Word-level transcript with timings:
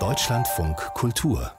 Deutschlandfunk 0.00 0.76
Kultur 0.94 1.52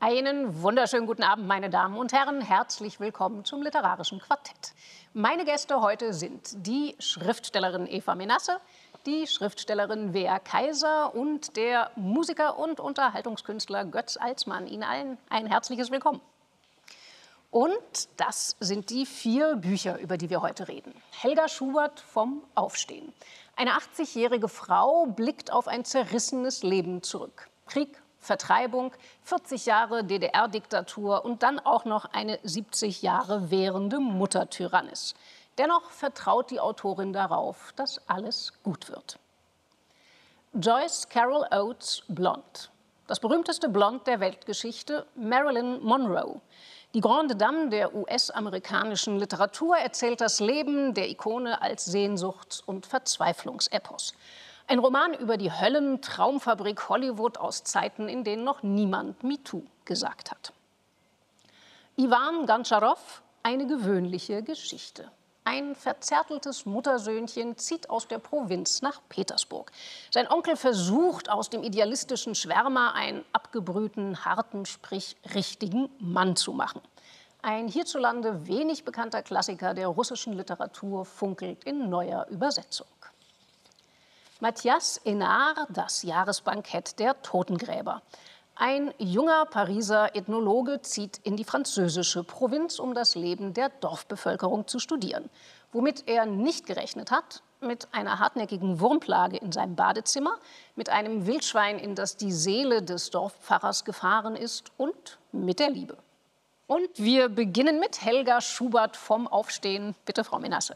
Einen 0.00 0.62
wunderschönen 0.62 1.06
guten 1.06 1.22
Abend, 1.22 1.46
meine 1.46 1.70
Damen 1.70 1.96
und 1.96 2.12
Herren. 2.12 2.40
Herzlich 2.40 2.98
willkommen 2.98 3.44
zum 3.44 3.62
Literarischen 3.62 4.18
Quartett. 4.18 4.74
Meine 5.12 5.44
Gäste 5.44 5.80
heute 5.80 6.12
sind 6.12 6.66
die 6.66 6.96
Schriftstellerin 6.98 7.86
Eva 7.86 8.16
Menasse, 8.16 8.58
die 9.06 9.26
Schriftstellerin 9.26 10.12
Wea 10.12 10.38
Kaiser 10.38 11.14
und 11.14 11.56
der 11.56 11.90
Musiker 11.96 12.58
und 12.58 12.80
Unterhaltungskünstler 12.80 13.84
Götz 13.84 14.16
Alsmann. 14.16 14.66
Ihnen 14.66 14.82
allen 14.82 15.18
ein 15.28 15.46
herzliches 15.46 15.90
Willkommen. 15.90 16.20
Und 17.50 18.08
das 18.18 18.56
sind 18.60 18.90
die 18.90 19.06
vier 19.06 19.56
Bücher, 19.56 19.98
über 19.98 20.18
die 20.18 20.28
wir 20.28 20.42
heute 20.42 20.68
reden. 20.68 20.94
Helga 21.10 21.48
Schubert 21.48 22.00
vom 22.00 22.42
Aufstehen. 22.54 23.12
Eine 23.56 23.72
80-jährige 23.72 24.48
Frau 24.48 25.06
blickt 25.06 25.50
auf 25.50 25.66
ein 25.66 25.84
zerrissenes 25.84 26.62
Leben 26.62 27.02
zurück. 27.02 27.48
Krieg, 27.66 28.02
Vertreibung, 28.20 28.92
40 29.22 29.66
Jahre 29.66 30.04
DDR-Diktatur 30.04 31.24
und 31.24 31.42
dann 31.42 31.58
auch 31.58 31.84
noch 31.84 32.04
eine 32.06 32.38
70 32.42 33.00
Jahre 33.02 33.50
währende 33.50 34.00
Muttertyrannis. 34.00 35.14
Dennoch 35.58 35.90
vertraut 35.90 36.50
die 36.50 36.60
Autorin 36.60 37.12
darauf, 37.12 37.72
dass 37.74 38.00
alles 38.08 38.52
gut 38.62 38.88
wird. 38.88 39.18
Joyce 40.54 41.08
Carol 41.08 41.46
Oates 41.50 42.04
Blond. 42.08 42.70
Das 43.08 43.20
berühmteste 43.20 43.68
Blond 43.68 44.06
der 44.06 44.20
Weltgeschichte, 44.20 45.06
Marilyn 45.16 45.82
Monroe. 45.82 46.40
Die 46.94 47.00
Grande 47.00 47.36
Dame 47.36 47.68
der 47.68 47.94
US-amerikanischen 47.94 49.18
Literatur 49.18 49.76
erzählt 49.76 50.20
das 50.20 50.40
Leben 50.40 50.94
der 50.94 51.10
Ikone 51.10 51.60
als 51.60 51.84
Sehnsuchts- 51.84 52.62
und 52.64 52.86
Verzweiflungsepos. 52.86 54.14
Ein 54.68 54.78
Roman 54.78 55.14
über 55.14 55.36
die 55.36 55.52
Höllentraumfabrik 55.52 56.88
Hollywood 56.88 57.38
aus 57.38 57.64
Zeiten, 57.64 58.08
in 58.08 58.24
denen 58.24 58.44
noch 58.44 58.62
niemand 58.62 59.22
MeToo 59.22 59.62
gesagt 59.84 60.30
hat. 60.30 60.52
Ivan 61.96 62.46
Gantscharow, 62.46 63.22
eine 63.42 63.66
gewöhnliche 63.66 64.42
Geschichte. 64.42 65.10
Ein 65.50 65.74
verzärteltes 65.74 66.66
Muttersöhnchen 66.66 67.56
zieht 67.56 67.88
aus 67.88 68.06
der 68.06 68.18
Provinz 68.18 68.82
nach 68.82 69.00
Petersburg. 69.08 69.72
Sein 70.10 70.30
Onkel 70.30 70.56
versucht, 70.56 71.30
aus 71.30 71.48
dem 71.48 71.62
idealistischen 71.62 72.34
Schwärmer 72.34 72.92
einen 72.94 73.24
abgebrühten, 73.32 74.26
harten, 74.26 74.66
sprich 74.66 75.16
richtigen 75.34 75.88
Mann 76.00 76.36
zu 76.36 76.52
machen. 76.52 76.82
Ein 77.40 77.66
hierzulande 77.66 78.46
wenig 78.46 78.84
bekannter 78.84 79.22
Klassiker 79.22 79.72
der 79.72 79.88
russischen 79.88 80.34
Literatur 80.34 81.06
funkelt 81.06 81.64
in 81.64 81.88
neuer 81.88 82.26
Übersetzung. 82.28 82.86
Matthias 84.40 84.98
Enard, 84.98 85.66
das 85.70 86.02
Jahresbankett 86.02 86.98
der 86.98 87.22
Totengräber. 87.22 88.02
Ein 88.60 88.92
junger 88.98 89.46
Pariser 89.46 90.16
Ethnologe 90.16 90.82
zieht 90.82 91.18
in 91.22 91.36
die 91.36 91.44
französische 91.44 92.24
Provinz, 92.24 92.80
um 92.80 92.92
das 92.92 93.14
Leben 93.14 93.54
der 93.54 93.68
Dorfbevölkerung 93.68 94.66
zu 94.66 94.80
studieren. 94.80 95.30
Womit 95.70 96.08
er 96.08 96.26
nicht 96.26 96.66
gerechnet 96.66 97.12
hat, 97.12 97.44
mit 97.60 97.86
einer 97.92 98.18
hartnäckigen 98.18 98.80
Wurmplage 98.80 99.36
in 99.36 99.52
seinem 99.52 99.76
Badezimmer, 99.76 100.38
mit 100.74 100.88
einem 100.88 101.24
Wildschwein, 101.28 101.78
in 101.78 101.94
das 101.94 102.16
die 102.16 102.32
Seele 102.32 102.82
des 102.82 103.10
Dorfpfarrers 103.10 103.84
gefahren 103.84 104.34
ist 104.34 104.72
und 104.76 105.20
mit 105.30 105.60
der 105.60 105.70
Liebe. 105.70 105.96
Und 106.66 106.90
wir 106.96 107.28
beginnen 107.28 107.78
mit 107.78 108.02
Helga 108.02 108.40
Schubert 108.40 108.96
vom 108.96 109.28
Aufstehen. 109.28 109.94
Bitte, 110.04 110.24
Frau 110.24 110.40
Menasse. 110.40 110.74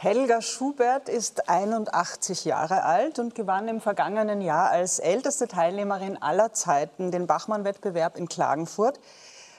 Helga 0.00 0.40
Schubert 0.42 1.08
ist 1.08 1.48
81 1.48 2.44
Jahre 2.44 2.84
alt 2.84 3.18
und 3.18 3.34
gewann 3.34 3.66
im 3.66 3.80
vergangenen 3.80 4.40
Jahr 4.40 4.70
als 4.70 5.00
älteste 5.00 5.48
Teilnehmerin 5.48 6.22
aller 6.22 6.52
Zeiten 6.52 7.10
den 7.10 7.26
Bachmann-Wettbewerb 7.26 8.16
in 8.16 8.28
Klagenfurt. 8.28 9.00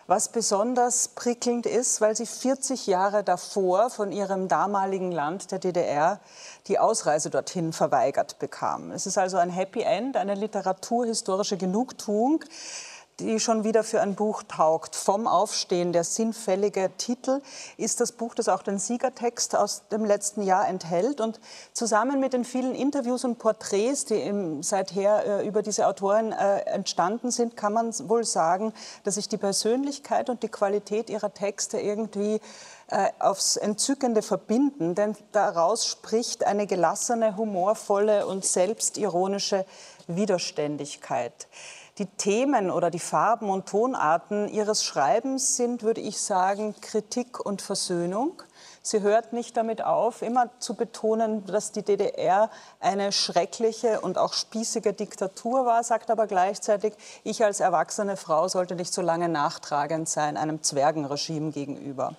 Was 0.07 0.29
besonders 0.29 1.09
prickelnd 1.09 1.65
ist, 1.65 1.99
weil 1.99 2.15
sie 2.15 2.25
40 2.25 2.87
Jahre 2.87 3.25
davor 3.25 3.89
von 3.89 4.13
ihrem 4.13 4.47
damaligen 4.47 5.11
Land, 5.11 5.51
der 5.51 5.59
DDR, 5.59 6.21
die 6.67 6.79
Ausreise 6.79 7.29
dorthin 7.29 7.73
verweigert 7.73 8.39
bekam. 8.39 8.91
Es 8.91 9.05
ist 9.05 9.17
also 9.17 9.35
ein 9.35 9.49
Happy 9.49 9.81
End, 9.81 10.15
eine 10.15 10.35
literaturhistorische 10.35 11.57
Genugtuung 11.57 12.45
die 13.19 13.39
schon 13.39 13.63
wieder 13.63 13.83
für 13.83 14.01
ein 14.01 14.15
Buch 14.15 14.43
taugt. 14.43 14.95
Vom 14.95 15.27
Aufstehen, 15.27 15.93
der 15.93 16.03
sinnfällige 16.03 16.91
Titel, 16.97 17.41
ist 17.77 17.99
das 17.99 18.11
Buch, 18.11 18.35
das 18.35 18.49
auch 18.49 18.63
den 18.63 18.79
Siegertext 18.79 19.55
aus 19.55 19.83
dem 19.91 20.05
letzten 20.05 20.41
Jahr 20.41 20.67
enthält. 20.67 21.21
Und 21.21 21.39
zusammen 21.73 22.19
mit 22.19 22.33
den 22.33 22.45
vielen 22.45 22.75
Interviews 22.75 23.25
und 23.25 23.39
Porträts, 23.39 24.05
die 24.05 24.59
seither 24.61 25.25
äh, 25.41 25.47
über 25.47 25.61
diese 25.61 25.87
Autorin 25.87 26.31
äh, 26.31 26.59
entstanden 26.61 27.31
sind, 27.31 27.55
kann 27.55 27.73
man 27.73 27.93
wohl 28.09 28.23
sagen, 28.23 28.73
dass 29.03 29.15
sich 29.15 29.27
die 29.27 29.37
Persönlichkeit 29.37 30.29
und 30.29 30.43
die 30.43 30.49
Qualität 30.49 31.09
ihrer 31.09 31.33
Texte 31.33 31.79
irgendwie 31.79 32.39
äh, 32.91 33.09
aufs 33.19 33.55
Entzückende 33.55 34.23
verbinden, 34.23 34.95
denn 34.95 35.15
daraus 35.31 35.85
spricht 35.85 36.43
eine 36.43 36.65
gelassene, 36.65 37.37
humorvolle 37.37 38.25
und 38.25 38.45
selbstironische 38.45 39.63
Widerständigkeit. 40.07 41.47
Die 41.99 42.05
Themen 42.05 42.71
oder 42.71 42.89
die 42.89 42.99
Farben 42.99 43.49
und 43.49 43.67
Tonarten 43.67 44.47
ihres 44.47 44.85
Schreibens 44.85 45.57
sind, 45.57 45.83
würde 45.83 45.99
ich 45.99 46.21
sagen, 46.21 46.73
Kritik 46.79 47.45
und 47.45 47.61
Versöhnung. 47.61 48.41
Sie 48.81 49.01
hört 49.01 49.33
nicht 49.33 49.57
damit 49.57 49.83
auf, 49.83 50.21
immer 50.21 50.49
zu 50.59 50.75
betonen, 50.75 51.45
dass 51.45 51.73
die 51.73 51.83
DDR 51.83 52.49
eine 52.79 53.11
schreckliche 53.11 53.99
und 53.99 54.17
auch 54.17 54.31
spießige 54.31 54.93
Diktatur 54.93 55.65
war, 55.65 55.83
sagt 55.83 56.09
aber 56.09 56.25
gleichzeitig, 56.25 56.93
ich 57.25 57.43
als 57.43 57.59
erwachsene 57.59 58.15
Frau 58.15 58.47
sollte 58.47 58.75
nicht 58.75 58.93
so 58.93 59.01
lange 59.01 59.27
nachtragend 59.27 60.07
sein 60.07 60.37
einem 60.37 60.63
Zwergenregime 60.63 61.51
gegenüber. 61.51 62.15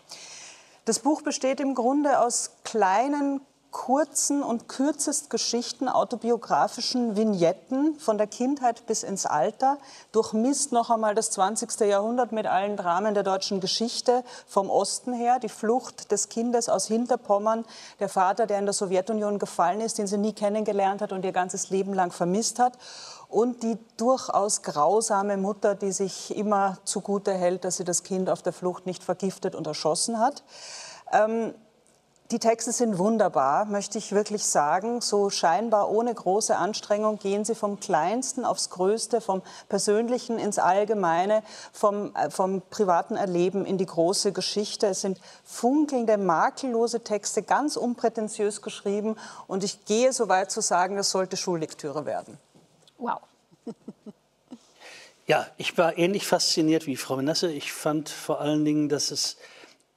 Das 0.84 0.98
Buch 0.98 1.22
besteht 1.22 1.58
im 1.58 1.74
Grunde 1.74 2.20
aus 2.20 2.50
kleinen, 2.64 3.40
kurzen 3.70 4.42
und 4.42 4.68
kürzest 4.68 5.30
Geschichten, 5.30 5.88
autobiografischen 5.88 7.16
Vignetten 7.16 7.98
von 7.98 8.18
der 8.18 8.26
Kindheit 8.26 8.86
bis 8.86 9.02
ins 9.02 9.26
Alter, 9.26 9.78
durchmisst 10.12 10.72
noch 10.72 10.90
einmal 10.90 11.14
das 11.14 11.30
20. 11.30 11.80
Jahrhundert 11.80 12.32
mit 12.32 12.46
allen 12.46 12.76
Dramen 12.76 13.14
der 13.14 13.22
deutschen 13.22 13.60
Geschichte 13.60 14.24
vom 14.46 14.70
Osten 14.70 15.12
her, 15.12 15.38
die 15.38 15.48
Flucht 15.48 16.10
des 16.10 16.28
Kindes 16.28 16.68
aus 16.68 16.86
Hinterpommern, 16.86 17.64
der 18.00 18.08
Vater, 18.08 18.46
der 18.46 18.58
in 18.58 18.66
der 18.66 18.72
Sowjetunion 18.72 19.38
gefallen 19.38 19.80
ist, 19.80 19.98
den 19.98 20.06
sie 20.06 20.18
nie 20.18 20.32
kennengelernt 20.32 21.00
hat 21.00 21.12
und 21.12 21.24
ihr 21.24 21.32
ganzes 21.32 21.70
Leben 21.70 21.94
lang 21.94 22.10
vermisst 22.10 22.58
hat 22.58 22.76
und 23.28 23.62
die 23.62 23.78
durchaus 23.96 24.62
grausame 24.62 25.36
Mutter, 25.36 25.76
die 25.76 25.92
sich 25.92 26.36
immer 26.36 26.78
zugute 26.84 27.32
hält, 27.32 27.64
dass 27.64 27.76
sie 27.76 27.84
das 27.84 28.02
Kind 28.02 28.28
auf 28.28 28.42
der 28.42 28.52
Flucht 28.52 28.86
nicht 28.86 29.04
vergiftet 29.04 29.54
und 29.54 29.66
erschossen 29.66 30.18
hat. 30.18 30.42
Ähm, 31.12 31.54
die 32.30 32.38
Texte 32.38 32.70
sind 32.72 32.98
wunderbar, 32.98 33.64
möchte 33.64 33.98
ich 33.98 34.12
wirklich 34.12 34.44
sagen. 34.44 35.00
So 35.00 35.30
scheinbar 35.30 35.90
ohne 35.90 36.14
große 36.14 36.56
Anstrengung 36.56 37.18
gehen 37.18 37.44
sie 37.44 37.54
vom 37.54 37.80
Kleinsten 37.80 38.44
aufs 38.44 38.70
Größte, 38.70 39.20
vom 39.20 39.42
Persönlichen 39.68 40.38
ins 40.38 40.58
Allgemeine, 40.58 41.42
vom, 41.72 42.14
äh, 42.14 42.30
vom 42.30 42.62
privaten 42.70 43.16
Erleben 43.16 43.66
in 43.66 43.78
die 43.78 43.86
große 43.86 44.32
Geschichte. 44.32 44.86
Es 44.86 45.00
sind 45.00 45.18
funkelnde, 45.44 46.18
makellose 46.18 47.02
Texte, 47.02 47.42
ganz 47.42 47.76
unprätentiös 47.76 48.62
geschrieben. 48.62 49.16
Und 49.48 49.64
ich 49.64 49.84
gehe 49.84 50.12
so 50.12 50.28
weit 50.28 50.50
zu 50.50 50.60
sagen, 50.60 50.98
es 50.98 51.10
sollte 51.10 51.36
Schullektüre 51.36 52.06
werden. 52.06 52.38
Wow. 52.98 53.20
Ja, 55.26 55.46
ich 55.58 55.78
war 55.78 55.96
ähnlich 55.96 56.26
fasziniert 56.26 56.86
wie 56.86 56.96
Frau 56.96 57.16
Menasse. 57.16 57.52
Ich 57.52 57.72
fand 57.72 58.08
vor 58.08 58.40
allen 58.40 58.64
Dingen, 58.64 58.88
dass 58.88 59.12
es 59.12 59.36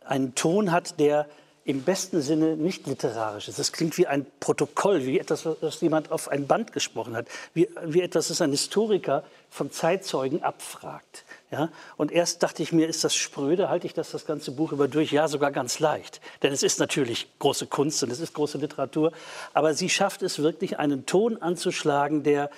einen 0.06 0.36
Ton 0.36 0.72
hat, 0.72 1.00
der 1.00 1.28
im 1.66 1.84
besten 1.84 2.22
Sinne 2.22 2.58
nicht 2.58 2.88
literarisch 2.88 3.48
ist. 3.48 3.58
Das 3.58 3.72
klingt 3.72 3.98
wie 3.98 4.06
ein 4.06 4.26
Protokoll, 4.42 5.06
wie 5.06 5.18
etwas, 5.18 5.46
was 5.46 5.80
jemand 5.80 6.12
auf 6.12 6.28
ein 6.28 6.46
Band 6.46 6.74
gesprochen 6.74 7.16
hat, 7.16 7.28
wie, 7.54 7.70
wie 7.86 8.02
etwas, 8.02 8.28
das 8.28 8.42
ein 8.42 8.52
Historiker 8.52 9.24
von 9.50 9.72
Zeitzeugen 9.72 10.44
abfragt. 10.44 11.24
Ja? 11.52 11.70
Und 11.96 12.12
erst 12.12 12.44
dachte 12.44 12.64
ich 12.64 12.74
mir, 12.74 12.88
ist 12.88 13.06
das 13.06 13.16
spröde, 13.16 13.70
halte 13.70 13.88
ich 13.88 13.94
das 13.94 14.12
das 14.12 14.26
ganze 14.26 14.52
Buch 14.52 14.74
über 14.74 14.90
durch? 14.90 15.12
Ja, 15.12 15.30
sogar 15.30 15.52
ganz 15.52 15.80
leicht. 15.80 16.20
Denn 16.42 16.52
es 16.52 16.64
ist 16.64 16.80
natürlich 16.80 17.28
große 17.40 17.68
Kunst 17.68 18.04
und 18.04 18.12
es 18.12 18.20
ist 18.20 18.34
große 18.34 18.58
Literatur. 18.58 19.14
Aber 19.54 19.74
sie 19.74 19.90
schafft 19.90 20.22
es 20.22 20.40
wirklich, 20.40 20.80
einen 20.80 21.06
Ton 21.06 21.42
anzuschlagen, 21.42 22.24
der, 22.24 22.50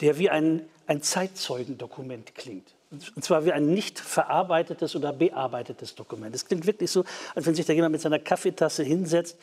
der 0.00 0.18
wie 0.18 0.30
ein, 0.30 0.68
ein 0.88 1.00
Zeitzeugendokument 1.00 2.34
klingt. 2.34 2.75
Und 3.14 3.24
zwar 3.24 3.44
wie 3.44 3.52
ein 3.52 3.66
nicht 3.66 3.98
verarbeitetes 3.98 4.96
oder 4.96 5.12
bearbeitetes 5.12 5.94
Dokument. 5.94 6.34
Es 6.34 6.46
klingt 6.46 6.66
wirklich 6.66 6.90
so, 6.90 7.04
als 7.34 7.46
wenn 7.46 7.54
sich 7.54 7.66
da 7.66 7.72
jemand 7.72 7.92
mit 7.92 8.00
seiner 8.00 8.18
Kaffeetasse 8.18 8.82
hinsetzt 8.82 9.36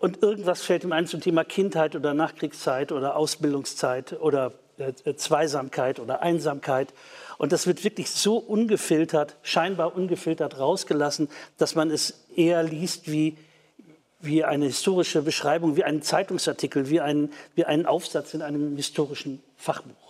und 0.00 0.22
irgendwas 0.22 0.62
fällt 0.62 0.84
ihm 0.84 0.92
ein 0.92 1.06
zum 1.06 1.20
Thema 1.20 1.44
Kindheit 1.44 1.96
oder 1.96 2.14
Nachkriegszeit 2.14 2.92
oder 2.92 3.16
Ausbildungszeit 3.16 4.20
oder 4.20 4.52
äh, 4.76 4.92
äh, 5.04 5.16
Zweisamkeit 5.16 6.00
oder 6.00 6.20
Einsamkeit. 6.20 6.92
Und 7.38 7.52
das 7.52 7.66
wird 7.66 7.84
wirklich 7.84 8.10
so 8.10 8.36
ungefiltert, 8.36 9.36
scheinbar 9.42 9.96
ungefiltert 9.96 10.58
rausgelassen, 10.58 11.28
dass 11.58 11.74
man 11.74 11.90
es 11.90 12.26
eher 12.36 12.62
liest 12.62 13.10
wie, 13.10 13.36
wie 14.20 14.44
eine 14.44 14.66
historische 14.66 15.22
Beschreibung, 15.22 15.76
wie 15.76 15.84
einen 15.84 16.02
Zeitungsartikel, 16.02 16.90
wie, 16.90 17.00
ein, 17.00 17.32
wie 17.54 17.64
einen 17.64 17.86
Aufsatz 17.86 18.34
in 18.34 18.42
einem 18.42 18.76
historischen 18.76 19.42
Fachbuch. 19.56 20.03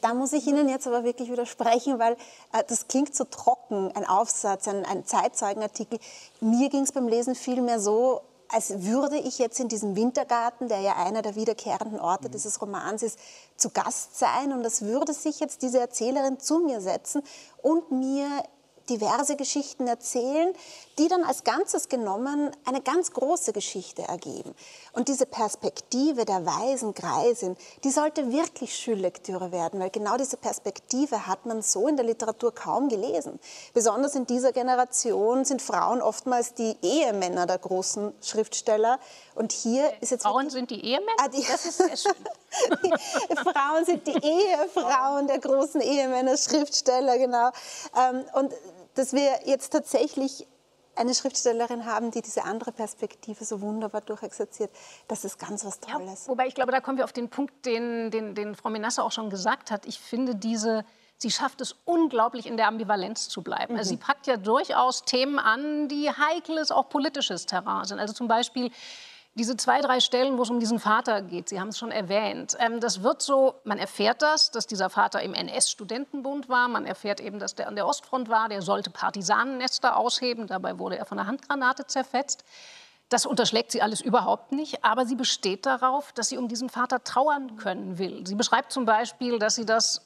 Da 0.00 0.14
muss 0.14 0.32
ich 0.32 0.46
Ihnen 0.46 0.68
jetzt 0.68 0.86
aber 0.86 1.04
wirklich 1.04 1.30
widersprechen, 1.30 1.98
weil 1.98 2.14
äh, 2.52 2.62
das 2.66 2.88
klingt 2.88 3.14
so 3.14 3.24
trocken, 3.24 3.90
ein 3.94 4.06
Aufsatz, 4.06 4.68
ein, 4.68 4.84
ein 4.84 5.04
Zeitzeugenartikel. 5.04 5.98
Mir 6.40 6.68
ging 6.68 6.82
es 6.82 6.92
beim 6.92 7.08
Lesen 7.08 7.34
vielmehr 7.34 7.80
so, 7.80 8.22
als 8.48 8.82
würde 8.84 9.16
ich 9.16 9.38
jetzt 9.38 9.58
in 9.60 9.68
diesem 9.68 9.96
Wintergarten, 9.96 10.68
der 10.68 10.80
ja 10.80 10.96
einer 10.96 11.22
der 11.22 11.34
wiederkehrenden 11.34 12.00
Orte 12.00 12.28
mhm. 12.28 12.32
dieses 12.32 12.60
Romans 12.60 13.02
ist, 13.02 13.18
zu 13.56 13.70
Gast 13.70 14.18
sein 14.18 14.52
und 14.52 14.64
als 14.64 14.82
würde 14.82 15.12
sich 15.12 15.40
jetzt 15.40 15.62
diese 15.62 15.80
Erzählerin 15.80 16.38
zu 16.38 16.60
mir 16.60 16.80
setzen 16.80 17.22
und 17.62 17.90
mir 17.90 18.28
diverse 18.88 19.36
Geschichten 19.36 19.88
erzählen, 19.88 20.52
die 20.98 21.08
dann 21.08 21.24
als 21.24 21.44
Ganzes 21.44 21.88
genommen 21.88 22.50
eine 22.64 22.80
ganz 22.80 23.12
große 23.12 23.52
Geschichte 23.52 24.02
ergeben. 24.02 24.54
Und 24.92 25.08
diese 25.08 25.26
Perspektive 25.26 26.24
der 26.24 26.46
weisen 26.46 26.94
Greisin, 26.94 27.56
die 27.84 27.90
sollte 27.90 28.32
wirklich 28.32 28.76
Schullektüre 28.76 29.52
werden, 29.52 29.78
weil 29.78 29.90
genau 29.90 30.16
diese 30.16 30.36
Perspektive 30.36 31.26
hat 31.26 31.44
man 31.44 31.62
so 31.62 31.86
in 31.88 31.96
der 31.96 32.06
Literatur 32.06 32.54
kaum 32.54 32.88
gelesen. 32.88 33.38
Besonders 33.74 34.14
in 34.14 34.26
dieser 34.26 34.52
Generation 34.52 35.44
sind 35.44 35.60
Frauen 35.60 36.00
oftmals 36.00 36.54
die 36.54 36.76
Ehemänner 36.80 37.46
der 37.46 37.58
großen 37.58 38.14
Schriftsteller. 38.22 38.98
Und 39.34 39.52
hier 39.52 39.92
ist 40.00 40.10
jetzt 40.10 40.22
Frauen 40.22 40.48
sind 40.48 40.70
die 40.70 40.82
Ehemänner? 40.82 41.16
Ah, 41.18 41.28
die, 41.28 41.44
das 41.44 41.66
ist 41.66 41.76
sehr 41.76 41.96
schön. 41.96 42.14
Frauen 43.36 43.84
sind 43.84 44.06
die 44.06 44.16
Ehefrauen 44.16 45.26
der 45.26 45.40
großen 45.40 45.80
Ehemänner, 45.82 46.38
Schriftsteller, 46.38 47.18
genau. 47.18 47.50
Ähm, 47.96 48.24
und 48.32 48.54
dass 48.94 49.12
wir 49.12 49.40
jetzt 49.44 49.72
tatsächlich 49.72 50.46
eine 50.96 51.14
Schriftstellerin 51.14 51.84
haben, 51.86 52.10
die 52.10 52.22
diese 52.22 52.44
andere 52.44 52.72
Perspektive 52.72 53.44
so 53.44 53.60
wunderbar 53.60 54.00
durchexerziert, 54.00 54.70
das 55.08 55.24
ist 55.24 55.38
ganz 55.38 55.64
was 55.64 55.80
Tolles. 55.80 56.24
Ja, 56.24 56.30
wobei 56.30 56.46
ich 56.46 56.54
glaube, 56.54 56.72
da 56.72 56.80
kommen 56.80 56.98
wir 56.98 57.04
auf 57.04 57.12
den 57.12 57.28
Punkt, 57.28 57.66
den, 57.66 58.10
den, 58.10 58.34
den 58.34 58.54
Frau 58.54 58.70
Menasse 58.70 59.02
auch 59.02 59.12
schon 59.12 59.30
gesagt 59.30 59.70
hat. 59.70 59.86
Ich 59.86 60.00
finde 60.00 60.34
diese 60.34 60.84
sie 61.18 61.30
schafft 61.30 61.60
es 61.60 61.74
unglaublich 61.84 62.46
in 62.46 62.56
der 62.56 62.68
Ambivalenz 62.68 63.28
zu 63.28 63.42
bleiben. 63.42 63.74
Mhm. 63.74 63.78
Also 63.78 63.90
sie 63.90 63.96
packt 63.96 64.26
ja 64.26 64.36
durchaus 64.36 65.02
Themen 65.04 65.38
an, 65.38 65.88
die 65.88 66.10
heikles, 66.10 66.70
auch 66.70 66.88
politisches 66.88 67.46
Terrain 67.46 67.84
sind. 67.84 67.98
Also 67.98 68.12
zum 68.12 68.28
Beispiel 68.28 68.70
diese 69.36 69.56
zwei, 69.56 69.80
drei 69.80 70.00
Stellen, 70.00 70.38
wo 70.38 70.42
es 70.42 70.50
um 70.50 70.60
diesen 70.60 70.78
Vater 70.78 71.20
geht, 71.20 71.50
Sie 71.50 71.60
haben 71.60 71.68
es 71.68 71.78
schon 71.78 71.90
erwähnt, 71.90 72.56
ähm, 72.58 72.80
das 72.80 73.02
wird 73.02 73.20
so, 73.20 73.54
man 73.64 73.78
erfährt 73.78 74.22
das, 74.22 74.50
dass 74.50 74.66
dieser 74.66 74.88
Vater 74.90 75.22
im 75.22 75.34
NS-Studentenbund 75.34 76.48
war, 76.48 76.68
man 76.68 76.86
erfährt 76.86 77.20
eben, 77.20 77.38
dass 77.38 77.54
der 77.54 77.68
an 77.68 77.76
der 77.76 77.86
Ostfront 77.86 78.28
war, 78.30 78.48
der 78.48 78.62
sollte 78.62 78.90
Partisanennester 78.90 79.96
ausheben, 79.96 80.46
dabei 80.46 80.78
wurde 80.78 80.96
er 80.96 81.04
von 81.04 81.18
einer 81.18 81.28
Handgranate 81.28 81.86
zerfetzt. 81.86 82.44
Das 83.08 83.24
unterschlägt 83.24 83.70
sie 83.70 83.82
alles 83.82 84.00
überhaupt 84.00 84.52
nicht, 84.52 84.84
aber 84.84 85.06
sie 85.06 85.14
besteht 85.14 85.64
darauf, 85.66 86.12
dass 86.12 86.28
sie 86.28 86.38
um 86.38 86.48
diesen 86.48 86.70
Vater 86.70 87.04
trauern 87.04 87.56
können 87.56 87.98
will. 87.98 88.26
Sie 88.26 88.34
beschreibt 88.34 88.72
zum 88.72 88.84
Beispiel, 88.84 89.38
dass 89.38 89.54
sie 89.54 89.66
das 89.66 90.00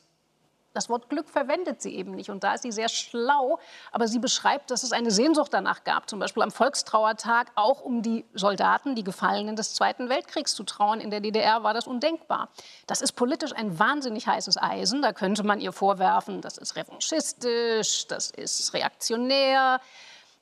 das 0.72 0.88
Wort 0.88 1.08
Glück 1.08 1.28
verwendet 1.28 1.82
sie 1.82 1.94
eben 1.96 2.12
nicht. 2.12 2.30
Und 2.30 2.44
da 2.44 2.54
ist 2.54 2.62
sie 2.62 2.72
sehr 2.72 2.88
schlau. 2.88 3.58
Aber 3.92 4.06
sie 4.06 4.18
beschreibt, 4.18 4.70
dass 4.70 4.82
es 4.82 4.92
eine 4.92 5.10
Sehnsucht 5.10 5.52
danach 5.52 5.84
gab, 5.84 6.08
zum 6.08 6.20
Beispiel 6.20 6.42
am 6.42 6.50
Volkstrauertag 6.50 7.50
auch 7.56 7.80
um 7.80 8.02
die 8.02 8.24
Soldaten, 8.34 8.94
die 8.94 9.04
Gefallenen 9.04 9.56
des 9.56 9.74
Zweiten 9.74 10.08
Weltkriegs 10.08 10.54
zu 10.54 10.62
trauern. 10.62 11.00
In 11.00 11.10
der 11.10 11.20
DDR 11.20 11.62
war 11.62 11.74
das 11.74 11.86
undenkbar. 11.86 12.50
Das 12.86 13.00
ist 13.00 13.12
politisch 13.12 13.52
ein 13.52 13.78
wahnsinnig 13.78 14.26
heißes 14.26 14.56
Eisen. 14.56 15.02
Da 15.02 15.12
könnte 15.12 15.42
man 15.42 15.60
ihr 15.60 15.72
vorwerfen, 15.72 16.40
das 16.40 16.58
ist 16.58 16.76
revanchistisch, 16.76 18.06
das 18.06 18.30
ist 18.30 18.72
reaktionär. 18.72 19.80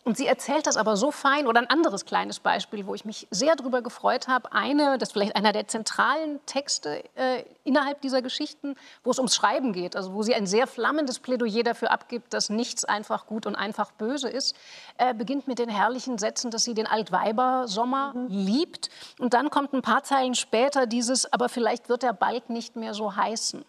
Und 0.05 0.17
sie 0.17 0.27
erzählt 0.27 0.67
das 0.67 0.77
aber 0.77 0.97
so 0.97 1.11
fein. 1.11 1.47
Oder 1.47 1.61
ein 1.61 1.69
anderes 1.69 2.05
kleines 2.05 2.41
Beispiel, 2.41 2.87
wo 2.87 2.95
ich 2.95 3.05
mich 3.05 3.27
sehr 3.31 3.57
darüber 3.57 3.83
gefreut 3.83 4.27
habe. 4.27 4.53
Eine, 4.53 4.97
das 4.97 5.11
ist 5.11 5.13
vielleicht 5.13 5.37
einer 5.37 5.53
der 5.53 5.69
zentralen 5.69 6.41
Texte 6.47 7.05
äh, 7.15 7.45
innerhalb 7.65 8.01
dieser 8.01 8.23
Geschichten, 8.23 8.75
wo 9.05 9.11
es 9.11 9.19
ums 9.19 9.35
Schreiben 9.35 9.73
geht. 9.73 9.97
Also 9.97 10.15
wo 10.15 10.23
sie 10.23 10.35
ein 10.35 10.47
sehr 10.47 10.67
flammendes 10.67 11.19
Plädoyer 11.19 11.63
dafür 11.63 11.91
abgibt, 11.91 12.33
dass 12.33 12.49
nichts 12.49 12.85
einfach 12.85 13.27
gut 13.27 13.45
und 13.45 13.57
einfach 13.57 13.91
böse 13.93 14.29
ist. 14.29 14.57
Äh, 14.97 15.15
beginnt 15.15 15.47
mit 15.47 15.59
den 15.59 15.69
herrlichen 15.69 16.17
Sätzen, 16.17 16.51
dass 16.51 16.65
sie 16.65 16.75
den 16.75 16.87
Altweiber-Sommer 16.87 18.15
mhm. 18.15 18.27
liebt. 18.29 18.91
Und 19.19 19.35
dann 19.35 19.51
kommt 19.51 19.75
ein 19.75 19.83
paar 19.83 20.05
Zeilen 20.05 20.35
später 20.35 20.87
dieses, 20.87 21.31
aber 21.33 21.49
vielleicht 21.49 21.89
wird 21.89 22.03
er 22.03 22.15
bald 22.15 22.51
nicht 22.51 22.77
mehr 22.77 22.95
so 22.95 23.15
heißen. 23.15 23.65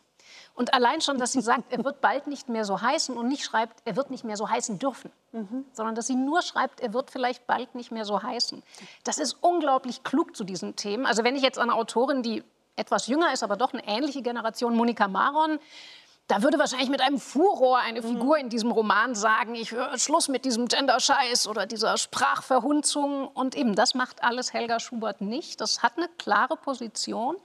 Und 0.60 0.74
allein 0.74 1.00
schon, 1.00 1.18
dass 1.18 1.32
sie 1.32 1.40
sagt, 1.40 1.72
er 1.72 1.86
wird 1.86 2.02
bald 2.02 2.28
nicht 2.28 2.50
mehr 2.50 2.66
so 2.66 2.82
heißen 2.82 3.16
und 3.16 3.30
nicht 3.30 3.46
schreibt, 3.46 3.80
er 3.86 3.96
wird 3.96 4.12
nicht 4.12 4.26
mehr 4.26 4.36
so 4.36 4.50
heißen 4.50 4.78
dürfen, 4.78 5.10
mhm. 5.32 5.64
sondern 5.72 5.96
dass 5.96 6.08
sie 6.08 6.16
nur 6.16 6.42
schreibt, 6.42 6.82
er 6.82 6.94
wird 6.94 7.12
vielleicht 7.12 7.48
bald 7.48 7.76
nicht 7.76 7.94
mehr 7.94 8.04
so 8.04 8.22
heißen. 8.22 8.62
Das 9.06 9.20
ist 9.20 9.38
unglaublich 9.40 10.04
klug 10.04 10.36
zu 10.36 10.44
diesen 10.44 10.76
Themen. 10.76 11.06
Also 11.06 11.24
wenn 11.24 11.38
ich 11.38 11.44
jetzt 11.44 11.60
eine 11.60 11.74
Autorin, 11.74 12.24
die 12.24 12.44
etwas 12.76 13.08
jünger 13.08 13.32
ist, 13.32 13.42
aber 13.42 13.56
doch 13.56 13.72
eine 13.72 13.88
ähnliche 13.88 14.22
Generation, 14.22 14.76
Monika 14.76 15.08
Maron, 15.08 15.60
da 16.28 16.44
würde 16.44 16.60
wahrscheinlich 16.60 16.90
mit 16.90 17.00
einem 17.00 17.20
Furor 17.20 17.78
eine 17.78 18.04
Figur 18.04 18.38
in 18.38 18.50
diesem 18.50 18.72
Roman 18.72 19.16
sagen, 19.16 19.56
ich 19.56 19.72
höre 19.72 19.98
Schluss 19.98 20.28
mit 20.28 20.44
diesem 20.44 20.68
Gender-Scheiß 20.68 21.48
oder 21.48 21.68
dieser 21.68 21.98
Sprachverhunzung. 21.98 23.30
Und 23.30 23.56
eben 23.56 23.76
das 23.76 23.96
macht 23.96 24.24
alles 24.24 24.52
Helga 24.52 24.82
Schubert 24.82 25.22
nicht. 25.22 25.62
Das 25.62 25.82
hat 25.82 25.94
eine 25.96 26.10
klare 26.20 26.58
Position 26.58 27.38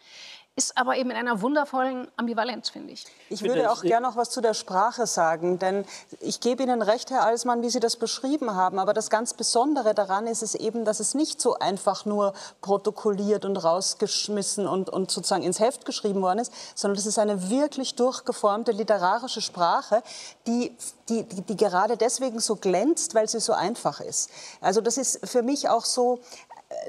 ist 0.56 0.78
aber 0.78 0.96
eben 0.96 1.10
in 1.10 1.16
einer 1.16 1.42
wundervollen 1.42 2.06
Ambivalenz, 2.16 2.68
finde 2.68 2.92
ich. 2.92 3.06
Ich 3.28 3.42
würde 3.42 3.72
auch 3.72 3.82
gerne 3.82 4.06
noch 4.06 4.14
was 4.14 4.30
zu 4.30 4.40
der 4.40 4.54
Sprache 4.54 5.04
sagen, 5.06 5.58
denn 5.58 5.84
ich 6.20 6.38
gebe 6.38 6.62
Ihnen 6.62 6.80
recht, 6.80 7.10
Herr 7.10 7.24
Alsmann, 7.24 7.62
wie 7.62 7.70
Sie 7.70 7.80
das 7.80 7.96
beschrieben 7.96 8.54
haben, 8.54 8.78
aber 8.78 8.94
das 8.94 9.10
ganz 9.10 9.34
Besondere 9.34 9.94
daran 9.94 10.28
ist 10.28 10.44
es 10.44 10.54
eben, 10.54 10.84
dass 10.84 11.00
es 11.00 11.14
nicht 11.14 11.40
so 11.40 11.54
einfach 11.58 12.04
nur 12.04 12.34
protokolliert 12.60 13.44
und 13.44 13.56
rausgeschmissen 13.56 14.68
und, 14.68 14.90
und 14.90 15.10
sozusagen 15.10 15.42
ins 15.42 15.58
Heft 15.58 15.84
geschrieben 15.86 16.22
worden 16.22 16.38
ist, 16.38 16.52
sondern 16.76 16.98
es 16.98 17.06
ist 17.06 17.18
eine 17.18 17.50
wirklich 17.50 17.96
durchgeformte 17.96 18.70
literarische 18.70 19.40
Sprache, 19.40 20.04
die, 20.46 20.76
die, 21.08 21.24
die, 21.24 21.42
die 21.42 21.56
gerade 21.56 21.96
deswegen 21.96 22.38
so 22.38 22.54
glänzt, 22.54 23.16
weil 23.16 23.28
sie 23.28 23.40
so 23.40 23.54
einfach 23.54 23.98
ist. 23.98 24.30
Also 24.60 24.80
das 24.80 24.98
ist 24.98 25.28
für 25.28 25.42
mich 25.42 25.68
auch 25.68 25.84
so 25.84 26.20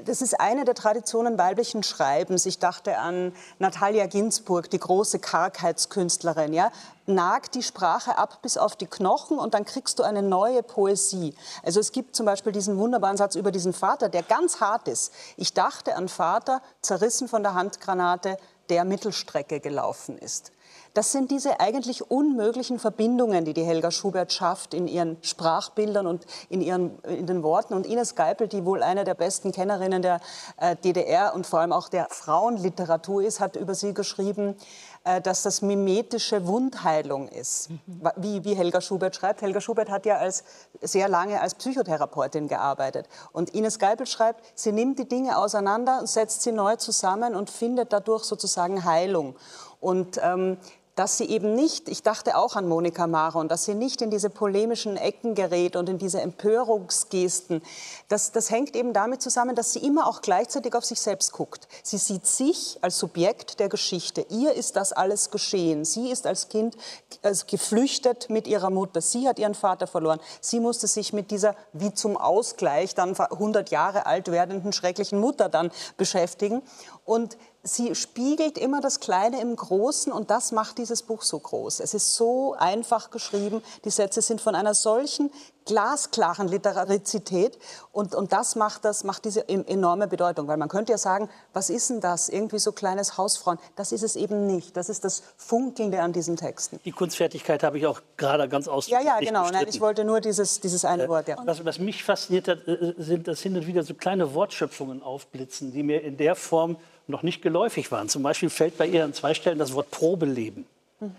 das 0.04 0.22
ist 0.22 0.40
eine 0.40 0.64
der 0.64 0.74
Traditionen 0.74 1.38
weiblichen 1.38 1.82
Schreibens. 1.82 2.46
Ich 2.46 2.58
dachte 2.58 2.98
an 2.98 3.32
Natalia 3.58 4.06
Ginsburg, 4.06 4.70
die 4.70 4.78
große 4.78 5.18
Kargheitskünstlerin. 5.18 6.52
Ja? 6.52 6.70
Nagt 7.06 7.54
die 7.54 7.62
Sprache 7.62 8.18
ab 8.18 8.40
bis 8.42 8.56
auf 8.56 8.76
die 8.76 8.86
Knochen 8.86 9.38
und 9.38 9.54
dann 9.54 9.64
kriegst 9.64 9.98
du 9.98 10.02
eine 10.02 10.22
neue 10.22 10.62
Poesie. 10.62 11.34
Also 11.62 11.80
es 11.80 11.92
gibt 11.92 12.16
zum 12.16 12.26
Beispiel 12.26 12.52
diesen 12.52 12.78
wunderbaren 12.78 13.16
Satz 13.16 13.34
über 13.34 13.50
diesen 13.50 13.72
Vater, 13.72 14.08
der 14.08 14.22
ganz 14.22 14.60
hart 14.60 14.88
ist. 14.88 15.12
Ich 15.36 15.54
dachte 15.54 15.96
an 15.96 16.08
Vater, 16.08 16.62
zerrissen 16.82 17.28
von 17.28 17.42
der 17.42 17.54
Handgranate, 17.54 18.36
der 18.68 18.84
Mittelstrecke 18.84 19.60
gelaufen 19.60 20.18
ist. 20.18 20.52
Das 20.96 21.12
sind 21.12 21.30
diese 21.30 21.60
eigentlich 21.60 22.10
unmöglichen 22.10 22.78
Verbindungen, 22.78 23.44
die 23.44 23.52
die 23.52 23.64
Helga 23.64 23.90
Schubert 23.90 24.32
schafft 24.32 24.72
in 24.72 24.88
ihren 24.88 25.18
Sprachbildern 25.20 26.06
und 26.06 26.24
in, 26.48 26.62
ihren, 26.62 26.98
in 27.02 27.26
den 27.26 27.42
Worten. 27.42 27.74
Und 27.74 27.84
Ines 27.84 28.14
Geipel, 28.14 28.48
die 28.48 28.64
wohl 28.64 28.82
eine 28.82 29.04
der 29.04 29.12
besten 29.12 29.52
Kennerinnen 29.52 30.00
der 30.00 30.20
äh, 30.56 30.74
DDR 30.74 31.34
und 31.34 31.46
vor 31.46 31.60
allem 31.60 31.74
auch 31.74 31.90
der 31.90 32.08
Frauenliteratur 32.08 33.22
ist, 33.22 33.40
hat 33.40 33.56
über 33.56 33.74
sie 33.74 33.92
geschrieben, 33.92 34.56
äh, 35.04 35.20
dass 35.20 35.42
das 35.42 35.60
mimetische 35.60 36.46
Wundheilung 36.46 37.28
ist, 37.28 37.68
wie, 38.16 38.42
wie 38.44 38.54
Helga 38.54 38.80
Schubert 38.80 39.16
schreibt. 39.16 39.42
Helga 39.42 39.60
Schubert 39.60 39.90
hat 39.90 40.06
ja 40.06 40.16
als, 40.16 40.44
sehr 40.80 41.10
lange 41.10 41.42
als 41.42 41.56
Psychotherapeutin 41.56 42.48
gearbeitet. 42.48 43.06
Und 43.32 43.50
Ines 43.50 43.78
Geipel 43.78 44.06
schreibt, 44.06 44.40
sie 44.54 44.72
nimmt 44.72 44.98
die 44.98 45.06
Dinge 45.06 45.36
auseinander, 45.36 46.06
setzt 46.06 46.40
sie 46.40 46.52
neu 46.52 46.76
zusammen 46.76 47.34
und 47.34 47.50
findet 47.50 47.92
dadurch 47.92 48.24
sozusagen 48.24 48.84
Heilung. 48.84 49.36
Und 49.78 50.18
ähm, 50.22 50.56
dass 50.96 51.18
sie 51.18 51.26
eben 51.26 51.54
nicht, 51.54 51.90
ich 51.90 52.02
dachte 52.02 52.38
auch 52.38 52.56
an 52.56 52.66
Monika 52.66 53.06
Maron, 53.06 53.48
dass 53.48 53.66
sie 53.66 53.74
nicht 53.74 54.00
in 54.00 54.10
diese 54.10 54.30
polemischen 54.30 54.96
Ecken 54.96 55.34
gerät 55.34 55.76
und 55.76 55.90
in 55.90 55.98
diese 55.98 56.22
Empörungsgesten. 56.22 57.62
Das, 58.08 58.32
das 58.32 58.50
hängt 58.50 58.74
eben 58.74 58.94
damit 58.94 59.20
zusammen, 59.20 59.54
dass 59.54 59.74
sie 59.74 59.80
immer 59.80 60.06
auch 60.06 60.22
gleichzeitig 60.22 60.74
auf 60.74 60.86
sich 60.86 60.98
selbst 60.98 61.32
guckt. 61.32 61.68
Sie 61.82 61.98
sieht 61.98 62.26
sich 62.26 62.78
als 62.80 62.98
Subjekt 62.98 63.60
der 63.60 63.68
Geschichte. 63.68 64.24
Ihr 64.30 64.54
ist 64.54 64.76
das 64.76 64.94
alles 64.94 65.30
geschehen. 65.30 65.84
Sie 65.84 66.10
ist 66.10 66.26
als 66.26 66.48
Kind 66.48 66.76
also 67.22 67.44
geflüchtet 67.46 68.30
mit 68.30 68.48
ihrer 68.48 68.70
Mutter. 68.70 69.02
Sie 69.02 69.28
hat 69.28 69.38
ihren 69.38 69.54
Vater 69.54 69.86
verloren. 69.86 70.18
Sie 70.40 70.60
musste 70.60 70.86
sich 70.86 71.12
mit 71.12 71.30
dieser, 71.30 71.54
wie 71.74 71.92
zum 71.92 72.16
Ausgleich, 72.16 72.94
dann 72.94 73.14
100 73.14 73.70
Jahre 73.70 74.06
alt 74.06 74.30
werdenden 74.30 74.72
schrecklichen 74.72 75.20
Mutter 75.20 75.50
dann 75.50 75.70
beschäftigen. 75.98 76.62
Und 77.04 77.36
sie 77.66 77.94
spiegelt 77.94 78.58
immer 78.58 78.80
das 78.80 79.00
Kleine 79.00 79.40
im 79.40 79.54
Großen 79.56 80.12
und 80.12 80.30
das 80.30 80.52
macht 80.52 80.78
dieses 80.78 81.02
Buch 81.02 81.22
so 81.22 81.38
groß. 81.38 81.80
Es 81.80 81.94
ist 81.94 82.14
so 82.14 82.54
einfach 82.54 83.10
geschrieben. 83.10 83.62
Die 83.84 83.90
Sätze 83.90 84.22
sind 84.22 84.40
von 84.40 84.54
einer 84.54 84.74
solchen 84.74 85.30
glasklaren 85.66 86.48
Literarizität 86.48 87.58
und, 87.92 88.14
und 88.14 88.32
das 88.32 88.56
macht, 88.56 88.84
das 88.84 89.04
macht 89.04 89.24
diese 89.24 89.48
enorme 89.48 90.06
Bedeutung, 90.06 90.48
weil 90.48 90.56
man 90.56 90.68
könnte 90.68 90.92
ja 90.92 90.98
sagen, 90.98 91.28
was 91.52 91.70
ist 91.70 91.90
denn 91.90 92.00
das, 92.00 92.28
irgendwie 92.28 92.58
so 92.58 92.72
kleines 92.72 93.18
Hausfrauen, 93.18 93.58
das 93.74 93.92
ist 93.92 94.02
es 94.02 94.16
eben 94.16 94.46
nicht, 94.46 94.76
das 94.76 94.88
ist 94.88 95.04
das 95.04 95.22
Funkelnde 95.36 96.00
an 96.00 96.12
diesen 96.12 96.36
Texten. 96.36 96.80
Die 96.84 96.92
Kunstfertigkeit 96.92 97.62
habe 97.62 97.78
ich 97.78 97.86
auch 97.86 98.00
gerade 98.16 98.48
ganz 98.48 98.68
ausdrücklich 98.68 99.06
Ja, 99.06 99.18
ja, 99.18 99.24
genau, 99.24 99.50
Nein, 99.50 99.66
ich 99.68 99.80
wollte 99.80 100.04
nur 100.04 100.20
dieses, 100.20 100.60
dieses 100.60 100.84
eine 100.84 101.04
äh, 101.04 101.08
Wort. 101.08 101.28
Ja. 101.28 101.36
Was, 101.44 101.64
was 101.64 101.78
mich 101.78 102.04
fasziniert 102.04 102.48
hat, 102.48 102.66
äh, 102.66 102.94
sind, 102.98 103.28
dass 103.28 103.40
hin 103.40 103.56
und 103.56 103.66
wieder 103.66 103.82
so 103.82 103.94
kleine 103.94 104.34
Wortschöpfungen 104.34 105.02
aufblitzen, 105.02 105.72
die 105.72 105.82
mir 105.82 106.02
in 106.02 106.16
der 106.16 106.34
Form 106.36 106.76
noch 107.06 107.22
nicht 107.22 107.42
geläufig 107.42 107.90
waren. 107.92 108.08
Zum 108.08 108.22
Beispiel 108.22 108.50
fällt 108.50 108.78
bei 108.78 108.86
ihr 108.86 109.04
an 109.04 109.14
zwei 109.14 109.34
Stellen 109.34 109.58
das 109.58 109.74
Wort 109.74 109.90
Probeleben. 109.90 110.66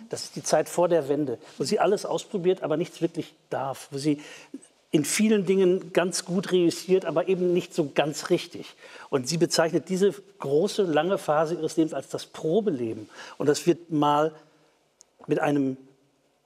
Das 0.09 0.23
ist 0.23 0.35
die 0.35 0.43
Zeit 0.43 0.69
vor 0.69 0.87
der 0.87 1.07
Wende, 1.07 1.37
wo 1.57 1.63
sie 1.63 1.79
alles 1.79 2.05
ausprobiert, 2.05 2.63
aber 2.63 2.77
nichts 2.77 3.01
wirklich 3.01 3.33
darf, 3.49 3.89
wo 3.91 3.97
sie 3.97 4.21
in 4.89 5.05
vielen 5.05 5.45
Dingen 5.45 5.91
ganz 5.93 6.25
gut 6.25 6.51
reüssiert, 6.51 7.05
aber 7.05 7.27
eben 7.27 7.53
nicht 7.53 7.73
so 7.73 7.91
ganz 7.93 8.29
richtig. 8.29 8.73
Und 9.09 9.27
sie 9.27 9.37
bezeichnet 9.37 9.89
diese 9.89 10.13
große, 10.39 10.83
lange 10.83 11.17
Phase 11.17 11.55
ihres 11.55 11.75
Lebens 11.77 11.93
als 11.93 12.09
das 12.09 12.25
Probeleben. 12.25 13.09
Und 13.37 13.47
das 13.47 13.67
wird 13.67 13.91
mal 13.91 14.33
mit 15.27 15.39
einem 15.39 15.77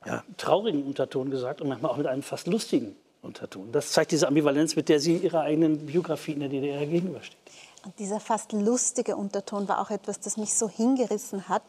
ja, 0.06 0.24
traurigen 0.38 0.84
Unterton 0.84 1.30
gesagt 1.30 1.62
und 1.62 1.70
manchmal 1.70 1.92
auch 1.92 1.98
mit 1.98 2.08
einem 2.08 2.24
fast 2.24 2.48
lustigen 2.48 2.96
Unterton. 3.22 3.72
Das 3.72 3.92
zeigt 3.92 4.12
diese 4.12 4.28
Ambivalenz, 4.28 4.76
mit 4.76 4.90
der 4.90 5.00
sie 5.00 5.18
ihrer 5.18 5.42
eigenen 5.42 5.86
Biografie 5.86 6.32
in 6.34 6.40
der 6.40 6.50
DDR 6.50 6.86
gegenübersteht. 6.88 7.38
Und 7.84 7.98
dieser 7.98 8.20
fast 8.20 8.52
lustige 8.52 9.16
Unterton 9.16 9.68
war 9.68 9.82
auch 9.82 9.90
etwas, 9.90 10.20
das 10.20 10.38
mich 10.38 10.54
so 10.54 10.70
hingerissen 10.70 11.50
hat, 11.50 11.64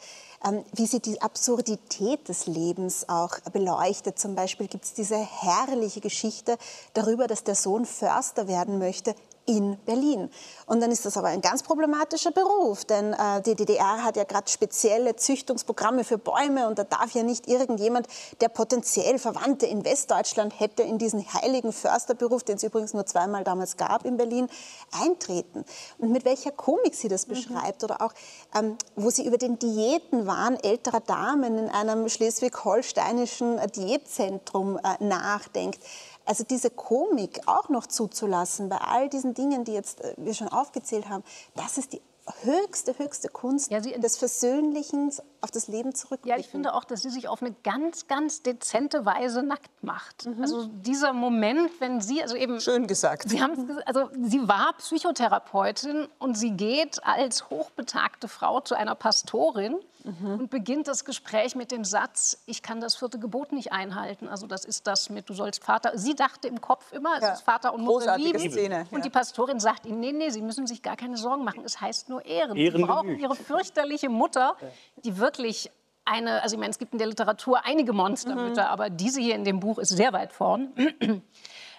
ähm, 0.44 0.62
wie 0.74 0.86
sie 0.86 1.00
die 1.00 1.22
Absurdität 1.22 2.28
des 2.28 2.46
Lebens 2.46 3.08
auch 3.08 3.38
beleuchtet. 3.52 4.18
Zum 4.18 4.34
Beispiel 4.34 4.68
gibt 4.68 4.84
es 4.84 4.92
diese 4.92 5.16
herrliche 5.16 6.00
Geschichte 6.00 6.58
darüber, 6.92 7.26
dass 7.26 7.44
der 7.44 7.54
Sohn 7.54 7.86
Förster 7.86 8.46
werden 8.46 8.78
möchte, 8.78 9.14
in 9.46 9.76
Berlin. 9.84 10.30
Und 10.66 10.80
dann 10.80 10.90
ist 10.90 11.04
das 11.04 11.16
aber 11.16 11.28
ein 11.28 11.40
ganz 11.40 11.62
problematischer 11.62 12.30
Beruf, 12.30 12.84
denn 12.84 13.12
äh, 13.12 13.42
die 13.42 13.56
DDR 13.56 14.04
hat 14.04 14.16
ja 14.16 14.24
gerade 14.24 14.48
spezielle 14.48 15.16
Züchtungsprogramme 15.16 16.04
für 16.04 16.18
Bäume 16.18 16.68
und 16.68 16.78
da 16.78 16.84
darf 16.84 17.10
ja 17.12 17.22
nicht 17.22 17.48
irgendjemand, 17.48 18.06
der 18.40 18.48
potenziell 18.48 19.18
Verwandte 19.18 19.66
in 19.66 19.84
Westdeutschland 19.84 20.58
hätte, 20.60 20.82
in 20.82 20.98
diesen 20.98 21.24
heiligen 21.34 21.72
Försterberuf, 21.72 22.44
den 22.44 22.56
es 22.56 22.62
übrigens 22.62 22.94
nur 22.94 23.04
zweimal 23.04 23.42
damals 23.42 23.76
gab 23.76 24.04
in 24.04 24.16
Berlin, 24.16 24.48
eintreten. 24.92 25.64
Und 25.98 26.12
mit 26.12 26.24
welcher 26.24 26.52
Komik 26.52 26.94
sie 26.94 27.08
das 27.08 27.26
mhm. 27.26 27.32
beschreibt 27.32 27.82
oder 27.82 28.00
auch, 28.00 28.12
ähm, 28.54 28.76
wo 28.94 29.10
sie 29.10 29.26
über 29.26 29.38
den 29.38 29.58
Diätenwahn 29.58 30.56
älterer 30.56 31.00
Damen 31.00 31.58
in 31.58 31.68
einem 31.68 32.08
schleswig-holsteinischen 32.08 33.60
Diätzentrum 33.74 34.78
äh, 34.78 35.04
nachdenkt. 35.04 35.80
Also 36.24 36.44
diese 36.44 36.70
Komik 36.70 37.40
auch 37.46 37.68
noch 37.68 37.86
zuzulassen 37.86 38.68
bei 38.68 38.78
all 38.78 39.08
diesen 39.08 39.34
Dingen, 39.34 39.64
die 39.64 39.72
jetzt 39.72 40.00
äh, 40.00 40.14
wir 40.16 40.34
schon 40.34 40.48
aufgezählt 40.48 41.08
haben, 41.08 41.24
das 41.54 41.78
ist 41.78 41.92
die 41.92 42.02
höchste, 42.42 42.98
höchste 42.98 43.28
Kunst 43.28 43.70
ja, 43.70 43.80
des 43.80 44.16
Versöhnlichen 44.16 45.12
auf 45.42 45.50
das 45.50 45.66
Leben 45.66 45.94
zurückblicken. 45.94 46.38
Ja, 46.38 46.44
ich 46.44 46.50
finde 46.50 46.72
auch, 46.72 46.84
dass 46.84 47.02
sie 47.02 47.10
sich 47.10 47.28
auf 47.28 47.42
eine 47.42 47.52
ganz, 47.64 48.06
ganz 48.06 48.42
dezente 48.42 49.04
Weise 49.04 49.42
nackt 49.42 49.82
macht. 49.82 50.26
Mhm. 50.26 50.40
Also 50.40 50.66
dieser 50.66 51.12
Moment, 51.12 51.70
wenn 51.80 52.00
sie, 52.00 52.22
also 52.22 52.36
eben... 52.36 52.60
Schön 52.60 52.86
gesagt. 52.86 53.28
Sie, 53.28 53.42
haben, 53.42 53.78
also 53.84 54.08
sie 54.22 54.46
war 54.46 54.72
Psychotherapeutin 54.78 56.08
und 56.18 56.36
sie 56.36 56.52
geht 56.52 57.04
als 57.04 57.50
hochbetagte 57.50 58.28
Frau 58.28 58.60
zu 58.60 58.76
einer 58.76 58.94
Pastorin 58.94 59.76
mhm. 60.04 60.40
und 60.40 60.50
beginnt 60.50 60.86
das 60.86 61.04
Gespräch 61.04 61.56
mit 61.56 61.72
dem 61.72 61.84
Satz, 61.84 62.38
ich 62.46 62.62
kann 62.62 62.80
das 62.80 62.94
vierte 62.94 63.18
Gebot 63.18 63.50
nicht 63.50 63.72
einhalten. 63.72 64.28
Also 64.28 64.46
das 64.46 64.64
ist 64.64 64.86
das 64.86 65.10
mit, 65.10 65.28
du 65.28 65.34
sollst 65.34 65.64
Vater... 65.64 65.98
Sie 65.98 66.14
dachte 66.14 66.46
im 66.46 66.60
Kopf 66.60 66.92
immer, 66.92 67.16
es 67.16 67.22
ja. 67.22 67.32
ist 67.32 67.42
Vater 67.42 67.74
und 67.74 67.82
Mutter 67.82 68.16
lieben. 68.16 68.38
Szene. 68.38 68.86
Und 68.92 68.98
ja. 68.98 69.02
die 69.04 69.10
Pastorin 69.10 69.58
sagt 69.58 69.86
ihnen, 69.86 69.98
nee, 69.98 70.12
nee, 70.12 70.30
Sie 70.30 70.40
müssen 70.40 70.68
sich 70.68 70.82
gar 70.82 70.96
keine 70.96 71.16
Sorgen 71.16 71.42
machen. 71.42 71.64
Es 71.64 71.80
heißt 71.80 72.08
nur 72.08 72.24
Ehren. 72.24 72.56
Ehren 72.56 72.76
Sie 72.76 72.82
brauchen 72.84 73.18
Ihre 73.18 73.34
fürchterliche 73.34 74.08
Mutter, 74.08 74.56
die 75.04 75.18
wirklich 75.32 75.70
eine, 76.04 76.42
also 76.42 76.56
ich 76.56 76.60
meine, 76.60 76.70
es 76.70 76.78
gibt 76.78 76.92
in 76.92 76.98
der 76.98 77.06
Literatur 77.06 77.64
einige 77.64 77.92
Monstermütter, 77.92 78.64
mhm. 78.64 78.68
aber 78.68 78.90
diese 78.90 79.20
hier 79.20 79.34
in 79.34 79.44
dem 79.44 79.60
Buch 79.60 79.78
ist 79.78 79.90
sehr 79.90 80.12
weit 80.12 80.32
vorn, 80.32 80.72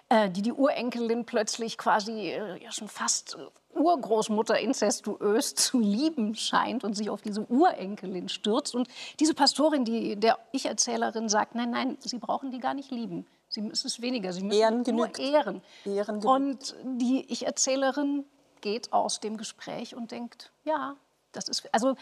äh, 0.09 0.29
die 0.29 0.41
die 0.41 0.53
Urenkelin 0.53 1.25
plötzlich 1.25 1.77
quasi 1.77 2.29
äh, 2.29 2.63
ja 2.63 2.71
schon 2.71 2.87
fast 2.87 3.37
Urgroßmutter 3.75 4.59
incestuös 4.59 5.55
zu 5.55 5.79
lieben 5.79 6.35
scheint 6.35 6.83
und 6.83 6.95
sich 6.95 7.09
auf 7.09 7.21
diese 7.21 7.41
Urenkelin 7.49 8.29
stürzt. 8.29 8.75
Und 8.75 8.87
diese 9.19 9.33
Pastorin, 9.33 9.85
die 9.85 10.15
der 10.15 10.39
Ich-Erzählerin 10.51 11.29
sagt, 11.29 11.55
nein, 11.55 11.71
nein, 11.71 11.97
Sie 11.99 12.17
brauchen 12.17 12.51
die 12.51 12.59
gar 12.59 12.73
nicht 12.73 12.91
lieben. 12.91 13.27
Sie 13.49 13.61
müssen 13.61 13.87
es 13.87 14.01
weniger, 14.01 14.33
Sie 14.33 14.41
müssen 14.41 14.59
Ehren 14.59 14.75
nur 14.77 15.07
genügt. 15.09 15.19
ehren. 15.19 15.61
Ehren 15.85 16.25
und 16.25 16.75
die 16.83 17.25
Ich-Erzählerin 17.29 18.25
geht 18.61 18.93
aus 18.93 19.19
dem 19.19 19.37
Gespräch 19.37 19.95
und 19.95 20.11
denkt, 20.11 20.51
ja, 20.63 20.95
das 21.33 21.49
ist, 21.49 21.67
also 21.73 21.95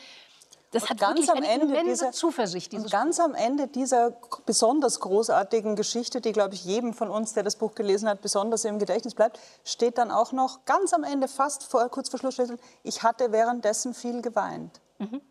das 0.71 0.89
hat 0.89 0.99
ganz 0.99 1.27
am 1.29 1.43
Ende 1.43 1.83
dieser, 1.83 2.11
Zuversicht. 2.11 2.73
Und 2.73 2.89
ganz 2.89 3.19
am 3.19 3.35
Ende 3.35 3.67
dieser 3.67 4.11
besonders 4.45 4.99
großartigen 5.01 5.75
Geschichte, 5.75 6.21
die, 6.21 6.31
glaube 6.31 6.53
ich, 6.53 6.63
jedem 6.63 6.93
von 6.93 7.09
uns, 7.09 7.33
der 7.33 7.43
das 7.43 7.57
Buch 7.57 7.75
gelesen 7.75 8.07
hat, 8.07 8.21
besonders 8.21 8.63
im 8.63 8.79
Gedächtnis 8.79 9.13
bleibt, 9.13 9.39
steht 9.65 9.97
dann 9.97 10.11
auch 10.11 10.31
noch 10.31 10.63
ganz 10.65 10.93
am 10.93 11.03
Ende, 11.03 11.27
fast 11.27 11.63
vor, 11.63 11.87
kurz 11.89 12.09
vor 12.09 12.19
Schluss, 12.19 12.37
ich 12.83 13.03
hatte 13.03 13.31
währenddessen 13.31 13.93
viel 13.93 14.21
geweint. 14.21 14.79
Mhm. 14.97 15.21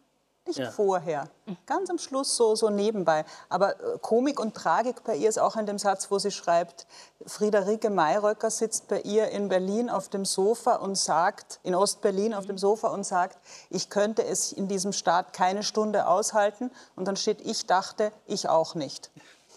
Nicht 0.47 0.59
ja. 0.59 0.71
vorher, 0.71 1.29
ganz 1.67 1.91
am 1.91 1.99
Schluss 1.99 2.35
so, 2.35 2.57
so 2.57 2.71
nebenbei. 2.71 3.25
Aber 3.51 3.79
äh, 3.79 3.99
Komik 4.01 4.41
und 4.41 4.55
Tragik 4.55 5.05
bei 5.05 5.15
ihr 5.15 5.29
ist 5.29 5.39
auch 5.39 5.55
in 5.57 5.67
dem 5.67 5.79
Satz, 5.79 6.11
wo 6.11 6.19
sie 6.19 6.31
schreibt, 6.31 6.87
Friederike 7.27 7.91
Mayröcker 7.91 8.51
sitzt 8.51 8.89
bei 8.89 9.01
ihr 9.03 9.29
in 9.29 9.49
Berlin 9.49 9.91
auf 9.91 10.09
dem 10.09 10.25
Sofa 10.25 10.77
und 10.77 10.97
sagt, 10.97 11.61
in 11.63 11.75
Ostberlin 11.75 12.33
auf 12.33 12.47
dem 12.47 12.57
Sofa 12.57 12.89
und 12.89 13.05
sagt, 13.05 13.39
ich 13.69 13.91
könnte 13.91 14.25
es 14.25 14.51
in 14.51 14.67
diesem 14.67 14.93
Staat 14.93 15.35
keine 15.35 15.63
Stunde 15.63 16.07
aushalten. 16.07 16.71
Und 16.97 17.07
dann 17.07 17.17
steht, 17.17 17.43
ich 17.43 17.67
dachte, 17.67 18.11
ich 18.27 18.49
auch 18.49 18.75
nicht. 18.75 19.11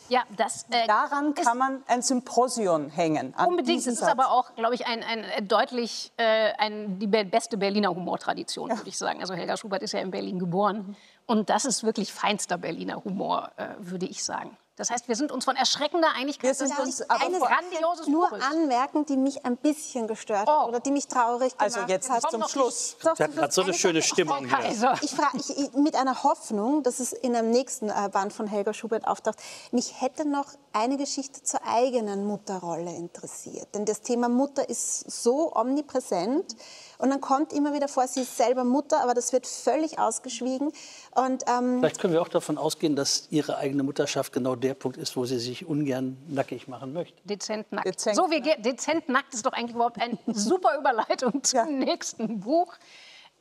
Ja, 0.09 0.23
das, 0.35 0.65
äh, 0.69 0.87
Daran 0.87 1.33
kann 1.33 1.57
man 1.57 1.83
ein 1.87 2.01
Symposion 2.01 2.89
hängen. 2.89 3.33
unbedingt. 3.45 3.79
Es 3.79 3.87
ist 3.87 3.99
Satz. 3.99 4.09
aber 4.09 4.31
auch, 4.31 4.53
glaube 4.55 4.75
ich, 4.75 4.85
ein, 4.85 5.03
ein 5.03 5.23
äh, 5.23 5.41
deutlich 5.41 6.11
äh, 6.17 6.51
ein, 6.57 6.99
die 6.99 7.07
beste 7.07 7.57
Berliner 7.57 7.89
Humortradition, 7.89 8.69
ja. 8.69 8.77
würde 8.77 8.89
ich 8.89 8.97
sagen. 8.97 9.21
Also 9.21 9.33
Helga 9.33 9.57
Schubert 9.57 9.81
ist 9.83 9.93
ja 9.93 9.99
in 9.99 10.11
Berlin 10.11 10.39
geboren. 10.39 10.95
Und 11.25 11.49
das 11.49 11.65
ist 11.65 11.83
wirklich 11.83 12.11
feinster 12.11 12.57
Berliner 12.57 13.03
Humor, 13.03 13.51
äh, 13.57 13.67
würde 13.79 14.05
ich 14.05 14.23
sagen. 14.23 14.57
Das 14.75 14.89
heißt, 14.89 15.07
wir 15.07 15.15
sind 15.15 15.31
uns 15.31 15.45
von 15.45 15.55
erschreckender 15.55 16.09
Einigkeit. 16.15 16.59
Wir 16.59 16.67
sind 16.67 16.79
uns 16.79 17.07
aber 17.07 17.23
eine 17.23 17.37
grandioses 17.37 18.07
nur 18.07 18.29
Buch 18.29 18.39
anmerken, 18.39 19.05
die 19.05 19.17
mich 19.17 19.45
ein 19.45 19.55
bisschen 19.55 20.07
gestört 20.07 20.47
hat 20.47 20.49
oh. 20.49 20.67
oder 20.67 20.79
die 20.79 20.89
mich 20.89 21.07
traurig 21.07 21.53
also 21.57 21.81
gemacht 21.81 22.09
hat. 22.09 22.11
Also 22.11 22.23
jetzt 22.23 22.31
zum 22.31 22.47
Schluss. 22.47 22.97
Doch, 23.03 23.19
hat 23.19 23.53
so 23.53 23.61
eine 23.61 23.73
schöne 23.75 24.01
Stimmung 24.01 24.47
hier. 24.47 24.57
Also. 24.57 24.87
Ich 25.01 25.11
frage 25.11 25.37
ich, 25.37 25.73
mit 25.73 25.95
einer 25.95 26.23
Hoffnung, 26.23 26.81
dass 26.81 26.99
es 26.99 27.13
in 27.13 27.35
einem 27.35 27.51
nächsten 27.51 27.89
äh, 27.89 28.09
Band 28.11 28.33
von 28.33 28.47
Helga 28.47 28.73
Schubert 28.73 29.07
auftaucht. 29.07 29.37
Mich 29.71 30.01
hätte 30.01 30.27
noch 30.27 30.47
eine 30.71 30.97
Geschichte 30.97 31.43
zur 31.43 31.59
eigenen 31.67 32.25
Mutterrolle 32.25 32.95
interessiert, 32.95 33.75
denn 33.75 33.85
das 33.85 34.01
Thema 34.01 34.27
Mutter 34.27 34.67
ist 34.67 35.09
so 35.11 35.55
omnipräsent. 35.55 36.55
Und 37.03 37.09
dann 37.09 37.19
kommt 37.19 37.51
immer 37.51 37.73
wieder 37.73 37.89
vor, 37.89 38.07
sie 38.07 38.21
ist 38.21 38.37
selber 38.37 38.63
Mutter, 38.63 39.03
aber 39.03 39.13
das 39.13 39.33
wird 39.33 39.45
völlig 39.45 39.99
ausgeschwiegen. 39.99 40.71
Und, 41.11 41.43
ähm 41.49 41.79
Vielleicht 41.79 41.99
können 41.99 42.13
wir 42.13 42.21
auch 42.21 42.29
davon 42.29 42.57
ausgehen, 42.57 42.95
dass 42.95 43.27
ihre 43.29 43.57
eigene 43.57 43.83
Mutterschaft 43.83 44.31
genau 44.31 44.55
der 44.55 44.73
Punkt 44.73 44.95
ist, 44.95 45.17
wo 45.17 45.25
sie 45.25 45.37
sich 45.37 45.65
ungern 45.65 46.15
nackig 46.29 46.69
machen 46.69 46.93
möchte. 46.93 47.21
Dezent 47.25 47.69
nackt. 47.73 47.87
Dezent, 47.87 48.15
so, 48.15 48.31
wie 48.31 48.39
dezent 48.39 49.09
nackt 49.09 49.33
ist 49.33 49.45
doch 49.45 49.51
eigentlich 49.51 49.75
überhaupt 49.75 50.01
eine 50.01 50.17
super 50.27 50.77
Überleitung 50.79 51.43
zum 51.43 51.57
ja. 51.57 51.65
nächsten 51.65 52.39
Buch. 52.39 52.73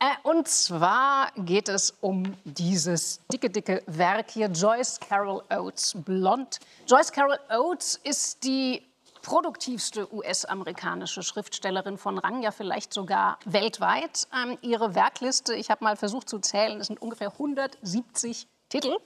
Äh, 0.00 0.28
und 0.28 0.48
zwar 0.48 1.30
geht 1.36 1.68
es 1.68 1.94
um 2.00 2.36
dieses 2.42 3.20
dicke, 3.32 3.48
dicke 3.48 3.84
Werk 3.86 4.32
hier, 4.32 4.48
Joyce 4.48 4.98
Carol 4.98 5.40
Oates, 5.50 5.94
Blond. 6.04 6.58
Joyce 6.88 7.12
Carol 7.12 7.38
Oates 7.48 8.00
ist 8.02 8.42
die 8.42 8.82
produktivste 9.22 10.12
US-amerikanische 10.12 11.22
Schriftstellerin 11.22 11.96
von 11.96 12.18
Rang, 12.18 12.42
ja 12.42 12.50
vielleicht 12.50 12.92
sogar 12.92 13.38
weltweit. 13.44 14.28
Ähm, 14.34 14.58
ihre 14.60 14.94
Werkliste, 14.94 15.54
ich 15.54 15.70
habe 15.70 15.84
mal 15.84 15.96
versucht 15.96 16.28
zu 16.28 16.40
zählen, 16.40 16.80
es 16.80 16.88
sind 16.88 17.00
ungefähr 17.00 17.32
170 17.32 18.46
Titel. 18.68 18.96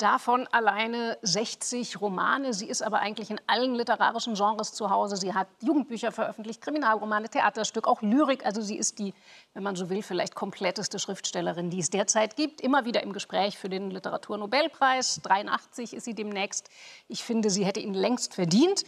Davon 0.00 0.46
alleine 0.50 1.18
60 1.20 2.00
Romane. 2.00 2.54
Sie 2.54 2.66
ist 2.66 2.80
aber 2.80 3.00
eigentlich 3.00 3.28
in 3.28 3.38
allen 3.46 3.74
literarischen 3.74 4.32
Genres 4.32 4.72
zu 4.72 4.88
Hause. 4.88 5.18
Sie 5.18 5.34
hat 5.34 5.46
Jugendbücher 5.60 6.10
veröffentlicht, 6.10 6.62
Kriminalromane, 6.62 7.28
Theaterstück, 7.28 7.86
auch 7.86 8.00
Lyrik. 8.00 8.46
Also 8.46 8.62
sie 8.62 8.78
ist 8.78 8.98
die, 8.98 9.12
wenn 9.52 9.62
man 9.62 9.76
so 9.76 9.90
will, 9.90 10.02
vielleicht 10.02 10.34
kompletteste 10.34 10.98
Schriftstellerin, 10.98 11.68
die 11.68 11.80
es 11.80 11.90
derzeit 11.90 12.36
gibt. 12.36 12.62
Immer 12.62 12.86
wieder 12.86 13.02
im 13.02 13.12
Gespräch 13.12 13.58
für 13.58 13.68
den 13.68 13.90
Literaturnobelpreis. 13.90 15.20
83 15.22 15.92
ist 15.92 16.04
sie 16.04 16.14
demnächst. 16.14 16.70
Ich 17.08 17.22
finde, 17.22 17.50
sie 17.50 17.66
hätte 17.66 17.80
ihn 17.80 17.92
längst 17.92 18.32
verdient. 18.32 18.84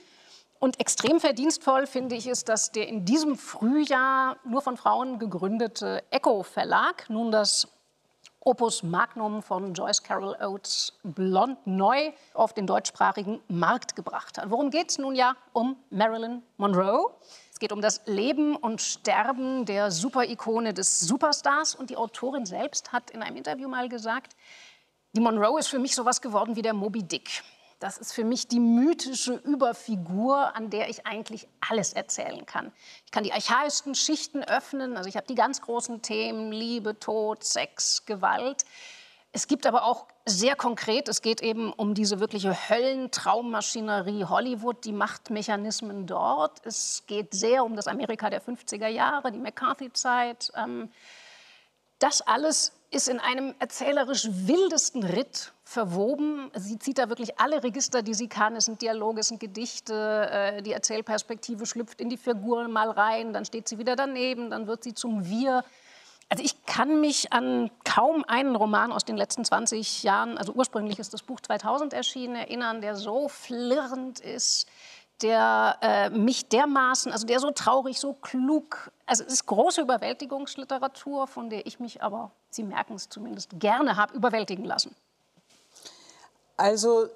Und 0.63 0.79
extrem 0.79 1.19
verdienstvoll 1.19 1.89
finde 1.89 2.15
ich 2.15 2.29
es, 2.29 2.45
dass 2.45 2.71
der 2.71 2.87
in 2.87 3.05
diesem 3.05 3.37
Frühjahr 3.37 4.37
nur 4.45 4.63
von 4.63 4.77
Frauen 4.77 5.19
gegründete 5.19 6.05
Echo 6.13 6.45
Verlag 6.45 7.11
nun 7.11 7.33
das 7.33 7.67
Opus 8.39 8.85
Magnum 8.85 9.43
von 9.43 9.75
Joyce 9.75 10.05
Carol 10.05 10.37
Oates 10.41 10.93
Blond 11.03 11.67
neu 11.67 12.13
auf 12.33 12.53
den 12.53 12.69
deutschsprachigen 12.69 13.41
Markt 13.49 13.97
gebracht 13.97 14.39
hat. 14.39 14.51
Worum 14.51 14.71
geht 14.71 14.91
es 14.91 14.99
nun 14.99 15.17
ja? 15.17 15.35
Um 15.53 15.77
Marilyn 15.91 16.45
Monroe. 16.59 17.11
Es 17.53 17.59
geht 17.59 17.73
um 17.73 17.81
das 17.81 18.03
Leben 18.07 18.55
und 18.55 18.81
Sterben 18.81 19.65
der 19.65 19.91
Superikone 19.91 20.73
des 20.73 21.01
Superstars. 21.01 21.75
Und 21.75 21.91
die 21.91 21.97
Autorin 21.97 22.47
selbst 22.47 22.93
hat 22.93 23.11
in 23.11 23.25
einem 23.25 23.39
Interview 23.39 23.69
mal 23.69 23.89
gesagt, 23.89 24.37
die 25.13 25.21
Monroe 25.21 25.59
ist 25.59 25.67
für 25.67 25.81
mich 25.81 25.97
sowas 25.97 26.21
geworden 26.21 26.55
wie 26.55 26.63
der 26.63 26.73
Moby 26.73 27.03
Dick. 27.03 27.43
Das 27.83 27.99
ist 27.99 28.13
für 28.13 28.23
mich 28.23 28.47
die 28.47 28.61
mythische 28.61 29.35
Überfigur, 29.35 30.55
an 30.55 30.71
der 30.71 30.89
ich 30.89 31.05
eigentlich 31.05 31.49
alles 31.69 31.93
erzählen 31.93 32.47
kann. 32.47 32.71
Ich 33.05 33.11
kann 33.11 33.25
die 33.25 33.33
archaischsten 33.33 33.97
Schichten 33.97 34.45
öffnen, 34.45 34.97
also 34.97 35.09
ich 35.09 35.17
habe 35.17 35.27
die 35.27 35.35
ganz 35.35 35.61
großen 35.61 36.01
Themen 36.01 36.53
Liebe, 36.53 36.97
Tod, 37.01 37.43
Sex, 37.43 38.07
Gewalt. 38.07 38.65
Es 39.33 39.49
gibt 39.49 39.67
aber 39.67 39.85
auch 39.85 40.07
sehr 40.27 40.55
konkret, 40.55 41.09
es 41.09 41.23
geht 41.23 41.43
eben 41.43 41.73
um 41.73 41.95
diese 41.95 42.21
wirkliche 42.21 42.55
Höllentraummaschinerie 42.69 44.27
Hollywood, 44.27 44.85
die 44.85 44.93
Machtmechanismen 44.93 46.07
dort. 46.07 46.65
Es 46.65 47.03
geht 47.09 47.35
sehr 47.35 47.65
um 47.65 47.75
das 47.75 47.89
Amerika 47.89 48.31
der 48.31 48.43
50er 48.43 48.87
Jahre, 48.87 49.33
die 49.33 49.41
McCarthy-Zeit. 49.41 50.53
Ähm, 50.55 50.89
das 51.99 52.21
alles 52.23 52.75
ist 52.93 53.09
in 53.09 53.19
einem 53.19 53.57
erzählerisch 53.59 54.29
wildesten 54.31 55.03
Ritt 55.03 55.53
verwoben. 55.73 56.51
Sie 56.55 56.79
zieht 56.79 56.99
da 56.99 57.09
wirklich 57.09 57.41
alle 57.41 57.63
Register, 57.63 58.03
die 58.03 58.15
sie 58.15 58.29
kann. 58.29 58.55
Es 58.55 58.67
sind 58.67 58.83
Dialoge, 58.83 59.21
es 59.21 59.29
sind 59.29 59.41
Gedichte, 59.41 60.29
äh, 60.31 60.63
die 60.63 60.73
Erzählperspektive 60.73 61.67
schlüpft 61.67 62.01
in 62.01 62.09
die 62.09 62.17
Figuren 62.17 62.71
mal 62.71 62.91
rein, 62.91 63.33
dann 63.33 63.45
steht 63.45 63.69
sie 63.69 63.79
wieder 63.79 63.97
daneben, 63.97 64.51
dann 64.51 64.67
wird 64.67 64.85
sie 64.85 64.95
zum 64.95 65.29
Wir. 65.29 65.65
Also 66.29 66.45
ich 66.45 66.65
kann 66.65 67.01
mich 67.01 67.33
an 67.33 67.71
kaum 67.85 68.25
einen 68.27 68.57
Roman 68.57 68.93
aus 68.93 69.05
den 69.05 69.17
letzten 69.17 69.45
20 69.45 70.03
Jahren, 70.03 70.39
also 70.39 70.53
ursprünglich 70.53 70.99
ist 70.99 71.13
das 71.13 71.23
Buch 71.23 71.41
2000 71.41 71.93
erschienen, 71.93 72.37
erinnern, 72.37 72.81
der 72.81 72.97
so 72.97 73.29
flirrend 73.29 74.21
ist, 74.21 74.67
der 75.21 75.79
äh, 75.83 76.11
mich 76.11 76.49
dermaßen, 76.49 77.13
also 77.13 77.27
der 77.27 77.39
so 77.39 77.51
traurig, 77.51 77.99
so 77.99 78.15
klug, 78.15 78.91
also 79.07 79.25
es 79.25 79.33
ist 79.33 79.47
große 79.47 79.83
Überwältigungsliteratur, 79.83 81.27
von 81.27 81.51
der 81.51 81.67
ich 81.67 81.81
mich 81.81 82.03
aber, 82.03 82.31
Sie 82.51 82.63
merken 82.63 82.95
es 82.95 83.09
zumindest, 83.09 83.51
gerne 83.59 83.97
habe 83.97 84.15
überwältigen 84.15 84.65
lassen. 84.65 84.95
Also 86.57 87.09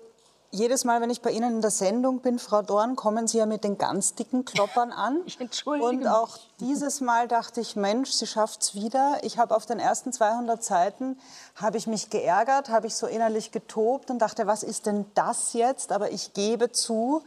jedes 0.51 0.85
Mal, 0.85 1.01
wenn 1.01 1.11
ich 1.11 1.23
bei 1.23 1.31
Ihnen 1.31 1.57
in 1.57 1.61
der 1.61 1.71
Sendung 1.71 2.21
bin, 2.21 2.39
Frau 2.39 2.63
Dorn, 2.63 2.97
kommen 2.97 3.27
Sie 3.27 3.39
ja 3.39 3.47
mit 3.47 3.65
den 3.65 3.79
ganz 3.79 4.15
dicken 4.15 4.45
Kloppern 4.45 4.93
an. 4.93 5.21
Ich 5.27 5.41
entschuldige 5.41 5.87
Und 5.87 6.07
auch 6.07 6.39
dieses 6.61 7.01
Mal 7.01 7.29
dachte 7.29 7.61
ich, 7.61 7.77
Mensch, 7.77 8.11
sie 8.11 8.27
schafft 8.27 8.63
es 8.63 8.75
wieder. 8.75 9.19
Ich 9.23 9.39
habe 9.39 9.55
auf 9.55 9.67
den 9.67 9.79
ersten 9.79 10.13
200 10.13 10.63
Seiten, 10.63 11.19
habe 11.57 11.77
ich 11.77 11.87
mich 11.87 12.11
geärgert, 12.11 12.69
habe 12.69 12.87
ich 12.87 12.95
so 12.95 13.07
innerlich 13.07 13.51
getobt 13.51 14.11
und 14.11 14.21
dachte, 14.21 14.47
was 14.47 14.63
ist 14.63 14.87
denn 14.87 15.05
das 15.15 15.53
jetzt? 15.53 15.93
Aber 15.93 16.11
ich 16.11 16.33
gebe 16.33 16.73
zu, 16.73 17.23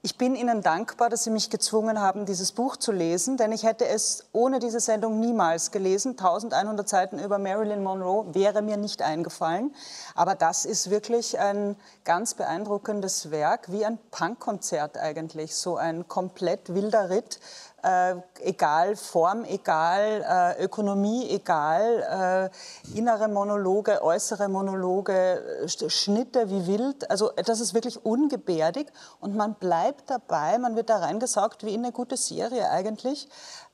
ich 0.00 0.16
bin 0.16 0.36
Ihnen 0.36 0.62
dankbar, 0.62 1.10
dass 1.10 1.24
Sie 1.24 1.30
mich 1.30 1.50
gezwungen 1.50 2.00
haben, 2.00 2.24
dieses 2.24 2.52
Buch 2.52 2.76
zu 2.76 2.92
lesen, 2.92 3.36
denn 3.36 3.50
ich 3.50 3.64
hätte 3.64 3.84
es 3.84 4.26
ohne 4.32 4.60
diese 4.60 4.78
Sendung 4.78 5.18
niemals 5.18 5.72
gelesen. 5.72 6.12
1100 6.12 6.88
Seiten 6.88 7.18
über 7.18 7.38
Marilyn 7.38 7.82
Monroe 7.82 8.32
wäre 8.32 8.62
mir 8.62 8.76
nicht 8.76 9.02
eingefallen. 9.02 9.74
Aber 10.14 10.36
das 10.36 10.66
ist 10.66 10.90
wirklich 10.90 11.40
ein 11.40 11.74
ganz 12.04 12.34
beeindruckendes 12.34 13.32
Werk, 13.32 13.72
wie 13.72 13.84
ein 13.84 13.98
Punkkonzert 14.12 14.96
eigentlich, 14.98 15.56
so 15.56 15.76
ein 15.76 16.06
komplett 16.06 16.72
wilder 16.72 17.10
Ritt 17.10 17.40
äh, 17.82 18.16
egal 18.40 18.96
Form, 18.96 19.44
egal 19.44 20.56
äh, 20.58 20.64
Ökonomie, 20.64 21.28
egal 21.30 22.50
äh, 22.92 22.98
innere 22.98 23.28
Monologe, 23.28 24.02
äußere 24.02 24.48
Monologe, 24.48 25.66
Schnitte 25.66 26.50
wie 26.50 26.66
wild. 26.66 27.10
Also 27.10 27.30
das 27.44 27.60
ist 27.60 27.74
wirklich 27.74 28.04
ungebärdig 28.04 28.88
und 29.20 29.36
man 29.36 29.54
bleibt 29.54 30.10
dabei, 30.10 30.58
man 30.58 30.76
wird 30.76 30.90
da 30.90 30.98
reingesaugt 30.98 31.64
wie 31.64 31.74
in 31.74 31.84
eine 31.84 31.92
gute 31.92 32.16
Serie 32.16 32.70
eigentlich. 32.70 33.28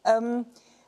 Ähm, 0.05 0.47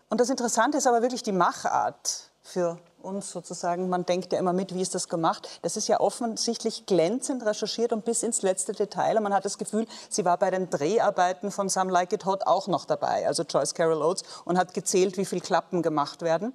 und 0.09 0.21
das 0.21 0.31
Interessante 0.31 0.79
ist 0.79 0.87
aber 0.87 1.03
wirklich 1.03 1.23
die 1.23 1.33
Machart 1.33 2.31
für 2.43 2.79
uns 3.07 3.31
sozusagen, 3.31 3.89
man 3.89 4.05
denkt 4.05 4.33
ja 4.33 4.39
immer 4.39 4.53
mit, 4.53 4.75
wie 4.75 4.83
ist 4.83 4.95
das 4.95 5.09
gemacht. 5.09 5.49
Das 5.63 5.77
ist 5.77 5.89
ja 5.89 6.01
offensichtlich 6.01 6.87
glänzend 6.87 7.47
recherchiert 7.47 7.93
und 7.93 8.05
bis 8.05 8.23
ins 8.23 8.43
letzte 8.43 8.73
Detail. 8.73 9.17
Und 9.17 9.23
man 9.23 9.33
hat 9.33 9.45
das 9.45 9.57
Gefühl, 9.57 9.87
sie 10.11 10.25
war 10.25 10.37
bei 10.37 10.51
den 10.51 10.69
Dreharbeiten 10.69 11.51
von 11.51 11.69
Some 11.69 11.91
Like 11.91 12.13
It 12.13 12.27
Hot 12.27 12.47
auch 12.47 12.67
noch 12.67 12.85
dabei, 12.85 13.27
also 13.27 13.45
Joyce 13.45 13.75
Carol 13.75 14.03
Oates, 14.03 14.25
und 14.45 14.59
hat 14.59 14.75
gezählt, 14.75 15.17
wie 15.17 15.25
viele 15.25 15.41
Klappen 15.41 15.83
gemacht 15.83 16.23
werden. 16.23 16.53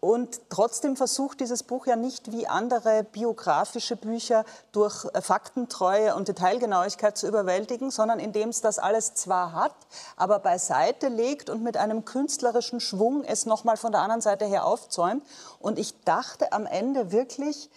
Und 0.00 0.50
trotzdem 0.50 0.94
versucht 0.94 1.40
dieses 1.40 1.62
Buch 1.62 1.86
ja 1.86 1.96
nicht 1.96 2.30
wie 2.30 2.46
andere 2.46 3.02
biografische 3.02 3.96
Bücher 3.96 4.44
durch 4.70 5.06
äh, 5.14 5.22
Faktentreue 5.22 6.14
und 6.14 6.28
Detailgenauigkeit 6.28 7.16
zu 7.16 7.26
überwältigen, 7.26 7.90
sondern 7.90 8.18
indem 8.18 8.50
es 8.50 8.60
das 8.60 8.78
alles 8.78 9.14
zwar 9.14 9.52
hat, 9.52 9.74
aber 10.16 10.38
beiseite 10.38 11.08
legt 11.08 11.48
und 11.48 11.62
mit 11.62 11.78
einem 11.78 12.04
künstlerischen 12.04 12.78
Schwung 12.78 13.24
es 13.24 13.46
nochmal 13.46 13.78
von 13.78 13.90
der 13.90 14.02
anderen 14.02 14.20
Seite 14.20 14.44
her 14.44 14.66
aufzäumt. 14.66 15.24
Und 15.60 15.78
ich 15.78 15.98
dachte 16.04 16.52
am 16.52 16.66
Ende 16.66 17.10
wirklich, 17.10 17.70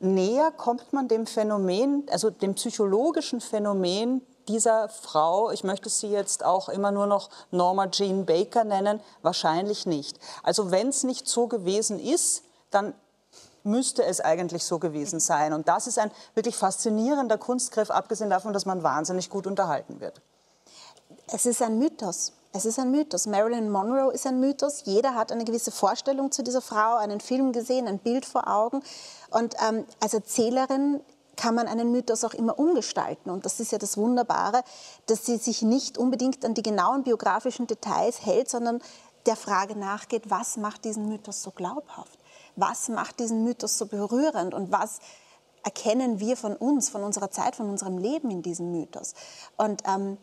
näher 0.00 0.50
kommt 0.50 0.94
man 0.94 1.06
dem 1.06 1.26
Phänomen, 1.26 2.06
also 2.10 2.30
dem 2.30 2.54
psychologischen 2.54 3.42
Phänomen 3.42 4.22
dieser 4.48 4.88
Frau, 4.88 5.50
ich 5.50 5.62
möchte 5.62 5.88
sie 5.88 6.08
jetzt 6.08 6.44
auch 6.44 6.68
immer 6.68 6.90
nur 6.90 7.06
noch 7.06 7.28
Norma 7.50 7.88
Jean 7.88 8.24
Baker 8.26 8.64
nennen, 8.64 9.00
wahrscheinlich 9.22 9.86
nicht. 9.86 10.18
Also 10.42 10.70
wenn 10.70 10.88
es 10.88 11.04
nicht 11.04 11.28
so 11.28 11.46
gewesen 11.46 12.00
ist, 12.00 12.42
dann 12.70 12.94
müsste 13.62 14.04
es 14.04 14.20
eigentlich 14.20 14.64
so 14.64 14.78
gewesen 14.78 15.20
sein. 15.20 15.52
Und 15.52 15.68
das 15.68 15.86
ist 15.86 15.98
ein 15.98 16.10
wirklich 16.34 16.56
faszinierender 16.56 17.38
Kunstgriff, 17.38 17.90
abgesehen 17.90 18.30
davon, 18.30 18.52
dass 18.52 18.66
man 18.66 18.82
wahnsinnig 18.82 19.30
gut 19.30 19.46
unterhalten 19.46 20.00
wird. 20.00 20.20
Es 21.26 21.44
ist 21.46 21.62
ein 21.62 21.78
Mythos. 21.78 22.32
Es 22.52 22.64
ist 22.64 22.78
ein 22.78 22.90
Mythos. 22.90 23.26
Marilyn 23.26 23.70
Monroe 23.70 24.12
ist 24.12 24.26
ein 24.26 24.40
Mythos. 24.40 24.82
Jeder 24.84 25.14
hat 25.14 25.30
eine 25.30 25.44
gewisse 25.44 25.70
Vorstellung 25.70 26.32
zu 26.32 26.42
dieser 26.42 26.62
Frau, 26.62 26.96
einen 26.96 27.20
Film 27.20 27.52
gesehen, 27.52 27.86
ein 27.86 27.98
Bild 27.98 28.24
vor 28.24 28.48
Augen. 28.48 28.82
Und 29.30 29.54
ähm, 29.66 29.84
als 30.00 30.14
Erzählerin 30.14 31.00
kann 31.38 31.54
man 31.54 31.68
einen 31.68 31.92
Mythos 31.92 32.24
auch 32.24 32.34
immer 32.34 32.58
umgestalten. 32.58 33.30
Und 33.30 33.46
das 33.46 33.60
ist 33.60 33.72
ja 33.72 33.78
das 33.78 33.96
Wunderbare, 33.96 34.62
dass 35.06 35.24
sie 35.24 35.36
sich 35.38 35.62
nicht 35.62 35.96
unbedingt 35.96 36.44
an 36.44 36.52
die 36.52 36.62
genauen 36.62 37.04
biografischen 37.04 37.66
Details 37.66 38.26
hält, 38.26 38.50
sondern 38.50 38.82
der 39.24 39.36
Frage 39.36 39.78
nachgeht, 39.78 40.30
was 40.30 40.56
macht 40.56 40.84
diesen 40.84 41.08
Mythos 41.08 41.42
so 41.42 41.52
glaubhaft? 41.52 42.18
Was 42.56 42.88
macht 42.88 43.20
diesen 43.20 43.44
Mythos 43.44 43.78
so 43.78 43.86
berührend? 43.86 44.52
Und 44.52 44.72
was 44.72 44.98
erkennen 45.62 46.18
wir 46.18 46.36
von 46.36 46.56
uns, 46.56 46.88
von 46.88 47.04
unserer 47.04 47.30
Zeit, 47.30 47.54
von 47.54 47.70
unserem 47.70 47.98
Leben 47.98 48.30
in 48.30 48.42
diesem 48.42 48.72
Mythos? 48.72 49.14
Und 49.56 49.82
ähm, 49.86 50.18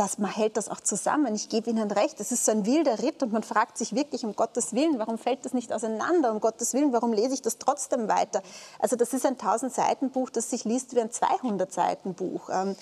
dass 0.00 0.16
man 0.16 0.30
hält 0.30 0.56
das 0.56 0.70
auch 0.70 0.80
zusammen. 0.80 1.34
Ich 1.34 1.50
gebe 1.50 1.68
Ihnen 1.68 1.90
recht, 1.90 2.20
es 2.20 2.32
ist 2.32 2.46
so 2.46 2.52
ein 2.52 2.64
wilder 2.64 3.02
Ritt 3.02 3.22
und 3.22 3.34
man 3.34 3.42
fragt 3.42 3.76
sich 3.76 3.94
wirklich 3.94 4.24
um 4.24 4.34
Gottes 4.34 4.72
Willen, 4.72 4.98
warum 4.98 5.18
fällt 5.18 5.44
das 5.44 5.52
nicht 5.52 5.74
auseinander? 5.74 6.32
Um 6.32 6.40
Gottes 6.40 6.72
Willen, 6.72 6.94
warum 6.94 7.12
lese 7.12 7.34
ich 7.34 7.42
das 7.42 7.58
trotzdem 7.58 8.08
weiter? 8.08 8.42
Also 8.78 8.96
das 8.96 9.12
ist 9.12 9.26
ein 9.26 9.34
1000 9.34 9.70
Seiten 9.70 10.08
Buch, 10.08 10.30
das 10.30 10.48
sich 10.48 10.64
liest 10.64 10.96
wie 10.96 11.02
ein 11.02 11.10
200 11.10 11.70
Seiten 11.70 12.14
Buch, 12.14 12.48
ähm, 12.50 12.76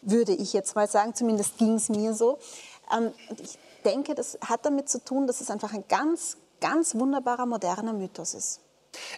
würde 0.00 0.32
ich 0.32 0.54
jetzt 0.54 0.74
mal 0.74 0.88
sagen. 0.88 1.14
Zumindest 1.14 1.58
ging 1.58 1.74
es 1.74 1.90
mir 1.90 2.14
so. 2.14 2.38
Ähm, 2.96 3.12
und 3.28 3.40
ich 3.42 3.58
denke, 3.84 4.14
das 4.14 4.38
hat 4.40 4.64
damit 4.64 4.88
zu 4.88 5.04
tun, 5.04 5.26
dass 5.26 5.42
es 5.42 5.50
einfach 5.50 5.74
ein 5.74 5.84
ganz, 5.86 6.38
ganz 6.62 6.94
wunderbarer 6.94 7.44
moderner 7.44 7.92
Mythos 7.92 8.32
ist. 8.32 8.60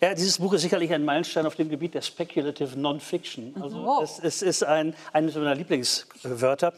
Ja, 0.02 0.14
dieses 0.14 0.38
Buch 0.38 0.52
ist 0.54 0.62
sicherlich 0.62 0.92
ein 0.92 1.04
Meilenstein 1.04 1.46
auf 1.46 1.54
dem 1.54 1.68
Gebiet 1.68 1.94
der 1.94 2.02
Speculative 2.02 2.76
Non-Fiction. 2.76 3.54
Also 3.62 3.84
wow. 3.84 4.02
es, 4.02 4.18
es, 4.18 4.42
ist 4.42 4.64
ein, 4.64 4.94
eines 5.12 5.36
meiner 5.36 5.54
Lieblingswörter. 5.54 6.72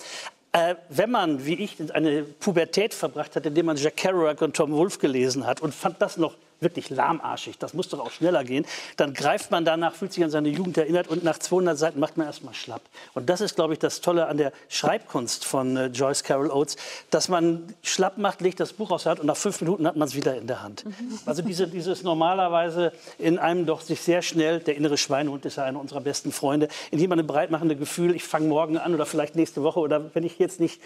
Äh, 0.53 0.75
wenn 0.91 1.11
man, 1.11 1.47
wie 1.47 1.55
ich, 1.55 1.77
eine 1.95 2.25
Pubertät 2.25 2.93
verbracht 2.93 3.37
hat, 3.37 3.47
indem 3.47 3.67
man 3.67 3.77
Jack 3.79 3.97
Kerouac 3.97 4.43
und 4.43 4.55
Tom 4.55 4.73
Wolfe 4.73 4.99
gelesen 4.99 5.47
hat 5.47 5.63
und 5.63 5.75
fand 5.75 6.03
das 6.03 6.19
noch 6.19 6.37
wirklich 6.63 6.91
lahmarschig, 6.91 7.59
das 7.59 7.75
muss 7.75 7.89
doch 7.89 8.01
auch 8.01 8.11
schneller 8.11 8.45
gehen, 8.45 8.65
dann 8.97 9.15
greift 9.15 9.51
man 9.51 9.65
danach, 9.65 9.95
fühlt 9.95 10.13
sich 10.13 10.25
an 10.25 10.31
seine 10.31 10.49
Jugend 10.49 10.79
erinnert 10.79 11.09
und 11.09 11.25
nach 11.25 11.39
200 11.39 11.79
Seiten 11.79 12.01
macht 12.01 12.17
man 12.17 12.27
erstmal 12.27 12.55
schlapp. 12.55 12.83
Und 13.15 13.29
das 13.29 13.41
ist, 13.41 13.55
glaube 13.55 13.73
ich, 13.73 13.79
das 13.79 14.01
Tolle 14.01 14.27
an 14.27 14.37
der 14.37 14.53
Schreibkunst 14.69 15.45
von 15.45 15.77
äh, 15.77 15.87
Joyce 15.87 16.23
Carol 16.25 16.51
Oates, 16.51 16.77
dass 17.11 17.29
man 17.29 17.75
schlapp 17.83 18.19
macht, 18.19 18.41
legt 18.41 18.61
das 18.61 18.73
Buch 18.73 18.91
aus 18.91 19.05
der 19.05 19.11
Hand 19.11 19.21
und 19.21 19.27
nach 19.27 19.37
fünf 19.37 19.61
Minuten 19.61 19.87
hat 19.87 19.97
man 19.97 20.09
es 20.09 20.15
wieder 20.15 20.37
in 20.37 20.47
der 20.47 20.63
Hand. 20.63 20.85
Also 21.25 21.43
diese, 21.43 21.69
dieses 21.69 22.03
normalerweise 22.03 22.93
in 23.19 23.39
einem 23.39 23.65
doch 23.67 23.81
sich 23.81 24.01
sehr 24.01 24.23
schnell, 24.23 24.61
der 24.61 24.77
innere 24.77 24.97
Schweinehund 24.97 25.45
ist 25.45 25.57
ja 25.57 25.65
einer 25.65 25.79
unserer 25.79 26.01
besten 26.01 26.33
Freunde, 26.33 26.69
in 26.91 26.99
jemandem 26.99 27.27
breitmachende 27.27 27.77
Gefühl, 27.77 28.15
ich 28.15 28.25
fange 28.25 28.49
morgen 28.49 28.77
an 28.77 28.95
oder 28.95 29.07
vielleicht 29.07 29.37
nächste 29.37 29.63
Woche 29.63 29.81
oder 29.81 30.15
wenn 30.15 30.25
ich 30.25 30.39
jetzt 30.39 30.59
nicht 30.59 30.81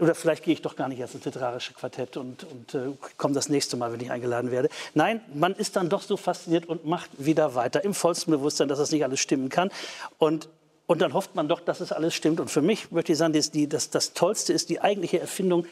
oder 0.00 0.14
vielleicht 0.14 0.44
gehe 0.44 0.54
ich 0.54 0.62
doch 0.62 0.76
gar 0.76 0.88
nicht 0.88 0.98
erst 0.98 1.14
ins 1.14 1.24
literarische 1.24 1.74
Quartett 1.74 2.16
und, 2.16 2.44
und 2.44 2.74
äh, 2.74 2.92
komme 3.16 3.34
das 3.34 3.48
nächste 3.48 3.76
Mal, 3.76 3.92
wenn 3.92 4.00
ich 4.00 4.10
eingeladen 4.10 4.50
werde. 4.50 4.68
Nein, 4.94 5.20
man 5.34 5.54
ist 5.54 5.76
dann 5.76 5.88
doch 5.88 6.02
so 6.02 6.16
fasziniert 6.16 6.66
und 6.66 6.86
macht 6.86 7.10
wieder 7.18 7.54
weiter 7.54 7.84
im 7.84 7.94
vollsten 7.94 8.30
Bewusstsein, 8.30 8.68
dass 8.68 8.78
das 8.78 8.90
nicht 8.90 9.04
alles 9.04 9.20
stimmen 9.20 9.48
kann. 9.48 9.70
Und 10.18 10.48
und 10.90 11.02
dann 11.02 11.12
hofft 11.12 11.34
man 11.34 11.48
doch, 11.48 11.60
dass 11.60 11.80
es 11.80 11.92
alles 11.92 12.14
stimmt. 12.14 12.40
Und 12.40 12.50
für 12.50 12.62
mich 12.62 12.90
möchte 12.90 13.12
ich 13.12 13.18
sagen, 13.18 13.34
das, 13.34 13.50
die, 13.50 13.68
das, 13.68 13.90
das 13.90 14.14
Tollste 14.14 14.54
ist 14.54 14.70
die 14.70 14.80
eigentliche 14.80 15.20
Erfindung 15.20 15.66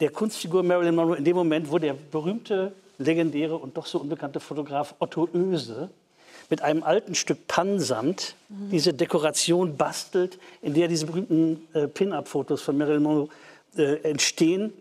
der 0.00 0.10
Kunstfigur 0.10 0.62
Marilyn 0.62 0.94
Monroe 0.94 1.16
in 1.16 1.24
dem 1.24 1.36
Moment, 1.36 1.70
wo 1.70 1.78
der 1.78 1.94
berühmte, 1.94 2.72
legendäre 2.98 3.56
und 3.56 3.78
doch 3.78 3.86
so 3.86 3.98
unbekannte 3.98 4.40
Fotograf 4.40 4.94
Otto 4.98 5.26
Oese 5.32 5.88
mit 6.50 6.62
einem 6.62 6.82
alten 6.82 7.14
Stück 7.14 7.46
Pannsamt 7.48 8.34
mhm. 8.48 8.70
diese 8.70 8.92
Dekoration 8.92 9.76
bastelt, 9.76 10.38
in 10.62 10.74
der 10.74 10.88
diese 10.88 11.06
berühmten 11.06 11.66
äh, 11.72 11.88
Pin-Up-Fotos 11.88 12.62
von 12.62 12.78
Marilyn 12.78 13.02
Monroe 13.02 13.28
äh, 13.76 13.96
entstehen, 14.08 14.72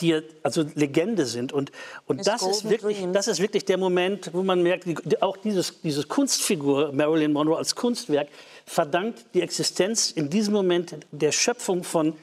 die 0.00 0.20
also 0.42 0.64
Legende 0.74 1.24
sind. 1.26 1.52
Und, 1.52 1.70
und 2.06 2.26
das, 2.26 2.42
ist 2.42 2.68
wirklich, 2.68 3.06
das 3.12 3.28
ist 3.28 3.40
wirklich 3.40 3.64
der 3.64 3.78
Moment, 3.78 4.30
wo 4.32 4.42
man 4.42 4.62
merkt, 4.62 4.86
die, 4.86 5.22
auch 5.22 5.36
dieses, 5.36 5.80
diese 5.82 6.04
Kunstfigur 6.04 6.92
Marilyn 6.92 7.32
Monroe 7.32 7.56
als 7.56 7.74
Kunstwerk 7.74 8.28
verdankt 8.66 9.24
die 9.34 9.40
Existenz 9.40 10.10
in 10.10 10.30
diesem 10.30 10.52
Moment 10.52 10.96
der 11.12 11.32
Schöpfung 11.32 11.84
von 11.84 12.14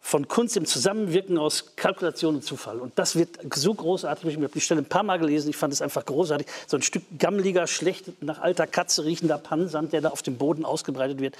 von 0.00 0.26
Kunst 0.28 0.56
im 0.56 0.64
Zusammenwirken 0.64 1.38
aus 1.38 1.76
Kalkulation 1.76 2.36
und 2.36 2.44
Zufall. 2.44 2.80
Und 2.80 2.98
das 2.98 3.16
wird 3.16 3.38
so 3.54 3.74
großartig. 3.74 4.24
Ich 4.26 4.36
habe 4.36 4.48
die 4.48 4.60
Stelle 4.60 4.80
ein 4.80 4.86
paar 4.86 5.02
Mal 5.02 5.18
gelesen. 5.18 5.50
Ich 5.50 5.56
fand 5.56 5.72
es 5.72 5.82
einfach 5.82 6.04
großartig. 6.04 6.46
So 6.66 6.76
ein 6.76 6.82
Stück 6.82 7.02
gammeliger, 7.18 7.66
schlecht 7.66 8.22
nach 8.22 8.40
alter 8.40 8.66
Katze 8.66 9.04
riechender 9.04 9.38
Pannensand, 9.38 9.92
der 9.92 10.00
da 10.00 10.08
auf 10.08 10.22
dem 10.22 10.36
Boden 10.36 10.64
ausgebreitet 10.64 11.20
wird. 11.20 11.36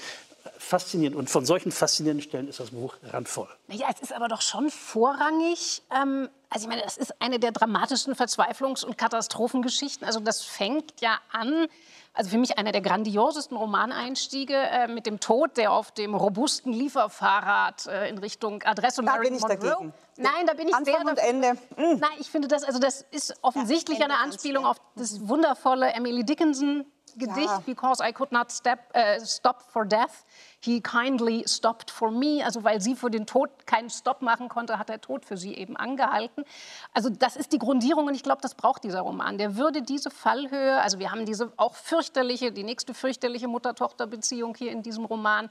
Faszinierend. 0.57 1.17
Und 1.17 1.29
von 1.29 1.45
solchen 1.45 1.71
faszinierenden 1.71 2.23
Stellen 2.23 2.47
ist 2.47 2.59
das 2.59 2.69
Buch 2.69 2.95
randvoll. 3.03 3.47
Ja, 3.67 3.87
es 3.93 4.01
ist 4.01 4.13
aber 4.13 4.27
doch 4.27 4.41
schon 4.41 4.69
vorrangig. 4.69 5.81
Ähm, 5.91 6.29
also 6.49 6.65
ich 6.65 6.69
meine, 6.69 6.83
das 6.83 6.97
ist 6.97 7.19
eine 7.19 7.39
der 7.39 7.51
dramatischsten 7.51 8.15
Verzweiflungs- 8.15 8.85
und 8.85 8.97
Katastrophengeschichten. 8.97 10.05
Also 10.05 10.19
das 10.19 10.43
fängt 10.43 10.93
ja 11.01 11.19
an 11.31 11.67
also 12.13 12.29
für 12.29 12.37
mich 12.37 12.57
einer 12.57 12.71
der 12.71 12.81
grandiosesten 12.81 13.55
Romaneinstiege 13.55 14.53
äh, 14.53 14.87
mit 14.87 15.05
dem 15.05 15.19
Tod, 15.19 15.55
der 15.57 15.71
auf 15.71 15.91
dem 15.91 16.13
robusten 16.13 16.73
Lieferfahrrad 16.73 17.87
äh, 17.87 18.09
in 18.09 18.17
Richtung 18.17 18.61
Adresse 18.63 19.01
da 19.01 19.11
Marilyn 19.13 19.29
bin 19.29 19.35
ich 19.35 19.41
Monroe. 19.41 19.69
Dagegen. 19.69 19.93
Nein, 20.17 20.45
da 20.45 20.53
bin 20.53 20.67
ich 20.67 20.75
Anfang 20.75 20.93
sehr 20.93 21.05
und 21.05 21.17
Ende. 21.17 21.53
Mhm. 21.77 21.99
Nein, 21.99 22.11
ich 22.19 22.29
finde 22.29 22.47
das, 22.47 22.63
also 22.63 22.79
das 22.79 23.05
ist 23.11 23.33
offensichtlich 23.41 23.99
ja, 23.99 24.05
eine 24.05 24.17
Anspielung 24.17 24.65
auf 24.65 24.77
das 24.95 25.27
wundervolle 25.27 25.93
Emily 25.93 26.25
Dickinson 26.25 26.85
Gedicht, 27.17 27.47
ja. 27.47 27.61
Because 27.65 28.03
I 28.03 28.11
could 28.11 28.31
not 28.31 28.51
step, 28.51 28.79
uh, 28.95 29.23
stop 29.23 29.61
for 29.61 29.85
death, 29.85 30.25
he 30.59 30.81
kindly 30.81 31.43
stopped 31.47 31.91
for 31.91 32.11
me. 32.11 32.43
Also 32.43 32.63
weil 32.63 32.81
sie 32.81 32.95
für 32.95 33.09
den 33.09 33.25
Tod 33.25 33.49
keinen 33.65 33.89
Stopp 33.89 34.21
machen 34.21 34.49
konnte, 34.49 34.77
hat 34.79 34.89
der 34.89 35.01
Tod 35.01 35.25
für 35.25 35.37
sie 35.37 35.55
eben 35.55 35.77
angehalten. 35.77 36.45
Also 36.93 37.09
das 37.09 37.35
ist 37.35 37.53
die 37.53 37.59
Grundierung 37.59 38.07
und 38.07 38.15
ich 38.15 38.23
glaube, 38.23 38.41
das 38.41 38.55
braucht 38.55 38.83
dieser 38.83 39.01
Roman. 39.01 39.37
Der 39.37 39.57
würde 39.57 39.81
diese 39.81 40.09
Fallhöhe, 40.09 40.81
also 40.81 40.99
wir 40.99 41.11
haben 41.11 41.25
diese 41.25 41.51
auch 41.57 41.75
fürchterliche, 41.75 42.51
die 42.51 42.63
nächste 42.63 42.93
fürchterliche 42.93 43.47
Mutter-Tochter-Beziehung 43.47 44.55
hier 44.55 44.71
in 44.71 44.83
diesem 44.83 45.05
Roman. 45.05 45.49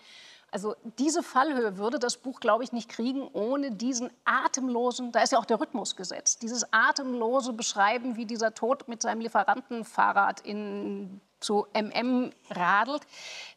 Also 0.53 0.75
diese 0.99 1.23
Fallhöhe 1.23 1.77
würde 1.77 1.99
das 1.99 2.17
Buch, 2.17 2.41
glaube 2.41 2.65
ich, 2.65 2.73
nicht 2.73 2.89
kriegen 2.89 3.23
ohne 3.33 3.71
diesen 3.71 4.11
atemlosen, 4.25 5.13
da 5.13 5.23
ist 5.23 5.33
ja 5.33 5.39
auch 5.39 5.45
der 5.45 5.61
Rhythmus 5.61 5.95
gesetzt, 5.95 6.43
dieses 6.43 6.73
atemlose 6.73 7.53
Beschreiben, 7.53 8.17
wie 8.17 8.27
dieser 8.27 8.53
Tod 8.53 8.89
mit 8.89 9.01
seinem 9.03 9.21
Lieferantenfahrrad 9.21 10.41
in 10.41 11.21
zu 11.41 11.67
MM 11.75 12.33
radelt. 12.51 13.03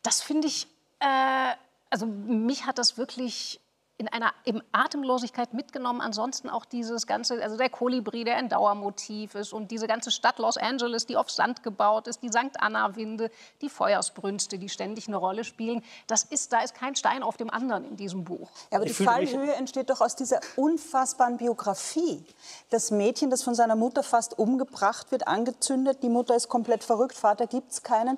Das 0.01 0.21
finde 0.21 0.47
ich, 0.47 0.67
äh, 0.99 1.53
also 1.89 2.05
mich 2.05 2.65
hat 2.65 2.77
das 2.77 2.97
wirklich 2.97 3.59
in 3.99 4.07
einer 4.07 4.33
eben 4.45 4.61
Atemlosigkeit 4.71 5.53
mitgenommen. 5.53 6.01
Ansonsten 6.01 6.49
auch 6.49 6.65
dieses 6.65 7.05
ganze, 7.05 7.41
also 7.43 7.57
der 7.57 7.69
Kolibri, 7.69 8.23
der 8.23 8.37
ein 8.37 8.49
Dauermotiv 8.49 9.35
ist 9.35 9.53
und 9.53 9.69
diese 9.69 9.85
ganze 9.85 10.09
Stadt 10.09 10.39
Los 10.39 10.57
Angeles, 10.57 11.05
die 11.05 11.15
auf 11.15 11.29
Sand 11.29 11.61
gebaut 11.61 12.07
ist, 12.07 12.23
die 12.23 12.29
St. 12.29 12.59
Anna-Winde, 12.59 13.29
die 13.61 13.69
Feuersbrünste, 13.69 14.57
die 14.57 14.69
ständig 14.69 15.07
eine 15.07 15.17
Rolle 15.17 15.43
spielen. 15.43 15.83
Das 16.07 16.23
ist, 16.23 16.51
da 16.53 16.61
ist 16.61 16.73
kein 16.73 16.95
Stein 16.95 17.21
auf 17.21 17.37
dem 17.37 17.51
anderen 17.51 17.85
in 17.85 17.95
diesem 17.95 18.23
Buch. 18.23 18.49
Ja, 18.71 18.79
aber 18.79 18.85
die 18.85 18.93
Fallhöhe 18.93 19.53
entsteht 19.53 19.91
doch 19.91 20.01
aus 20.01 20.15
dieser 20.15 20.39
unfassbaren 20.55 21.37
Biografie. 21.37 22.25
Das 22.71 22.89
Mädchen, 22.89 23.29
das 23.29 23.43
von 23.43 23.53
seiner 23.53 23.75
Mutter 23.75 24.01
fast 24.01 24.39
umgebracht 24.39 25.11
wird, 25.11 25.27
angezündet. 25.27 25.99
Die 26.01 26.09
Mutter 26.09 26.35
ist 26.35 26.49
komplett 26.49 26.83
verrückt, 26.83 27.15
Vater 27.15 27.45
gibt 27.45 27.71
es 27.71 27.83
keinen. 27.83 28.17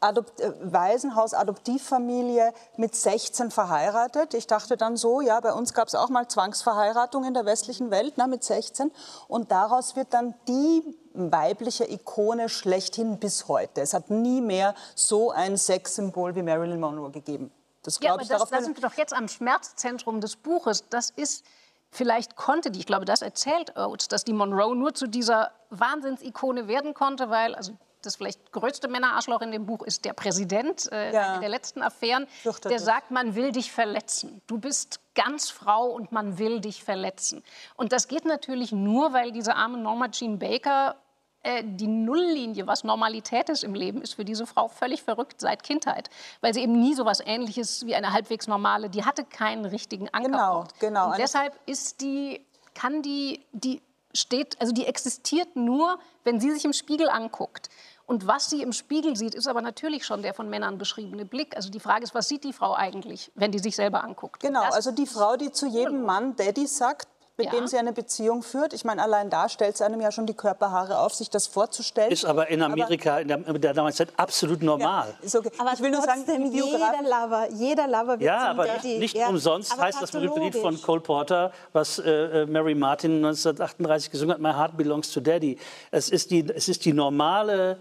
Adopt 0.00 0.40
äh, 0.40 0.52
Waisenhaus, 0.62 1.32
Adoptivfamilie 1.32 2.52
mit 2.76 2.96
16 2.96 3.52
verheiratet. 3.52 4.34
Ich 4.34 4.48
dachte 4.48 4.76
dann 4.76 4.96
so, 4.96 5.11
ja, 5.20 5.40
bei 5.40 5.52
uns 5.52 5.74
gab 5.74 5.88
es 5.88 5.94
auch 5.94 6.08
mal 6.08 6.28
Zwangsverheiratung 6.28 7.24
in 7.24 7.34
der 7.34 7.44
westlichen 7.44 7.90
Welt 7.90 8.18
ne, 8.18 8.26
mit 8.26 8.42
16. 8.44 8.90
Und 9.28 9.50
daraus 9.50 9.96
wird 9.96 10.14
dann 10.14 10.34
die 10.48 10.96
weibliche 11.14 11.90
Ikone 11.90 12.48
schlechthin 12.48 13.18
bis 13.18 13.48
heute. 13.48 13.80
Es 13.80 13.94
hat 13.94 14.10
nie 14.10 14.40
mehr 14.40 14.74
so 14.94 15.30
ein 15.30 15.56
Sexsymbol 15.56 16.34
wie 16.34 16.42
Marilyn 16.42 16.80
Monroe 16.80 17.10
gegeben. 17.10 17.50
Das 17.82 17.98
ja, 18.00 18.14
aber 18.14 18.22
ich, 18.22 18.28
das, 18.28 18.48
da 18.48 18.62
sind 18.62 18.76
wir 18.76 18.88
doch 18.88 18.96
jetzt 18.96 19.12
am 19.12 19.28
Schmerzzentrum 19.28 20.20
des 20.20 20.36
Buches. 20.36 20.84
Das 20.88 21.10
ist, 21.10 21.44
vielleicht 21.90 22.36
konnte 22.36 22.70
die, 22.70 22.78
ich 22.80 22.86
glaube, 22.86 23.04
das 23.04 23.22
erzählt 23.22 23.76
Oates, 23.76 24.08
dass 24.08 24.24
die 24.24 24.32
Monroe 24.32 24.76
nur 24.76 24.94
zu 24.94 25.08
dieser 25.08 25.50
Wahnsinnsikone 25.70 26.68
werden 26.68 26.94
konnte, 26.94 27.28
weil, 27.28 27.54
also 27.54 27.72
das 28.06 28.16
vielleicht 28.16 28.52
größte 28.52 28.88
Männerarschloch 28.88 29.40
in 29.42 29.52
dem 29.52 29.66
Buch 29.66 29.82
ist 29.82 30.04
der 30.04 30.12
Präsident, 30.12 30.90
äh, 30.92 31.12
ja. 31.12 31.38
der 31.38 31.48
letzten 31.48 31.82
Affären, 31.82 32.26
der 32.64 32.78
sagt, 32.78 33.10
man 33.10 33.34
will 33.34 33.52
dich 33.52 33.72
verletzen. 33.72 34.42
Du 34.46 34.58
bist 34.58 35.00
ganz 35.14 35.50
Frau 35.50 35.86
und 35.86 36.12
man 36.12 36.38
will 36.38 36.60
dich 36.60 36.84
verletzen. 36.84 37.42
Und 37.76 37.92
das 37.92 38.08
geht 38.08 38.24
natürlich 38.24 38.72
nur, 38.72 39.12
weil 39.12 39.32
diese 39.32 39.54
arme 39.54 39.78
Norma 39.78 40.10
Jean 40.10 40.38
Baker 40.38 40.96
äh, 41.44 41.64
die 41.64 41.88
Nulllinie, 41.88 42.66
was 42.68 42.84
Normalität 42.84 43.48
ist 43.48 43.64
im 43.64 43.74
Leben, 43.74 44.00
ist 44.00 44.14
für 44.14 44.24
diese 44.24 44.46
Frau 44.46 44.68
völlig 44.68 45.02
verrückt 45.02 45.40
seit 45.40 45.64
Kindheit, 45.64 46.08
weil 46.40 46.54
sie 46.54 46.60
eben 46.60 46.78
nie 46.78 46.94
so 46.94 47.04
was 47.04 47.20
Ähnliches 47.20 47.84
wie 47.84 47.96
eine 47.96 48.12
halbwegs 48.12 48.46
normale, 48.46 48.88
die 48.88 49.04
hatte 49.04 49.24
keinen 49.24 49.64
richtigen 49.64 50.08
Ankerpunkt. 50.10 50.78
Genau, 50.78 51.00
genau. 51.00 51.10
Und 51.10 51.18
deshalb 51.18 51.58
ist 51.66 52.00
die, 52.00 52.46
kann 52.74 53.02
die, 53.02 53.44
die 53.52 53.82
steht, 54.14 54.60
also 54.60 54.72
die 54.72 54.86
existiert 54.86 55.56
nur, 55.56 55.98
wenn 56.24 56.40
sie 56.40 56.50
sich 56.50 56.64
im 56.64 56.72
Spiegel 56.72 57.08
anguckt. 57.08 57.68
Und 58.06 58.26
was 58.26 58.50
sie 58.50 58.62
im 58.62 58.72
Spiegel 58.72 59.16
sieht, 59.16 59.34
ist 59.34 59.46
aber 59.46 59.62
natürlich 59.62 60.04
schon 60.04 60.22
der 60.22 60.34
von 60.34 60.50
Männern 60.50 60.76
beschriebene 60.76 61.24
Blick. 61.24 61.56
Also 61.56 61.70
die 61.70 61.80
Frage 61.80 62.04
ist, 62.04 62.14
was 62.14 62.28
sieht 62.28 62.44
die 62.44 62.52
Frau 62.52 62.74
eigentlich, 62.74 63.30
wenn 63.34 63.52
die 63.52 63.58
sich 63.58 63.76
selber 63.76 64.04
anguckt? 64.04 64.40
Genau, 64.40 64.64
das 64.64 64.74
also 64.74 64.90
die 64.90 65.06
Frau, 65.06 65.36
die 65.36 65.52
zu 65.52 65.66
jedem 65.66 66.02
Mann 66.02 66.36
Daddy 66.36 66.66
sagt, 66.66 67.08
mit 67.38 67.46
ja. 67.46 67.52
dem 67.52 67.66
sie 67.66 67.78
eine 67.78 67.92
Beziehung 67.92 68.42
führt. 68.42 68.74
Ich 68.74 68.84
meine, 68.84 69.02
allein 69.02 69.30
da 69.30 69.48
stellt 69.48 69.74
es 69.74 69.82
einem 69.82 70.00
ja 70.00 70.12
schon 70.12 70.26
die 70.26 70.34
Körperhaare 70.34 70.98
auf, 70.98 71.14
sich 71.14 71.30
das 71.30 71.46
vorzustellen. 71.46 72.10
Ist 72.10 72.24
aber 72.24 72.48
in 72.48 72.62
Amerika 72.62 73.12
aber, 73.12 73.20
in, 73.22 73.28
der, 73.28 73.46
in 73.46 73.60
der 73.60 73.72
damaligen 73.72 73.96
Zeit 73.96 74.08
absolut 74.16 74.62
normal. 74.62 75.14
Ja, 75.22 75.38
okay. 75.38 75.50
Aber 75.58 75.72
ich 75.72 75.80
will 75.80 75.90
nur 75.90 76.02
sagen, 76.02 76.24
jeder 76.52 77.02
Lover, 77.02 77.48
jeder 77.52 77.88
Lover 77.88 78.20
wird 78.20 78.22
Ja, 78.22 78.50
aber 78.50 78.66
Daddy. 78.66 78.98
nicht 78.98 79.16
ja. 79.16 79.28
umsonst 79.28 79.72
aber 79.72 79.82
heißt 79.82 80.02
das 80.02 80.10
berühmte 80.10 80.40
Lied 80.40 80.56
von 80.56 80.80
Cole 80.82 81.00
Porter, 81.00 81.52
was 81.72 81.98
äh, 81.98 82.42
äh 82.42 82.46
Mary 82.46 82.74
Martin 82.74 83.16
1938 83.16 84.10
gesungen 84.10 84.34
hat, 84.34 84.40
My 84.40 84.52
Heart 84.52 84.76
Belongs 84.76 85.10
to 85.10 85.20
Daddy. 85.20 85.58
Es 85.90 86.10
ist 86.10 86.30
die, 86.30 86.46
es 86.54 86.68
ist 86.68 86.84
die 86.84 86.92
normale 86.92 87.78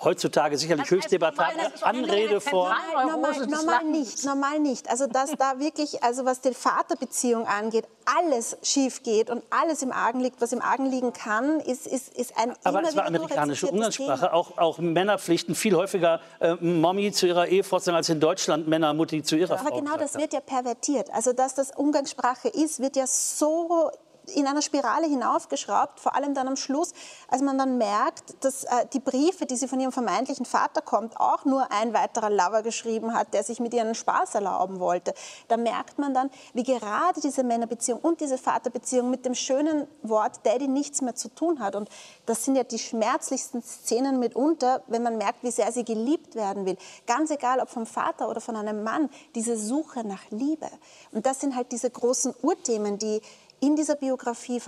heutzutage 0.00 0.58
sicherlich 0.58 0.90
höchst 0.90 1.10
debattable 1.10 1.54
Anrede 1.82 2.40
vor. 2.40 2.74
Normal, 2.94 3.46
normal 3.46 3.84
nicht, 3.84 4.24
normal 4.24 4.58
nicht. 4.60 4.90
Also 4.90 5.06
dass 5.06 5.32
da 5.36 5.58
wirklich, 5.58 6.02
also 6.02 6.24
was 6.24 6.40
die 6.40 6.52
Vaterbeziehung 6.52 7.46
angeht, 7.46 7.84
alles 8.04 8.56
schief 8.62 9.02
geht 9.02 9.30
und 9.30 9.42
alles 9.50 9.82
im 9.82 9.92
Argen 9.92 10.20
liegt, 10.20 10.40
was 10.40 10.52
im 10.52 10.62
Argen 10.62 10.86
liegen 10.86 11.12
kann, 11.12 11.60
ist, 11.60 11.86
ist, 11.86 12.14
ist 12.14 12.36
ein 12.36 12.54
Aber 12.64 12.82
es 12.82 12.96
war 12.96 13.06
amerikanische 13.06 13.66
Umgangssprache. 13.66 14.32
Auch, 14.32 14.58
auch 14.58 14.78
Männer 14.78 15.18
pflichten 15.18 15.54
viel 15.54 15.74
häufiger 15.74 16.20
äh, 16.40 16.54
Mommy 16.54 17.12
zu 17.12 17.26
ihrer 17.26 17.48
Ehefrau 17.48 17.78
sein, 17.78 17.94
als 17.94 18.08
in 18.08 18.20
Deutschland 18.20 18.68
Männer 18.68 18.94
Mutti 18.94 19.22
zu 19.22 19.36
ihrer 19.36 19.54
ja, 19.54 19.56
Frau. 19.58 19.68
Aber 19.68 19.76
genau 19.76 19.96
das 19.96 20.14
wird 20.16 20.32
ja 20.32 20.40
pervertiert. 20.40 21.10
Also 21.12 21.32
dass 21.32 21.54
das 21.54 21.70
Umgangssprache 21.74 22.48
ist, 22.48 22.80
wird 22.80 22.96
ja 22.96 23.06
so 23.06 23.90
in 24.34 24.46
einer 24.46 24.62
Spirale 24.62 25.06
hinaufgeschraubt, 25.06 26.00
vor 26.00 26.14
allem 26.14 26.34
dann 26.34 26.48
am 26.48 26.56
Schluss, 26.56 26.92
als 27.28 27.42
man 27.42 27.58
dann 27.58 27.78
merkt, 27.78 28.44
dass 28.44 28.64
äh, 28.64 28.86
die 28.92 29.00
Briefe, 29.00 29.46
die 29.46 29.56
sie 29.56 29.68
von 29.68 29.80
ihrem 29.80 29.92
vermeintlichen 29.92 30.46
Vater 30.46 30.82
kommt, 30.82 31.18
auch 31.18 31.44
nur 31.44 31.70
ein 31.72 31.92
weiterer 31.92 32.30
Lover 32.30 32.62
geschrieben 32.62 33.14
hat, 33.14 33.34
der 33.34 33.42
sich 33.42 33.60
mit 33.60 33.74
ihr 33.74 33.82
einen 33.82 33.94
Spaß 33.94 34.34
erlauben 34.34 34.80
wollte. 34.80 35.14
Da 35.48 35.56
merkt 35.56 35.98
man 35.98 36.14
dann, 36.14 36.30
wie 36.54 36.62
gerade 36.62 37.20
diese 37.20 37.42
Männerbeziehung 37.42 38.00
und 38.00 38.20
diese 38.20 38.38
Vaterbeziehung 38.38 39.10
mit 39.10 39.24
dem 39.24 39.34
schönen 39.34 39.86
Wort 40.02 40.40
Daddy 40.44 40.68
nichts 40.68 41.02
mehr 41.02 41.14
zu 41.14 41.28
tun 41.28 41.60
hat. 41.60 41.76
Und 41.76 41.88
das 42.26 42.44
sind 42.44 42.56
ja 42.56 42.64
die 42.64 42.78
schmerzlichsten 42.78 43.62
Szenen 43.62 44.18
mitunter, 44.18 44.82
wenn 44.86 45.02
man 45.02 45.18
merkt, 45.18 45.42
wie 45.42 45.50
sehr 45.50 45.72
sie 45.72 45.84
geliebt 45.84 46.34
werden 46.34 46.66
will. 46.66 46.76
Ganz 47.06 47.30
egal, 47.30 47.60
ob 47.60 47.68
vom 47.68 47.86
Vater 47.86 48.28
oder 48.28 48.40
von 48.40 48.56
einem 48.56 48.82
Mann, 48.82 49.10
diese 49.34 49.56
Suche 49.56 50.04
nach 50.04 50.22
Liebe. 50.30 50.68
Und 51.12 51.26
das 51.26 51.40
sind 51.40 51.56
halt 51.56 51.72
diese 51.72 51.90
großen 51.90 52.34
Urthemen, 52.42 52.98
die 52.98 53.20
in 53.60 53.76
dieser 53.76 53.96
Biografie 53.96 54.60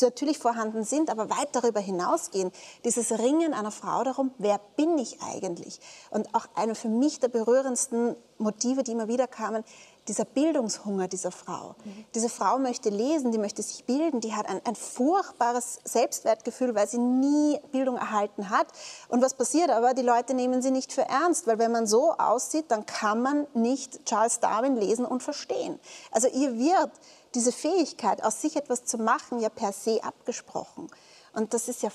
natürlich 0.00 0.38
vorhanden 0.38 0.84
sind, 0.84 1.10
aber 1.10 1.30
weit 1.30 1.48
darüber 1.52 1.80
hinausgehen. 1.80 2.52
Dieses 2.84 3.18
Ringen 3.18 3.54
einer 3.54 3.70
Frau 3.70 4.04
darum, 4.04 4.30
wer 4.38 4.60
bin 4.76 4.98
ich 4.98 5.20
eigentlich? 5.22 5.80
Und 6.10 6.34
auch 6.34 6.46
eine 6.54 6.74
für 6.74 6.88
mich 6.88 7.20
der 7.20 7.28
berührendsten 7.28 8.16
Motive, 8.38 8.82
die 8.82 8.92
immer 8.92 9.08
wieder 9.08 9.26
kamen, 9.26 9.64
dieser 10.06 10.24
Bildungshunger 10.24 11.06
dieser 11.06 11.30
Frau. 11.30 11.74
Mhm. 11.84 12.04
Diese 12.14 12.28
Frau 12.30 12.58
möchte 12.58 12.88
lesen, 12.88 13.30
die 13.30 13.38
möchte 13.38 13.62
sich 13.62 13.84
bilden, 13.84 14.20
die 14.20 14.34
hat 14.34 14.48
ein, 14.48 14.60
ein, 14.64 14.74
furchtbares 14.74 15.80
Selbstwertgefühl, 15.84 16.74
weil 16.74 16.88
sie 16.88 16.98
nie 16.98 17.60
Bildung 17.72 17.96
erhalten 17.96 18.48
hat. 18.48 18.68
Und 19.08 19.20
was 19.20 19.34
passiert 19.34 19.70
aber? 19.70 19.92
Die 19.92 20.02
Leute 20.02 20.32
nehmen 20.32 20.62
sie 20.62 20.70
nicht 20.70 20.92
für 20.92 21.02
ernst, 21.02 21.46
weil 21.46 21.58
wenn 21.58 21.72
man 21.72 21.86
so 21.86 22.12
aussieht, 22.12 22.66
dann 22.68 22.86
kann 22.86 23.20
man 23.20 23.46
nicht 23.52 24.04
Charles 24.06 24.40
Darwin 24.40 24.76
lesen 24.76 25.04
und 25.04 25.22
verstehen. 25.22 25.78
Also 26.10 26.28
ihr 26.28 26.56
wird 26.58 26.90
diese 27.34 27.52
Fähigkeit, 27.52 28.22
aus 28.22 28.40
sich 28.40 28.56
etwas 28.56 28.84
zu 28.84 28.98
machen, 28.98 29.40
ja 29.40 29.48
per 29.48 29.72
se 29.72 30.02
abgesprochen. 30.02 30.88
Und 31.32 31.54
das 31.54 31.68
ist 31.68 31.82
ja 31.82 31.90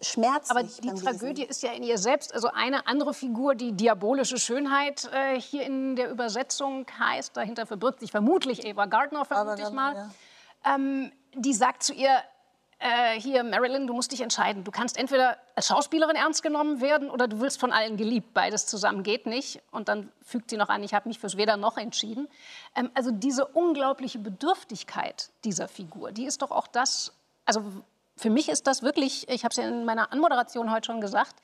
schmerzlich. 0.00 0.50
Aber 0.50 0.62
die 0.62 1.02
Tragödie 1.02 1.44
ist 1.44 1.62
ja 1.62 1.72
in 1.72 1.82
ihr 1.82 1.98
selbst. 1.98 2.34
Also 2.34 2.48
eine 2.48 2.86
andere 2.86 3.14
Figur, 3.14 3.54
die 3.54 3.72
diabolische 3.72 4.38
Schönheit 4.38 5.08
äh, 5.12 5.40
hier 5.40 5.64
in 5.64 5.96
der 5.96 6.10
Übersetzung 6.10 6.86
heißt, 6.98 7.36
dahinter 7.36 7.66
verbirgt 7.66 8.00
sich 8.00 8.10
vermutlich 8.10 8.64
Eva 8.64 8.86
Gardner, 8.86 9.24
vermute 9.24 9.62
ich 9.62 9.70
mal. 9.70 9.94
Ja. 9.94 10.74
Ähm, 10.74 11.12
die 11.34 11.54
sagt 11.54 11.82
zu 11.82 11.92
ihr, 11.92 12.10
äh, 12.80 13.20
hier, 13.20 13.42
Marilyn, 13.42 13.86
du 13.88 13.92
musst 13.92 14.12
dich 14.12 14.20
entscheiden. 14.20 14.62
Du 14.62 14.70
kannst 14.70 14.96
entweder 14.96 15.36
als 15.56 15.66
Schauspielerin 15.66 16.14
ernst 16.14 16.42
genommen 16.42 16.80
werden 16.80 17.10
oder 17.10 17.26
du 17.26 17.40
wirst 17.40 17.58
von 17.58 17.72
allen 17.72 17.96
geliebt. 17.96 18.32
Beides 18.34 18.66
zusammen 18.66 19.02
geht 19.02 19.26
nicht. 19.26 19.60
Und 19.72 19.88
dann 19.88 20.12
fügt 20.22 20.50
sie 20.50 20.56
noch 20.56 20.68
an, 20.68 20.84
ich 20.84 20.94
habe 20.94 21.08
mich 21.08 21.18
fürs 21.18 21.36
Weder 21.36 21.56
noch 21.56 21.76
entschieden. 21.76 22.28
Ähm, 22.76 22.90
also 22.94 23.10
diese 23.10 23.46
unglaubliche 23.46 24.20
Bedürftigkeit 24.20 25.30
dieser 25.44 25.66
Figur, 25.66 26.12
die 26.12 26.24
ist 26.24 26.42
doch 26.42 26.52
auch 26.52 26.68
das, 26.68 27.12
also 27.44 27.62
für 28.16 28.30
mich 28.30 28.48
ist 28.48 28.66
das 28.66 28.82
wirklich, 28.82 29.28
ich 29.28 29.44
habe 29.44 29.50
es 29.50 29.56
ja 29.56 29.66
in 29.66 29.84
meiner 29.84 30.12
Anmoderation 30.12 30.70
heute 30.70 30.86
schon 30.86 31.00
gesagt, 31.00 31.34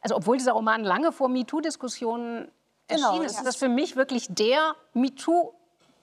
also 0.00 0.16
obwohl 0.16 0.36
dieser 0.36 0.52
Roman 0.52 0.84
lange 0.84 1.10
vor 1.10 1.28
MeToo-Diskussionen 1.28 2.50
genau, 2.86 3.08
erschienen 3.08 3.24
ist, 3.24 3.38
ist 3.38 3.46
das 3.46 3.56
für 3.56 3.68
mich 3.68 3.96
wirklich 3.96 4.26
der 4.28 4.76
MeToo 4.92 5.54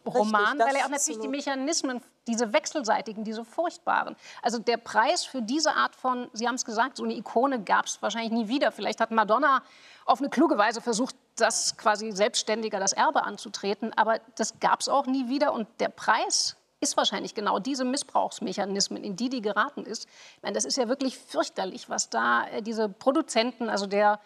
Roman, 0.05 0.57
weil 0.59 0.75
er 0.75 0.85
auch 0.85 0.89
natürlich 0.89 1.21
die 1.21 1.27
Mechanismen, 1.27 2.01
diese 2.27 2.53
wechselseitigen, 2.53 3.23
diese 3.23 3.43
furchtbaren. 3.43 4.15
Also 4.41 4.59
der 4.59 4.77
Preis 4.77 5.25
für 5.25 5.41
diese 5.41 5.73
Art 5.73 5.95
von, 5.95 6.29
Sie 6.33 6.47
haben 6.47 6.55
es 6.55 6.65
gesagt, 6.65 6.97
so 6.97 7.03
eine 7.03 7.13
Ikone 7.13 7.63
gab 7.63 7.85
es 7.85 8.01
wahrscheinlich 8.01 8.31
nie 8.31 8.47
wieder. 8.47 8.71
Vielleicht 8.71 9.01
hat 9.01 9.11
Madonna 9.11 9.63
auf 10.05 10.19
eine 10.19 10.29
kluge 10.29 10.57
Weise 10.57 10.81
versucht, 10.81 11.15
das 11.35 11.77
quasi 11.77 12.11
selbstständiger 12.11 12.79
das 12.79 12.93
Erbe 12.93 13.23
anzutreten, 13.23 13.93
aber 13.95 14.19
das 14.35 14.59
gab 14.59 14.81
es 14.81 14.89
auch 14.89 15.05
nie 15.05 15.29
wieder. 15.29 15.53
Und 15.53 15.67
der 15.79 15.89
Preis 15.89 16.57
ist 16.81 16.97
wahrscheinlich 16.97 17.35
genau 17.35 17.59
diese 17.59 17.85
Missbrauchsmechanismen, 17.85 19.03
in 19.03 19.15
die 19.15 19.29
die 19.29 19.41
geraten 19.41 19.85
ist. 19.85 20.07
Ich 20.37 20.43
meine, 20.43 20.55
das 20.55 20.65
ist 20.65 20.77
ja 20.77 20.87
wirklich 20.87 21.17
fürchterlich, 21.17 21.89
was 21.89 22.09
da 22.09 22.47
äh, 22.47 22.61
diese 22.61 22.89
Produzenten, 22.89 23.69
also 23.69 23.85
der 23.85 24.19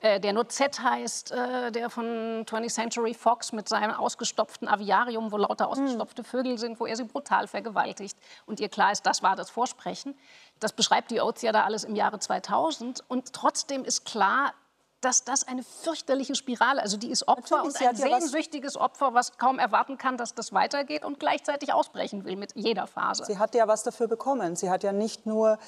äh, 0.00 0.20
der 0.20 0.32
nur 0.32 0.48
Z 0.48 0.80
heißt, 0.80 1.32
äh, 1.32 1.72
der 1.72 1.90
von 1.90 2.44
20th 2.44 2.72
Century 2.72 3.14
Fox 3.14 3.52
mit 3.52 3.68
seinem 3.68 3.92
ausgestopften 3.92 4.68
Aviarium, 4.68 5.32
wo 5.32 5.36
lauter 5.36 5.64
hm. 5.64 5.72
ausgestopfte 5.72 6.22
Vögel 6.24 6.58
sind, 6.58 6.78
wo 6.78 6.86
er 6.86 6.96
sie 6.96 7.04
brutal 7.04 7.48
vergewaltigt. 7.48 8.16
Und 8.46 8.60
ihr 8.60 8.68
klar 8.68 8.92
ist, 8.92 9.06
das 9.06 9.22
war 9.22 9.34
das 9.34 9.50
Vorsprechen. 9.50 10.16
Das 10.60 10.72
beschreibt 10.72 11.10
die 11.10 11.20
Oates 11.20 11.42
ja 11.42 11.52
da 11.52 11.64
alles 11.64 11.84
im 11.84 11.96
Jahre 11.96 12.18
2000. 12.20 13.02
Und 13.08 13.32
trotzdem 13.32 13.84
ist 13.84 14.04
klar, 14.04 14.54
dass 15.00 15.24
das 15.24 15.46
eine 15.46 15.62
fürchterliche 15.62 16.34
Spirale, 16.34 16.82
also 16.82 16.96
die 16.96 17.10
ist 17.10 17.28
Opfer 17.28 17.62
Natürlich, 17.64 17.80
und 17.80 17.86
ein 17.86 18.20
sehnsüchtiges 18.20 18.74
ja 18.74 18.80
Opfer, 18.80 19.14
was 19.14 19.38
kaum 19.38 19.58
erwarten 19.58 19.96
kann, 19.96 20.16
dass 20.16 20.34
das 20.34 20.52
weitergeht 20.52 21.04
und 21.04 21.20
gleichzeitig 21.20 21.72
ausbrechen 21.72 22.24
will 22.24 22.36
mit 22.36 22.54
jeder 22.56 22.86
Phase. 22.86 23.24
Sie 23.24 23.38
hat 23.38 23.54
ja 23.54 23.68
was 23.68 23.84
dafür 23.84 24.08
bekommen. 24.08 24.56
Sie 24.56 24.70
hat 24.70 24.82
ja 24.82 24.92
nicht 24.92 25.26
nur 25.26 25.58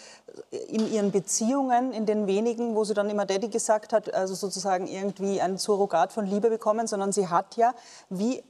in 0.68 0.92
ihren 0.92 1.12
Beziehungen, 1.12 1.92
in 1.92 2.06
den 2.06 2.26
wenigen, 2.26 2.74
wo 2.74 2.84
sie 2.84 2.94
dann 2.94 3.08
immer 3.08 3.24
Daddy 3.24 3.48
gesagt 3.48 3.92
hat, 3.92 4.12
also 4.12 4.34
sozusagen 4.34 4.86
irgendwie 4.86 5.40
ein 5.40 5.58
Surrogat 5.58 6.12
von 6.12 6.26
Liebe 6.26 6.50
bekommen, 6.50 6.86
sondern 6.86 7.12
sie 7.12 7.28
hat 7.28 7.56
ja 7.56 7.74
wie 8.08 8.42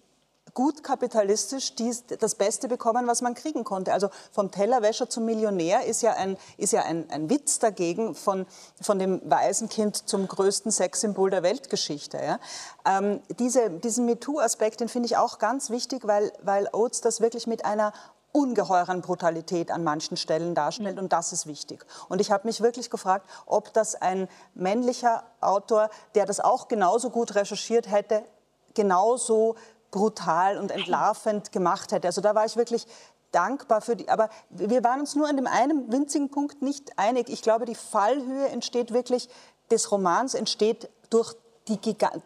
gut 0.54 0.82
kapitalistisch 0.82 1.74
dies, 1.74 2.04
das 2.06 2.34
Beste 2.34 2.68
bekommen, 2.68 3.06
was 3.06 3.22
man 3.22 3.34
kriegen 3.34 3.64
konnte. 3.64 3.92
Also 3.92 4.08
vom 4.32 4.50
Tellerwäscher 4.50 5.08
zum 5.08 5.24
Millionär 5.24 5.84
ist 5.86 6.02
ja 6.02 6.14
ein, 6.14 6.36
ist 6.56 6.72
ja 6.72 6.82
ein, 6.82 7.08
ein 7.10 7.30
Witz 7.30 7.58
dagegen 7.58 8.14
von, 8.14 8.46
von 8.80 8.98
dem 8.98 9.20
Waisenkind 9.24 10.08
zum 10.08 10.28
größten 10.28 10.70
Sexsymbol 10.70 11.30
der 11.30 11.42
Weltgeschichte. 11.42 12.18
Ja. 12.18 12.38
Ähm, 12.84 13.20
diese, 13.38 13.70
diesen 13.70 14.06
MeToo-Aspekt, 14.06 14.80
den 14.80 14.88
finde 14.88 15.06
ich 15.06 15.16
auch 15.16 15.38
ganz 15.38 15.70
wichtig, 15.70 16.06
weil, 16.06 16.32
weil 16.42 16.68
Oates 16.72 17.00
das 17.00 17.20
wirklich 17.20 17.46
mit 17.46 17.64
einer 17.64 17.92
ungeheuren 18.32 19.00
Brutalität 19.00 19.70
an 19.70 19.82
manchen 19.82 20.16
Stellen 20.16 20.54
darstellt 20.54 20.96
mhm. 20.96 21.04
und 21.04 21.12
das 21.12 21.32
ist 21.32 21.46
wichtig. 21.46 21.84
Und 22.08 22.20
ich 22.20 22.30
habe 22.30 22.46
mich 22.46 22.60
wirklich 22.60 22.90
gefragt, 22.90 23.28
ob 23.46 23.72
das 23.72 23.94
ein 23.94 24.28
männlicher 24.54 25.24
Autor, 25.40 25.90
der 26.14 26.26
das 26.26 26.40
auch 26.40 26.68
genauso 26.68 27.10
gut 27.10 27.34
recherchiert 27.34 27.90
hätte, 27.90 28.22
genauso 28.74 29.56
brutal 29.90 30.58
und 30.58 30.70
entlarvend 30.70 31.52
gemacht 31.52 31.92
hätte. 31.92 32.08
Also 32.08 32.20
da 32.20 32.34
war 32.34 32.46
ich 32.46 32.56
wirklich 32.56 32.86
dankbar 33.32 33.80
für 33.80 33.96
die. 33.96 34.08
Aber 34.08 34.28
wir 34.50 34.82
waren 34.84 35.00
uns 35.00 35.14
nur 35.14 35.28
an 35.28 35.36
dem 35.36 35.46
einen 35.46 35.90
winzigen 35.92 36.30
Punkt 36.30 36.62
nicht 36.62 36.98
einig. 36.98 37.28
Ich 37.28 37.42
glaube, 37.42 37.64
die 37.64 37.74
Fallhöhe 37.74 38.48
entsteht 38.48 38.92
wirklich 38.92 39.28
des 39.70 39.90
Romans 39.92 40.34
entsteht 40.34 40.90
durch 41.10 41.34
die, 41.68 41.78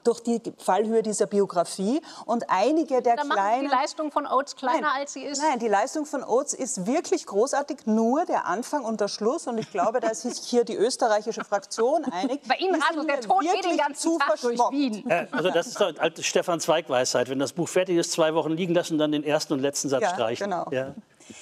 durch 0.05 0.21
die 0.21 0.41
Fallhöhe 0.59 1.03
dieser 1.03 1.27
Biografie 1.27 2.01
und 2.25 2.45
einige 2.49 3.03
der 3.03 3.17
da 3.17 3.23
kleinen... 3.23 3.63
die 3.63 3.67
Leistung 3.69 4.11
von 4.11 4.27
Oates 4.27 4.57
kleiner, 4.57 4.83
nein, 4.83 5.01
als 5.01 5.13
sie 5.13 5.23
ist? 5.23 5.43
Nein, 5.43 5.59
die 5.59 5.69
Leistung 5.69 6.07
von 6.07 6.23
Oates 6.25 6.55
ist 6.55 6.87
wirklich 6.87 7.27
großartig, 7.27 7.87
nur 7.87 8.25
der 8.25 8.47
Anfang 8.47 8.85
und 8.85 9.01
der 9.01 9.09
Schluss. 9.09 9.47
Und 9.47 9.59
ich 9.59 9.71
glaube, 9.71 10.01
da 10.01 10.09
ist 10.09 10.23
sich 10.23 10.39
hier 10.39 10.65
die 10.65 10.77
österreichische 10.77 11.45
Fraktion 11.45 12.05
einig. 12.05 12.41
Bei 12.49 12.57
Ihnen 12.57 12.81
radelt 12.81 13.09
der 13.09 13.21
Tod 13.21 13.45
eh 13.45 13.61
den 13.61 13.77
ganzen 13.77 14.19
Tag 14.19 14.41
durch 14.41 14.59
Wien. 14.71 15.05
Ja, 15.09 15.27
also 15.31 15.51
das 15.51 15.67
ist 15.67 15.81
doch 15.81 15.93
alte 15.99 16.23
Stefan 16.23 16.61
Zweig-Weisheit. 16.61 17.29
Wenn 17.29 17.39
das 17.39 17.53
Buch 17.53 17.69
fertig 17.69 17.97
ist, 17.97 18.13
zwei 18.13 18.35
Wochen 18.35 18.53
liegen 18.53 18.75
lassen, 18.75 18.99
dann 18.99 19.13
den 19.13 19.25
ersten 19.25 19.53
und 19.53 19.61
letzten 19.61 19.89
Satz 19.89 20.03
ja, 20.03 20.15
streichen. 20.15 20.45
Genau. 20.45 20.67
Ja. 20.71 20.95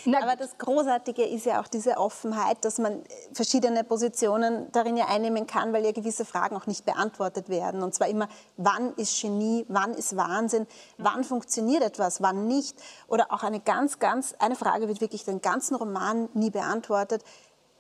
Aber 0.07 0.37
das 0.37 0.59
Großartige 0.59 1.25
ist 1.25 1.47
ja 1.47 1.61
auch 1.61 1.69
diese 1.69 1.97
Offenheit, 1.97 2.65
dass 2.65 2.79
man 2.79 3.03
verschiedene 3.33 3.85
Positionen 3.85 4.71
darin 4.73 4.97
ja 4.97 5.07
einnehmen 5.07 5.47
kann, 5.47 5.73
weil 5.73 5.85
ja 5.85 5.93
gewisse 5.93 6.25
Fragen 6.25 6.57
auch 6.57 6.67
nicht 6.67 6.85
beantwortet 6.85 7.49
werden. 7.49 7.83
Und 7.83 7.95
zwar 7.95 8.09
immer, 8.09 8.29
wann 8.57 8.95
ist 8.95 9.21
Genie, 9.21 9.65
wann 9.69 9.95
ist 9.95 10.17
Wahnsinn, 10.17 10.67
wann 10.99 11.25
funktioniert 11.25 11.83
etwas, 11.83 12.23
wann 12.23 12.47
nicht. 12.47 12.77
Oder 13.09 13.33
auch 13.33 13.43
eine 13.43 13.61
ganz, 13.61 13.99
ganz, 13.99 14.35
eine 14.39 14.57
Frage 14.57 14.89
wird 14.89 15.01
wirklich 15.01 15.25
den 15.25 15.41
ganzen 15.41 15.75
Roman 15.75 16.29
nie 16.35 16.51
beantwortet. 16.51 17.23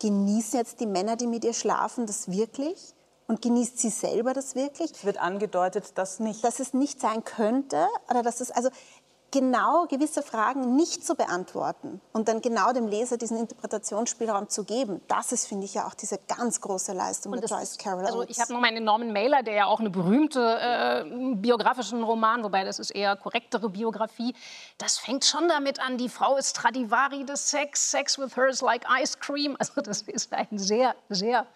Genießen 0.01 0.59
jetzt 0.59 0.81
die 0.81 0.87
Männer, 0.87 1.17
die 1.17 1.27
mit 1.27 1.45
ihr 1.45 1.55
schlafen, 1.55 2.07
das 2.07 2.31
wirklich? 2.31 2.95
Und 3.29 3.41
genießt 3.41 3.79
sie 3.79 3.89
selber 3.89 4.35
das 4.35 4.55
wirklich? 4.55 4.91
Es 4.91 5.05
wird 5.05 5.19
angedeutet, 5.19 5.97
dass 5.97 6.21
nicht. 6.21 6.45
Dass 6.45 6.61
es 6.61 6.75
nicht 6.75 7.01
sein 7.01 7.25
könnte 7.25 7.87
oder 8.11 8.23
dass 8.23 8.41
es 8.41 8.51
also 8.51 8.69
genau 9.33 9.87
gewisse 9.87 10.23
Fragen 10.23 10.77
nicht 10.77 11.05
zu 11.05 11.17
beantworten 11.17 12.01
und 12.13 12.29
dann 12.29 12.41
genau 12.41 12.73
dem 12.73 12.87
Leser 12.87 13.17
diesen 13.17 13.37
Interpretationsspielraum 13.39 14.49
zu 14.49 14.63
geben, 14.63 15.01
das 15.09 15.33
ist, 15.33 15.49
finde 15.49 15.65
ich, 15.65 15.75
ja 15.75 15.89
auch 15.89 15.95
diese 15.95 16.19
ganz 16.29 16.61
große 16.61 16.93
Leistung 16.93 17.33
der 17.33 17.49
Joyce 17.49 17.79
Carol 17.79 18.07
Also 18.07 18.23
ich 18.23 18.39
habe 18.41 18.53
noch 18.53 18.61
meinen 18.61 18.85
Norman 18.85 19.13
Mailer, 19.13 19.43
der 19.43 19.55
ja 19.55 19.67
auch 19.67 19.81
eine 19.81 19.91
berühmte 19.91 20.59
äh, 20.61 21.35
biografischen 21.35 22.05
Roman, 22.05 22.45
wobei 22.45 22.63
das 22.63 22.79
ist 22.79 22.91
eher 22.91 23.17
korrektere 23.17 23.69
Biografie, 23.69 24.35
das 24.79 24.99
fängt 24.99 25.25
schon 25.25 25.49
damit 25.49 25.81
an, 25.81 25.99
die 25.99 26.09
Frau 26.09 26.37
ist 26.37 26.51
Stradivari 26.51 27.25
des 27.25 27.51
Sex, 27.51 27.91
Sex 27.91 28.19
with 28.19 28.37
her 28.37 28.49
is 28.49 28.61
like 28.61 28.85
ice 28.89 29.19
cream. 29.19 29.57
Also 29.59 29.81
das 29.81 30.03
ist 30.03 30.33
ein 30.33 30.59
sehr, 30.59 30.95
sehr 31.09 31.47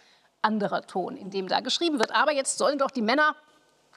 anderer 0.43 0.83
Ton, 0.83 1.17
in 1.17 1.31
dem 1.31 1.49
da 1.49 1.61
geschrieben 1.61 1.99
wird. 1.99 2.15
Aber 2.15 2.33
jetzt 2.33 2.59
sollen 2.59 2.79
doch 2.79 2.91
die 2.91 3.03
Männer, 3.03 3.37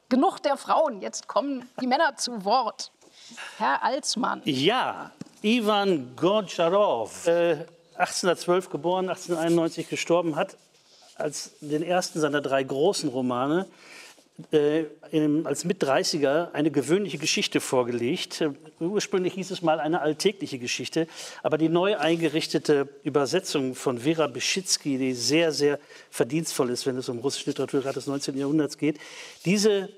genug 0.09 0.39
der 0.39 0.57
Frauen, 0.57 1.01
jetzt 1.01 1.27
kommen 1.27 1.69
die 1.79 1.87
Männer 1.87 2.15
zu 2.15 2.43
Wort. 2.43 2.91
Herr 3.57 3.83
Alsmann. 3.83 4.41
Ja, 4.45 5.11
Ivan 5.41 6.15
Gortscharow, 6.15 7.27
äh, 7.27 7.57
1812 7.95 8.69
geboren, 8.69 9.09
1891 9.09 9.89
gestorben, 9.89 10.35
hat 10.35 10.57
als 11.15 11.51
den 11.59 11.83
ersten 11.83 12.19
seiner 12.19 12.41
drei 12.41 12.63
großen 12.63 13.09
Romane 13.09 13.67
äh, 14.51 14.85
in, 15.11 15.45
als 15.45 15.65
Mit-30er 15.65 16.53
eine 16.53 16.71
gewöhnliche 16.71 17.17
Geschichte 17.17 17.59
vorgelegt. 17.59 18.41
Äh, 18.41 18.51
ursprünglich 18.79 19.33
hieß 19.33 19.51
es 19.51 19.61
mal 19.61 19.79
eine 19.81 20.01
alltägliche 20.01 20.59
Geschichte, 20.59 21.07
aber 21.43 21.57
die 21.57 21.67
neu 21.67 21.97
eingerichtete 21.97 22.87
Übersetzung 23.03 23.75
von 23.75 23.99
Vera 23.99 24.27
Beschitzky, 24.27 24.97
die 24.97 25.13
sehr, 25.13 25.51
sehr 25.51 25.77
verdienstvoll 26.09 26.69
ist, 26.69 26.85
wenn 26.85 26.97
es 26.97 27.09
um 27.09 27.19
russische 27.19 27.49
Literatur 27.49 27.81
des 27.81 28.07
19. 28.07 28.37
Jahrhunderts 28.37 28.77
geht, 28.77 28.97
diese 29.43 29.89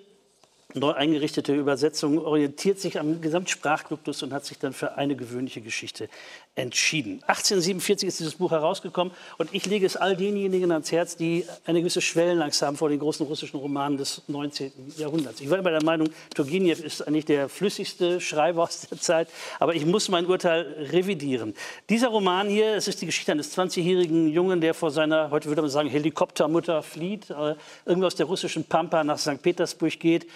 neu 0.76 0.92
eingerichtete 0.92 1.54
Übersetzung 1.54 2.18
orientiert 2.20 2.80
sich 2.80 3.00
am 3.00 3.22
Gesamtsprachduktus 3.22 4.24
und 4.24 4.34
hat 4.34 4.46
sich 4.46 4.60
dann 4.60 4.74
für 4.74 4.98
eine 4.98 5.16
gewöhnliche 5.16 5.62
Geschichte 5.62 6.10
entschieden. 6.56 7.22
1847 7.28 8.08
ist 8.08 8.20
dieses 8.20 8.36
Buch 8.36 8.52
herausgekommen 8.52 9.14
und 9.38 9.54
ich 9.54 9.66
lege 9.66 9.86
es 9.86 9.96
all 9.96 10.16
denjenigen 10.16 10.72
ans 10.72 10.92
Herz, 10.92 11.16
die 11.16 11.46
eine 11.66 11.80
gewisse 11.80 12.02
Schwellenangst 12.02 12.62
haben 12.62 12.78
vor 12.78 12.90
den 12.90 13.00
großen 13.00 13.26
russischen 13.26 13.60
Romanen 13.60 13.98
des 13.98 14.22
19. 14.28 14.72
Jahrhunderts. 14.98 15.42
Ich 15.42 15.50
war 15.50 15.60
immer 15.60 15.72
der 15.72 15.84
Meinung, 15.84 16.10
Turgenev 16.36 16.84
ist 16.84 17.08
eigentlich 17.08 17.26
der 17.26 17.50
flüssigste 17.50 18.20
Schreiber 18.20 18.64
aus 18.64 18.82
der 18.82 19.00
Zeit, 19.00 19.30
aber 19.60 19.76
ich 19.76 19.86
muss 19.86 20.10
mein 20.10 20.26
Urteil 20.26 20.62
revidieren. 20.92 21.54
Dieser 21.90 22.10
Roman 22.10 22.48
hier, 22.48 22.76
es 22.76 22.88
ist 22.88 23.02
die 23.02 23.06
Geschichte 23.06 23.32
eines 23.32 23.58
20-jährigen 23.58 24.28
Jungen, 24.28 24.62
der 24.62 24.74
vor 24.74 24.92
seiner, 24.92 25.32
heute 25.32 25.48
würde 25.48 25.62
man 25.62 25.72
sagen, 25.72 25.90
Helikoptermutter 25.90 26.84
flieht, 26.84 27.30
äh, 27.30 27.56
irgendwo 27.86 28.08
aus 28.08 28.16
der 28.16 28.26
russischen 28.26 28.66
Pampa 28.66 29.04
nach 29.04 29.18
St. 29.18 29.42
Petersburg 29.42 30.00
geht 30.00 30.28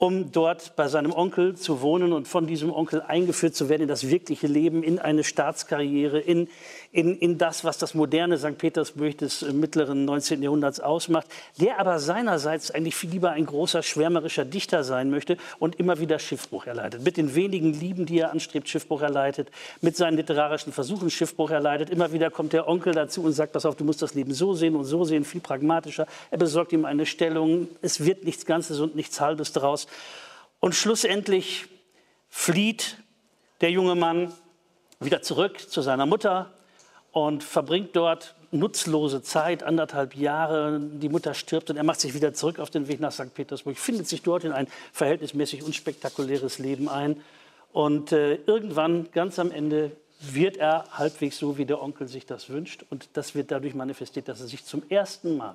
um 0.00 0.32
dort 0.32 0.76
bei 0.76 0.88
seinem 0.88 1.12
Onkel 1.12 1.56
zu 1.56 1.82
wohnen 1.82 2.14
und 2.14 2.26
von 2.26 2.46
diesem 2.46 2.72
Onkel 2.72 3.02
eingeführt 3.02 3.54
zu 3.54 3.68
werden 3.68 3.82
in 3.82 3.88
das 3.88 4.08
wirkliche 4.08 4.46
Leben, 4.46 4.82
in 4.82 4.98
eine 4.98 5.24
Staatskarriere, 5.24 6.18
in, 6.18 6.48
in, 6.92 7.16
in 7.18 7.38
das, 7.38 7.62
was 7.62 7.78
das 7.78 7.94
moderne 7.94 8.36
St. 8.36 8.58
Petersburg 8.58 9.16
des 9.18 9.42
äh, 9.42 9.52
mittleren 9.52 10.04
19. 10.04 10.42
Jahrhunderts 10.42 10.80
ausmacht, 10.80 11.28
der 11.60 11.78
aber 11.78 12.00
seinerseits 12.00 12.72
eigentlich 12.72 12.96
viel 12.96 13.10
lieber 13.10 13.30
ein 13.30 13.46
großer, 13.46 13.82
schwärmerischer 13.82 14.44
Dichter 14.44 14.82
sein 14.82 15.08
möchte 15.10 15.36
und 15.60 15.78
immer 15.78 16.00
wieder 16.00 16.18
Schiffbruch 16.18 16.66
erleidet. 16.66 17.04
Mit 17.04 17.16
den 17.16 17.36
wenigen 17.36 17.72
Lieben, 17.74 18.06
die 18.06 18.18
er 18.18 18.32
anstrebt, 18.32 18.68
Schiffbruch 18.68 19.02
erleidet, 19.02 19.50
mit 19.80 19.96
seinen 19.96 20.16
literarischen 20.16 20.72
Versuchen 20.72 21.10
Schiffbruch 21.10 21.50
erleidet. 21.50 21.90
Immer 21.90 22.12
wieder 22.12 22.30
kommt 22.30 22.52
der 22.52 22.66
Onkel 22.66 22.92
dazu 22.92 23.22
und 23.22 23.32
sagt, 23.32 23.52
pass 23.52 23.66
auf, 23.66 23.76
du 23.76 23.84
musst 23.84 24.02
das 24.02 24.14
Leben 24.14 24.34
so 24.34 24.54
sehen 24.54 24.74
und 24.74 24.84
so 24.84 25.04
sehen, 25.04 25.24
viel 25.24 25.40
pragmatischer. 25.40 26.08
Er 26.32 26.38
besorgt 26.38 26.72
ihm 26.72 26.84
eine 26.84 27.06
Stellung, 27.06 27.68
es 27.82 28.04
wird 28.04 28.24
nichts 28.24 28.46
Ganzes 28.46 28.80
und 28.80 28.96
nichts 28.96 29.20
Halbes 29.20 29.52
daraus. 29.52 29.86
Und 30.58 30.74
schlussendlich 30.74 31.66
flieht 32.28 32.96
der 33.60 33.70
junge 33.70 33.94
Mann 33.94 34.32
wieder 34.98 35.22
zurück 35.22 35.60
zu 35.60 35.82
seiner 35.82 36.06
Mutter 36.06 36.50
und 37.12 37.42
verbringt 37.44 37.94
dort 37.94 38.34
nutzlose 38.52 39.22
Zeit, 39.22 39.62
anderthalb 39.62 40.16
Jahre. 40.16 40.80
Die 40.80 41.08
Mutter 41.08 41.34
stirbt 41.34 41.70
und 41.70 41.76
er 41.76 41.84
macht 41.84 42.00
sich 42.00 42.14
wieder 42.14 42.34
zurück 42.34 42.58
auf 42.58 42.70
den 42.70 42.88
Weg 42.88 43.00
nach 43.00 43.12
St. 43.12 43.34
Petersburg, 43.34 43.78
findet 43.78 44.08
sich 44.08 44.22
dort 44.22 44.44
in 44.44 44.52
ein 44.52 44.66
verhältnismäßig 44.92 45.62
unspektakuläres 45.62 46.58
Leben 46.58 46.88
ein. 46.88 47.20
Und 47.72 48.12
äh, 48.12 48.34
irgendwann, 48.46 49.08
ganz 49.12 49.38
am 49.38 49.52
Ende, 49.52 49.92
wird 50.20 50.56
er 50.56 50.84
halbwegs 50.90 51.38
so, 51.38 51.56
wie 51.56 51.64
der 51.64 51.80
Onkel 51.80 52.08
sich 52.08 52.26
das 52.26 52.50
wünscht. 52.50 52.84
Und 52.90 53.08
das 53.14 53.34
wird 53.34 53.50
dadurch 53.50 53.74
manifestiert, 53.74 54.28
dass 54.28 54.40
er 54.40 54.48
sich 54.48 54.64
zum 54.64 54.82
ersten 54.88 55.36
Mal 55.36 55.54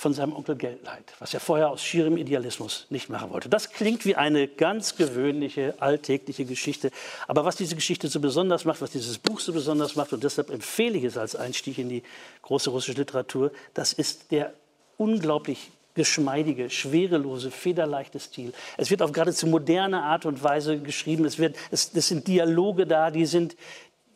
von 0.00 0.14
seinem 0.14 0.34
Onkel 0.34 0.56
Geld 0.56 0.82
leiht, 0.84 1.12
was 1.18 1.34
er 1.34 1.40
vorher 1.40 1.68
aus 1.68 1.82
schierem 1.82 2.16
Idealismus 2.16 2.86
nicht 2.88 3.10
machen 3.10 3.30
wollte. 3.30 3.50
Das 3.50 3.70
klingt 3.70 4.06
wie 4.06 4.16
eine 4.16 4.48
ganz 4.48 4.96
gewöhnliche, 4.96 5.74
alltägliche 5.78 6.46
Geschichte. 6.46 6.90
Aber 7.28 7.44
was 7.44 7.56
diese 7.56 7.74
Geschichte 7.74 8.08
so 8.08 8.18
besonders 8.18 8.64
macht, 8.64 8.80
was 8.80 8.92
dieses 8.92 9.18
Buch 9.18 9.40
so 9.40 9.52
besonders 9.52 9.96
macht, 9.96 10.14
und 10.14 10.24
deshalb 10.24 10.48
empfehle 10.50 10.96
ich 10.96 11.04
es 11.04 11.18
als 11.18 11.36
Einstieg 11.36 11.76
in 11.76 11.90
die 11.90 12.02
große 12.42 12.70
russische 12.70 12.98
Literatur, 12.98 13.52
das 13.74 13.92
ist 13.92 14.32
der 14.32 14.54
unglaublich 14.96 15.70
geschmeidige, 15.94 16.70
schwerelose, 16.70 17.50
federleichte 17.50 18.20
Stil. 18.20 18.54
Es 18.78 18.90
wird 18.90 19.02
auf 19.02 19.12
geradezu 19.12 19.46
moderne 19.48 20.02
Art 20.02 20.24
und 20.24 20.42
Weise 20.42 20.78
geschrieben. 20.78 21.26
Es, 21.26 21.38
wird, 21.38 21.56
es, 21.70 21.90
es 21.92 22.08
sind 22.08 22.26
Dialoge 22.26 22.86
da, 22.86 23.10
die 23.10 23.26
sind, 23.26 23.54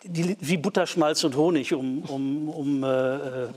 die, 0.04 0.36
wie 0.40 0.56
Butterschmalz 0.56 1.24
und 1.24 1.36
Honig, 1.36 1.72
um, 1.74 2.02
um, 2.02 2.48
um 2.48 2.84
äh, 2.84 2.86
äh, 2.86 3.48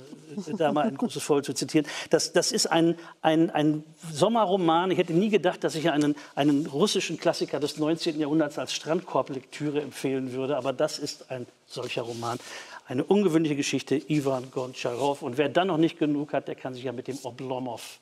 da 0.57 0.71
mal 0.71 0.87
ein 0.87 0.95
großes 0.95 1.21
Voll 1.21 1.43
zu 1.43 1.53
zitieren. 1.53 1.85
Das, 2.09 2.31
das 2.31 2.51
ist 2.51 2.67
ein, 2.67 2.95
ein, 3.21 3.49
ein 3.49 3.83
Sommerroman. 4.11 4.91
Ich 4.91 4.97
hätte 4.97 5.13
nie 5.13 5.29
gedacht, 5.29 5.63
dass 5.63 5.75
ich 5.75 5.89
einen, 5.89 6.15
einen 6.35 6.65
russischen 6.65 7.19
Klassiker 7.19 7.59
des 7.59 7.77
19. 7.77 8.19
Jahrhunderts 8.19 8.57
als 8.57 8.73
Strandkorblektüre 8.73 9.81
empfehlen 9.81 10.31
würde. 10.31 10.57
Aber 10.57 10.73
das 10.73 10.99
ist 10.99 11.29
ein 11.31 11.45
solcher 11.65 12.03
Roman. 12.03 12.39
Eine 12.87 13.03
ungewöhnliche 13.03 13.55
Geschichte, 13.55 14.01
Ivan 14.09 14.49
Goncharow. 14.51 15.21
Und 15.21 15.37
wer 15.37 15.49
dann 15.49 15.67
noch 15.67 15.77
nicht 15.77 15.99
genug 15.99 16.33
hat, 16.33 16.47
der 16.47 16.55
kann 16.55 16.73
sich 16.73 16.85
ja 16.85 16.93
mit 16.93 17.07
dem 17.07 17.17
Oblomov 17.23 17.99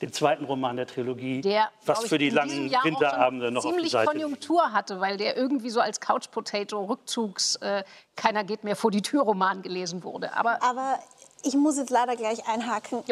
dem 0.00 0.12
zweiten 0.12 0.44
Roman 0.44 0.76
der 0.76 0.86
Trilogie, 0.86 1.40
der, 1.40 1.68
was 1.84 2.04
für 2.04 2.18
die 2.18 2.30
langen 2.30 2.70
Winterabende 2.70 3.50
noch 3.50 3.64
auf 3.64 3.76
die 3.76 3.88
Seite 3.88 4.10
Konjunktur 4.10 4.72
hatte, 4.72 5.00
weil 5.00 5.16
der 5.16 5.36
irgendwie 5.36 5.70
so 5.70 5.80
als 5.80 6.00
Couch 6.00 6.30
Potato 6.30 6.84
Rückzugs 6.84 7.56
äh, 7.56 7.84
keiner 8.14 8.44
geht 8.44 8.64
mehr 8.64 8.76
vor 8.76 8.90
die 8.90 9.02
Tür 9.02 9.22
Roman 9.22 9.62
gelesen 9.62 10.02
wurde. 10.02 10.34
Aber, 10.34 10.62
Aber 10.62 10.98
ich 11.46 11.54
muss 11.54 11.76
jetzt 11.76 11.90
leider 11.90 12.16
gleich 12.16 12.48
einhaken. 12.48 13.04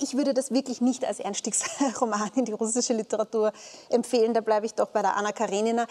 Ich 0.00 0.16
würde 0.16 0.32
das 0.32 0.52
wirklich 0.52 0.80
nicht 0.80 1.04
als 1.04 1.20
Einstiegsroman 1.20 2.30
in 2.36 2.44
die 2.44 2.52
russische 2.52 2.92
Literatur 2.92 3.52
empfehlen. 3.88 4.32
Da 4.32 4.40
bleibe 4.40 4.66
ich 4.66 4.74
doch 4.74 4.88
bei 4.88 5.02
der 5.02 5.16
Anna 5.16 5.32
Karenina. 5.32 5.82
Äh, 5.82 5.86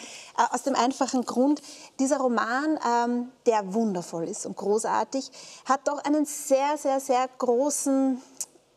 aus 0.51 0.63
dem 0.63 0.75
einfachen 0.75 1.25
Grund, 1.25 1.61
dieser 1.99 2.17
Roman, 2.17 2.79
ähm, 2.87 3.31
der 3.45 3.73
wundervoll 3.73 4.29
ist 4.29 4.45
und 4.45 4.55
großartig, 4.55 5.29
hat 5.65 5.87
doch 5.87 6.03
einen 6.05 6.25
sehr, 6.25 6.77
sehr, 6.77 6.99
sehr 6.99 7.27
großen 7.37 8.21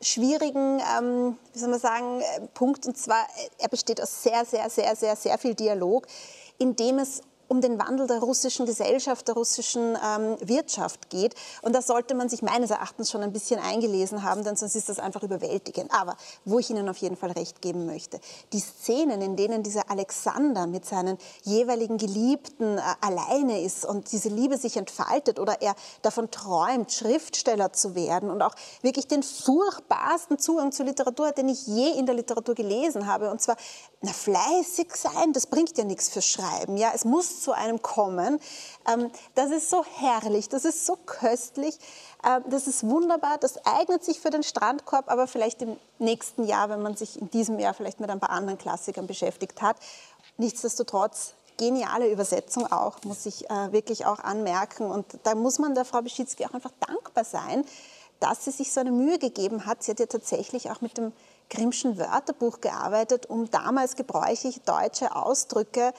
schwierigen, 0.03 0.81
ähm, 0.99 1.38
wie 1.53 1.59
soll 1.59 1.71
man 1.71 1.81
sagen, 1.81 2.21
äh, 2.21 2.41
Punkt. 2.55 2.87
Und 2.87 2.97
zwar, 2.99 3.27
er 3.59 3.69
besteht 3.69 4.03
aus 4.03 4.23
sehr, 4.23 4.45
sehr, 4.45 4.69
sehr, 4.69 4.95
sehr, 4.97 5.17
sehr 5.17 5.38
viel 5.38 5.55
Dialog, 5.55 6.07
in 6.59 6.77
dem 6.77 6.99
es 6.99 7.23
um 7.53 7.61
den 7.61 7.79
Wandel 7.79 8.07
der 8.07 8.21
russischen 8.21 8.65
Gesellschaft, 8.65 9.29
der 9.29 9.35
russischen 9.35 9.95
ähm, 10.03 10.38
Wirtschaft 10.41 11.11
geht. 11.11 11.35
Und 11.61 11.75
da 11.75 11.83
sollte 11.83 12.15
man 12.15 12.31
sich 12.31 12.41
meines 12.41 12.71
Erachtens 12.71 13.11
schon 13.11 13.23
ein 13.23 13.31
bisschen 13.31 13.61
eingelesen 13.61 14.23
haben, 14.23 14.43
denn 14.43 14.57
sonst 14.57 14.75
ist 14.75 14.88
das 14.88 14.99
einfach 14.99 15.23
überwältigend. 15.23 15.93
Aber 15.93 16.17
wo 16.47 16.59
ich 16.59 16.71
Ihnen 16.71 16.88
auf 16.88 16.97
jeden 16.97 17.15
Fall 17.15 17.31
recht 17.33 17.61
geben 17.61 17.85
möchte, 17.85 18.21
die 18.55 18.61
Szenen, 18.61 19.21
in 19.21 19.37
denen 19.37 19.62
dieser 19.62 19.91
Alexander 19.91 20.67
mit 20.67 20.87
seinen 20.87 21.19
jeweiligen 21.43 21.99
Geliebten 21.99 22.79
äh, 22.79 22.81
alleine 23.03 23.61
ist 23.61 23.85
und 23.85 24.11
diese 24.12 24.31
Liebe 24.31 24.57
sich 24.57 24.79
entfaltet 24.79 25.38
oder 25.38 25.61
er 25.61 25.75
davon 26.01 26.31
träumt, 26.31 26.91
Schriftsteller 26.91 27.75
zu 27.75 27.95
werden 27.95 28.31
und 28.31 28.41
auch 28.41 28.55
wirklich 28.81 29.09
den 29.09 29.23
furchtbarsten 29.23 30.38
Zugang 30.38 30.73
zur 30.73 30.87
Literatur 30.87 31.27
hat, 31.27 31.37
den 31.37 31.51
ich 31.51 31.67
je 31.67 31.91
in 31.99 32.07
der 32.07 32.15
Literatur 32.15 32.55
gelesen 32.55 33.07
habe. 33.07 33.31
Und 33.31 33.43
zwar 33.43 33.59
na, 34.03 34.12
fleißig 34.12 34.95
sein, 34.97 35.33
das 35.33 35.47
bringt 35.47 35.79
ja 35.79 35.85
nichts 35.85 36.09
fürs 36.09 36.27
Schreiben. 36.27 36.77
Ja, 36.77 36.91
es 36.93 37.05
muss 37.05 37.41
zu 37.41 37.53
einem 37.53 37.83
kommen. 37.83 38.41
Ähm, 38.93 39.11
das 39.37 39.51
ist 39.53 39.71
so 39.71 39.85
herrlich, 39.85 40.49
das 40.49 40.65
ist 40.65 40.85
so 40.85 40.97
köstlich, 41.07 41.79
ähm, 42.27 42.43
das 42.49 42.67
ist 42.67 42.83
wunderbar, 42.83 43.38
das 43.38 43.65
eignet 43.65 44.05
sich 44.05 44.21
für 44.21 44.31
den 44.31 44.43
Strandkorb, 44.43 45.09
aber 45.09 45.29
vielleicht 45.29 45.62
im 45.62 45.77
nächsten 46.01 46.45
Jahr, 46.45 46.69
wenn 46.69 46.83
man 46.83 46.97
sich 46.97 47.21
in 47.21 47.31
diesem 47.31 47.61
Jahr 47.61 47.75
vielleicht 47.75 48.01
mit 48.01 48.11
ein 48.11 48.19
paar 48.19 48.31
anderen 48.31 48.59
Klassikern 48.59 49.07
beschäftigt 49.07 49.62
hat. 49.62 49.77
Nichtsdestotrotz 50.37 51.35
geniale 51.57 52.11
Übersetzung 52.11 52.71
auch, 52.73 52.97
muss 53.05 53.25
ich 53.25 53.49
äh, 53.51 53.73
wirklich 53.73 54.05
auch 54.05 54.19
anmerken. 54.19 54.91
Und 54.91 55.07
da 55.23 55.37
muss 55.37 55.61
man 55.61 55.77
der 55.77 55.85
Frau 55.85 56.03
Beschitzky 56.03 56.45
auch 56.45 56.55
einfach 56.55 56.73
dankbar 56.81 57.25
sein, 57.25 57.65
dass 58.19 58.45
sie 58.45 58.51
sich 58.51 58.73
so 58.73 58.81
eine 58.81 58.91
Mühe 58.91 59.19
gegeben 59.19 59.65
hat. 59.65 59.83
Sie 59.85 59.93
hat 59.93 60.01
ja 60.01 60.07
tatsächlich 60.07 60.71
auch 60.71 60.81
mit 60.81 60.99
dem 60.99 61.12
Grimmschen 61.53 61.99
Wörterbuch 61.99 62.61
gearbeitet, 62.61 63.27
um 63.27 63.51
damals 63.51 63.95
gebräuchliche 63.97 64.61
deutsche 64.61 65.15
Ausdrücke 65.15 65.93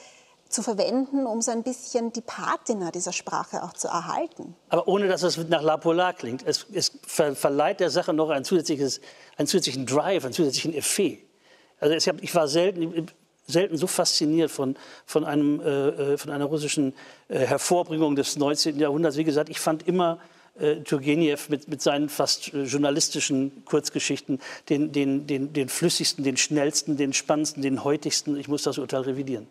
zu 0.48 0.62
verwenden, 0.62 1.26
um 1.26 1.40
so 1.42 1.52
ein 1.52 1.62
bisschen 1.62 2.12
die 2.12 2.20
Patina 2.20 2.90
dieser 2.90 3.12
Sprache 3.12 3.62
auch 3.62 3.72
zu 3.72 3.88
erhalten. 3.88 4.54
Aber 4.68 4.88
ohne, 4.88 5.06
dass 5.06 5.22
es 5.22 5.36
nach 5.48 5.62
La 5.62 5.76
Polar 5.76 6.12
klingt. 6.12 6.44
Es, 6.44 6.66
es 6.72 6.92
ver 7.06 7.36
verleiht 7.36 7.80
der 7.80 7.90
Sache 7.90 8.12
noch 8.12 8.30
ein 8.30 8.44
zusätzliches, 8.44 9.00
einen 9.36 9.46
zusätzlichen 9.46 9.86
Drive, 9.86 10.24
einen 10.24 10.34
zusätzlichen 10.34 10.74
Effet. 10.74 11.20
Also 11.78 11.94
es, 11.94 12.06
ich 12.06 12.34
war 12.34 12.48
selten, 12.48 13.06
selten 13.46 13.76
so 13.76 13.86
fasziniert 13.86 14.50
von, 14.50 14.76
von, 15.06 15.24
einem, 15.24 15.60
äh, 15.60 15.88
äh 16.14 16.18
von 16.18 16.32
einer 16.32 16.46
russischen 16.46 16.94
äh, 17.28 17.38
Hervorbringung 17.38 18.16
des 18.16 18.36
19. 18.36 18.78
Jahrhunderts. 18.78 19.16
Wie 19.16 19.24
gesagt, 19.24 19.48
ich 19.50 19.60
fand 19.60 19.86
immer 19.86 20.18
äh, 20.58 20.76
Turgenev 20.82 21.48
mit, 21.48 21.68
mit 21.68 21.82
seinen 21.82 22.08
fast 22.08 22.54
äh, 22.54 22.64
journalistischen 22.64 23.64
Kurzgeschichten 23.64 24.40
den, 24.68 24.92
den, 24.92 25.26
den, 25.26 25.52
den 25.52 25.68
flüssigsten, 25.68 26.24
den 26.24 26.36
schnellsten, 26.36 26.96
den 26.96 27.12
spannendsten, 27.12 27.62
den 27.62 27.84
heutigsten. 27.84 28.36
Ich 28.36 28.48
muss 28.48 28.62
das 28.62 28.78
Urteil 28.78 29.02
revidieren. 29.02 29.48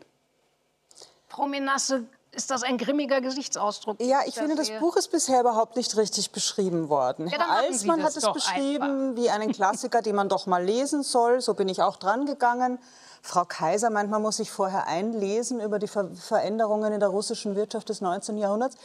Frau 1.27 1.47
Menasse, 1.47 2.05
ist 2.31 2.49
das 2.49 2.63
ein 2.63 2.77
grimmiger 2.77 3.21
Gesichtsausdruck? 3.21 4.01
Ja, 4.01 4.21
ich 4.25 4.33
finde, 4.33 4.55
das 4.55 4.71
Buch 4.79 4.95
ist 4.95 5.11
bisher 5.11 5.41
überhaupt 5.41 5.75
nicht 5.75 5.95
richtig 5.97 6.31
beschrieben 6.31 6.89
worden. 6.89 7.27
Ja, 7.27 7.37
Herr 7.37 7.51
Alsmann 7.51 8.01
hat 8.03 8.15
es 8.15 8.31
beschrieben 8.31 9.09
einfach. 9.09 9.21
wie 9.21 9.29
einen 9.29 9.51
Klassiker, 9.51 10.01
den 10.01 10.15
man 10.15 10.29
doch 10.29 10.47
mal 10.47 10.63
lesen 10.63 11.03
soll. 11.03 11.41
So 11.41 11.53
bin 11.53 11.69
ich 11.69 11.81
auch 11.81 11.97
dran 11.97 12.25
gegangen. 12.25 12.79
Frau 13.25 13.45
Kaiser 13.45 13.89
meint, 13.89 14.11
man 14.11 14.21
muss 14.21 14.37
sich 14.37 14.51
vorher 14.51 14.85
einlesen 14.85 15.61
über 15.61 15.79
die 15.79 15.87
Ver 15.87 16.09
Veränderungen 16.13 16.91
in 16.91 16.99
der 16.99 17.07
russischen 17.07 17.55
Wirtschaft 17.55 17.87
des 17.87 18.01
19. 18.01 18.37
Jahrhunderts. 18.37 18.75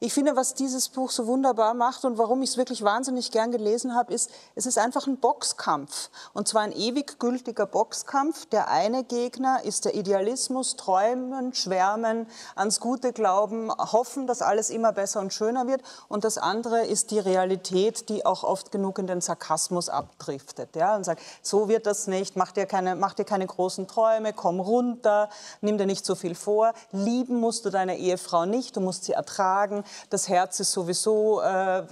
Ich 0.00 0.12
finde, 0.12 0.34
was 0.34 0.54
dieses 0.54 0.88
Buch 0.88 1.12
so 1.12 1.28
wunderbar 1.28 1.74
macht 1.74 2.04
und 2.04 2.18
warum 2.18 2.42
ich 2.42 2.50
es 2.50 2.56
wirklich 2.56 2.82
wahnsinnig 2.82 3.30
gern 3.30 3.52
gelesen 3.52 3.94
habe, 3.94 4.12
ist, 4.12 4.32
es 4.56 4.66
ist 4.66 4.78
einfach 4.78 5.06
ein 5.06 5.18
Boxkampf. 5.18 6.10
Und 6.32 6.48
zwar 6.48 6.62
ein 6.62 6.72
ewig 6.72 7.20
gültiger 7.20 7.66
Boxkampf. 7.66 8.46
Der 8.46 8.68
eine 8.68 9.04
Gegner 9.04 9.64
ist 9.64 9.84
der 9.84 9.94
Idealismus, 9.94 10.74
träumen, 10.74 11.54
schwärmen, 11.54 12.26
ans 12.56 12.80
Gute 12.80 13.12
glauben, 13.12 13.70
hoffen, 13.72 14.26
dass 14.26 14.42
alles 14.42 14.70
immer 14.70 14.90
besser 14.92 15.20
und 15.20 15.32
schöner 15.32 15.68
wird. 15.68 15.82
Und 16.08 16.24
das 16.24 16.36
andere 16.36 16.84
ist 16.84 17.12
die 17.12 17.20
Realität, 17.20 18.08
die 18.08 18.26
auch 18.26 18.42
oft 18.42 18.72
genug 18.72 18.98
in 18.98 19.06
den 19.06 19.20
Sarkasmus 19.20 19.88
abdriftet. 19.88 20.74
Ja, 20.74 20.96
und 20.96 21.04
sagt, 21.04 21.22
so 21.42 21.68
wird 21.68 21.86
das 21.86 22.08
nicht, 22.08 22.34
mach 22.34 22.50
dir 22.50 22.66
keine, 22.66 22.96
mach 22.96 23.14
dir 23.14 23.24
keine 23.24 23.46
großen 23.46 23.83
großen 23.84 23.88
Träume, 23.88 24.32
komm 24.32 24.60
runter, 24.60 25.28
nimm 25.60 25.78
dir 25.78 25.86
nicht 25.86 26.04
so 26.04 26.14
viel 26.14 26.34
vor. 26.34 26.72
Lieben 26.92 27.40
musst 27.40 27.64
du 27.64 27.70
deine 27.70 27.96
Ehefrau 27.98 28.46
nicht, 28.46 28.76
du 28.76 28.80
musst 28.80 29.04
sie 29.04 29.12
ertragen. 29.12 29.84
Das 30.10 30.28
Herz 30.28 30.60
ist 30.60 30.72
sowieso 30.72 31.40
äh, 31.40 31.82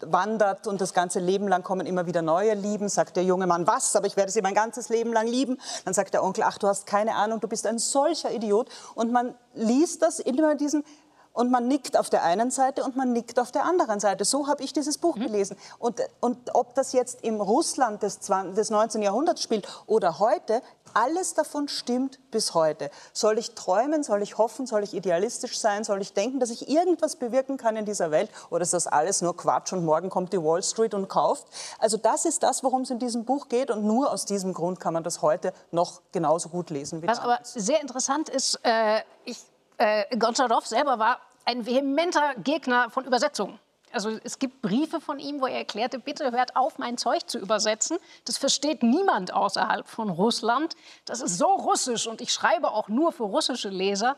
wandert 0.00 0.66
und 0.66 0.80
das 0.80 0.94
ganze 0.94 1.20
Leben 1.20 1.46
lang 1.48 1.62
kommen 1.62 1.86
immer 1.86 2.06
wieder 2.06 2.22
neue 2.22 2.54
Lieben. 2.54 2.88
Sagt 2.88 3.16
der 3.16 3.24
junge 3.24 3.46
Mann, 3.46 3.66
was? 3.66 3.94
Aber 3.94 4.06
ich 4.06 4.16
werde 4.16 4.32
sie 4.32 4.42
mein 4.42 4.54
ganzes 4.54 4.88
Leben 4.88 5.12
lang 5.12 5.26
lieben. 5.26 5.58
Dann 5.84 5.94
sagt 5.94 6.14
der 6.14 6.24
Onkel, 6.24 6.44
ach, 6.44 6.58
du 6.58 6.66
hast 6.66 6.86
keine 6.86 7.14
Ahnung, 7.14 7.40
du 7.40 7.48
bist 7.48 7.66
ein 7.66 7.78
solcher 7.78 8.32
Idiot. 8.32 8.68
Und 8.94 9.12
man 9.12 9.34
liest 9.54 10.02
das 10.02 10.18
immer 10.18 10.54
diesen 10.54 10.84
und 11.32 11.50
man 11.50 11.68
nickt 11.68 11.96
auf 11.96 12.10
der 12.10 12.22
einen 12.22 12.50
Seite 12.50 12.84
und 12.84 12.96
man 12.96 13.12
nickt 13.12 13.38
auf 13.38 13.52
der 13.52 13.64
anderen 13.64 14.00
Seite. 14.00 14.24
So 14.24 14.46
habe 14.46 14.62
ich 14.62 14.72
dieses 14.72 14.98
Buch 14.98 15.16
mhm. 15.16 15.22
gelesen. 15.22 15.56
Und, 15.78 16.00
und 16.20 16.54
ob 16.54 16.74
das 16.74 16.92
jetzt 16.92 17.22
im 17.22 17.40
Russland 17.40 18.02
des, 18.02 18.20
20, 18.20 18.54
des 18.54 18.70
19. 18.70 19.02
Jahrhunderts 19.02 19.42
spielt 19.42 19.66
oder 19.86 20.18
heute, 20.18 20.62
alles 20.94 21.34
davon 21.34 21.68
stimmt 21.68 22.18
bis 22.30 22.54
heute. 22.54 22.90
Soll 23.12 23.38
ich 23.38 23.54
träumen, 23.54 24.02
soll 24.02 24.22
ich 24.22 24.38
hoffen, 24.38 24.66
soll 24.66 24.82
ich 24.82 24.94
idealistisch 24.94 25.58
sein, 25.58 25.84
soll 25.84 26.00
ich 26.00 26.12
denken, 26.12 26.40
dass 26.40 26.50
ich 26.50 26.68
irgendwas 26.68 27.16
bewirken 27.16 27.56
kann 27.56 27.76
in 27.76 27.84
dieser 27.84 28.10
Welt 28.10 28.30
oder 28.50 28.62
ist 28.62 28.72
das 28.72 28.86
alles 28.86 29.22
nur 29.22 29.36
Quatsch 29.36 29.72
und 29.72 29.84
morgen 29.84 30.10
kommt 30.10 30.32
die 30.32 30.42
Wall 30.42 30.62
Street 30.62 30.94
und 30.94 31.08
kauft? 31.08 31.46
Also 31.78 31.96
das 31.96 32.24
ist 32.24 32.42
das, 32.42 32.62
worum 32.62 32.82
es 32.82 32.90
in 32.90 32.98
diesem 32.98 33.24
Buch 33.24 33.48
geht 33.48 33.70
und 33.70 33.84
nur 33.84 34.10
aus 34.10 34.24
diesem 34.24 34.52
Grund 34.52 34.80
kann 34.80 34.94
man 34.94 35.04
das 35.04 35.22
heute 35.22 35.52
noch 35.70 36.02
genauso 36.12 36.48
gut 36.48 36.70
lesen 36.70 37.02
wie 37.02 37.06
Was 37.06 37.20
aber 37.20 37.38
sehr 37.42 37.80
interessant 37.80 38.28
ist, 38.28 38.58
äh, 38.62 39.00
ich, 39.24 39.38
äh, 39.82 40.16
Goncharow 40.16 40.64
selber 40.64 40.98
war 40.98 41.20
ein 41.44 41.66
vehementer 41.66 42.34
Gegner 42.36 42.90
von 42.90 43.04
Übersetzungen. 43.04 43.58
Also 43.92 44.18
es 44.24 44.38
gibt 44.38 44.62
Briefe 44.62 45.00
von 45.00 45.18
ihm, 45.18 45.40
wo 45.40 45.46
er 45.46 45.58
erklärte, 45.58 45.98
bitte 45.98 46.32
hört 46.32 46.56
auf, 46.56 46.78
mein 46.78 46.96
Zeug 46.96 47.28
zu 47.28 47.38
übersetzen. 47.38 47.98
Das 48.24 48.38
versteht 48.38 48.82
niemand 48.82 49.34
außerhalb 49.34 49.86
von 49.86 50.08
Russland. 50.08 50.74
Das 51.04 51.20
ist 51.20 51.36
so 51.36 51.46
russisch 51.46 52.06
und 52.06 52.22
ich 52.22 52.32
schreibe 52.32 52.70
auch 52.70 52.88
nur 52.88 53.12
für 53.12 53.24
russische 53.24 53.68
Leser. 53.68 54.16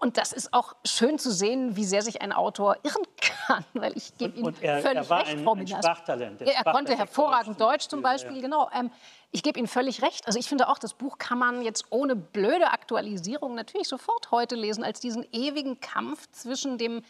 Und 0.00 0.16
das 0.16 0.32
ist 0.32 0.52
auch 0.54 0.76
schön 0.86 1.18
zu 1.18 1.32
sehen, 1.32 1.74
wie 1.74 1.84
sehr 1.84 2.02
sich 2.02 2.22
ein 2.22 2.32
Autor 2.32 2.76
irren 2.84 3.02
kann, 3.20 3.64
weil 3.74 3.96
ich 3.96 4.16
gebe 4.16 4.38
ihm 4.38 4.46
Und 4.46 4.62
er, 4.62 4.80
völlig 4.80 4.96
er 4.98 5.10
war 5.10 5.20
recht, 5.20 5.30
ein, 5.32 5.44
Frau 5.44 5.54
ein. 5.54 5.66
Sprachtalent. 5.66 6.40
Ja, 6.42 6.52
er 6.64 6.72
konnte 6.72 6.96
hervorragend 6.96 7.60
Deutsch 7.60 7.88
zum 7.88 8.00
Beispiel, 8.00 8.36
Ja. 8.36 8.42
genau. 8.42 8.70
Ähm, 8.72 8.90
ich 9.32 9.42
gebe 9.42 9.58
Ihnen 9.58 9.68
völlig 9.68 10.00
recht. 10.02 10.26
Also 10.26 10.38
ich 10.38 10.48
finde 10.48 10.68
auch, 10.68 10.78
das 10.78 10.94
Buch 10.94 11.18
kann 11.18 11.38
man 11.38 11.62
jetzt 11.62 11.86
ohne 11.90 12.14
blöde 12.16 12.70
Aktualisierung 12.70 13.54
natürlich 13.56 13.88
sofort 13.88 14.30
heute 14.30 14.54
lesen, 14.54 14.84
als 14.84 15.00
diesen 15.00 15.26
ewigen 15.32 15.80
Kampf 15.80 16.30
zwischen 16.30 16.78
dem 16.78 17.02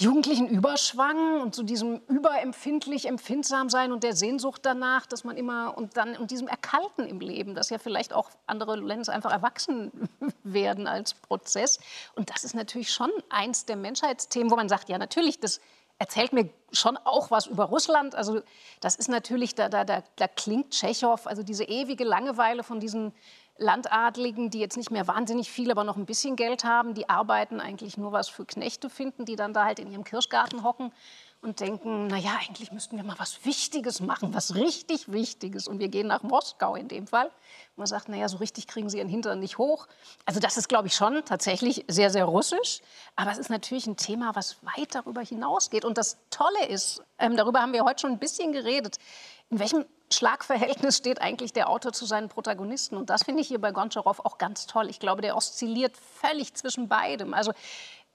jugendlichen 0.00 0.48
Überschwang 0.48 1.42
und 1.42 1.54
zu 1.54 1.62
diesem 1.62 2.00
überempfindlich 2.08 3.06
empfindsam 3.06 3.68
sein 3.68 3.92
und 3.92 4.02
der 4.02 4.16
Sehnsucht 4.16 4.62
danach, 4.64 5.04
dass 5.04 5.24
man 5.24 5.36
immer 5.36 5.76
und 5.76 5.96
dann 5.98 6.16
und 6.16 6.30
diesem 6.30 6.48
Erkalten 6.48 7.06
im 7.06 7.20
Leben, 7.20 7.54
dass 7.54 7.68
ja 7.68 7.78
vielleicht 7.78 8.14
auch 8.14 8.30
andere 8.46 8.76
Lenz 8.76 9.10
einfach 9.10 9.30
erwachsen 9.30 9.92
werden 10.42 10.86
als 10.86 11.12
Prozess. 11.12 11.80
Und 12.14 12.30
das 12.30 12.44
ist 12.44 12.54
natürlich 12.54 12.90
schon 12.90 13.10
eins 13.28 13.66
der 13.66 13.76
Menschheitsthemen, 13.76 14.50
wo 14.50 14.56
man 14.56 14.70
sagt, 14.70 14.88
ja 14.88 14.96
natürlich, 14.96 15.38
das 15.38 15.60
erzählt 15.98 16.32
mir 16.32 16.48
schon 16.72 16.96
auch 16.96 17.30
was 17.30 17.46
über 17.46 17.64
Russland. 17.64 18.14
Also 18.14 18.40
das 18.80 18.96
ist 18.96 19.08
natürlich, 19.08 19.54
da, 19.54 19.68
da, 19.68 19.84
da, 19.84 20.02
da 20.16 20.28
klingt 20.28 20.70
Tschechow, 20.70 21.26
also 21.26 21.42
diese 21.42 21.64
ewige 21.64 22.04
Langeweile 22.04 22.64
von 22.64 22.80
diesen 22.80 23.12
Landadligen, 23.60 24.50
die 24.50 24.58
jetzt 24.58 24.76
nicht 24.76 24.90
mehr 24.90 25.06
wahnsinnig 25.06 25.50
viel, 25.50 25.70
aber 25.70 25.84
noch 25.84 25.96
ein 25.96 26.06
bisschen 26.06 26.34
Geld 26.34 26.64
haben, 26.64 26.94
die 26.94 27.08
arbeiten 27.08 27.60
eigentlich 27.60 27.98
nur 27.98 28.10
was 28.10 28.28
für 28.28 28.44
Knechte 28.46 28.88
finden, 28.90 29.26
die 29.26 29.36
dann 29.36 29.52
da 29.52 29.66
halt 29.66 29.78
in 29.78 29.90
ihrem 29.90 30.02
Kirschgarten 30.02 30.64
hocken 30.64 30.92
und 31.42 31.60
denken, 31.60 32.08
naja, 32.08 32.38
eigentlich 32.40 32.70
müssten 32.70 32.96
wir 32.96 33.04
mal 33.04 33.18
was 33.18 33.44
Wichtiges 33.46 34.00
machen, 34.00 34.34
was 34.34 34.54
richtig 34.54 35.10
Wichtiges. 35.10 35.68
Und 35.68 35.78
wir 35.78 35.88
gehen 35.88 36.06
nach 36.06 36.22
Moskau 36.22 36.74
in 36.74 36.88
dem 36.88 37.06
Fall. 37.06 37.26
Und 37.26 37.78
man 37.78 37.86
sagt, 37.86 38.10
naja, 38.10 38.28
so 38.28 38.38
richtig 38.38 38.66
kriegen 38.66 38.90
sie 38.90 38.98
ihren 38.98 39.08
Hintern 39.08 39.40
nicht 39.40 39.56
hoch. 39.56 39.86
Also 40.26 40.38
das 40.38 40.58
ist, 40.58 40.68
glaube 40.68 40.88
ich, 40.88 40.94
schon 40.94 41.24
tatsächlich 41.24 41.84
sehr, 41.88 42.10
sehr 42.10 42.26
russisch. 42.26 42.80
Aber 43.16 43.30
es 43.30 43.38
ist 43.38 43.48
natürlich 43.48 43.86
ein 43.86 43.96
Thema, 43.96 44.34
was 44.34 44.56
weit 44.62 44.94
darüber 44.94 45.22
hinausgeht. 45.22 45.86
Und 45.86 45.96
das 45.96 46.18
Tolle 46.28 46.66
ist, 46.68 47.02
ähm, 47.18 47.38
darüber 47.38 47.62
haben 47.62 47.72
wir 47.72 47.84
heute 47.84 48.00
schon 48.00 48.12
ein 48.12 48.18
bisschen 48.18 48.52
geredet, 48.52 48.98
in 49.50 49.58
welchem 49.58 49.84
Schlagverhältnis 50.12 50.96
steht 50.96 51.20
eigentlich 51.20 51.52
der 51.52 51.68
Autor 51.68 51.92
zu 51.92 52.04
seinen 52.04 52.28
Protagonisten? 52.28 52.96
Und 52.96 53.10
das 53.10 53.24
finde 53.24 53.42
ich 53.42 53.48
hier 53.48 53.60
bei 53.60 53.72
Goncharow 53.72 54.20
auch 54.20 54.38
ganz 54.38 54.66
toll. 54.66 54.88
Ich 54.88 54.98
glaube, 54.98 55.22
der 55.22 55.36
oszilliert 55.36 55.96
völlig 55.96 56.54
zwischen 56.54 56.88
beidem. 56.88 57.34
Also 57.34 57.52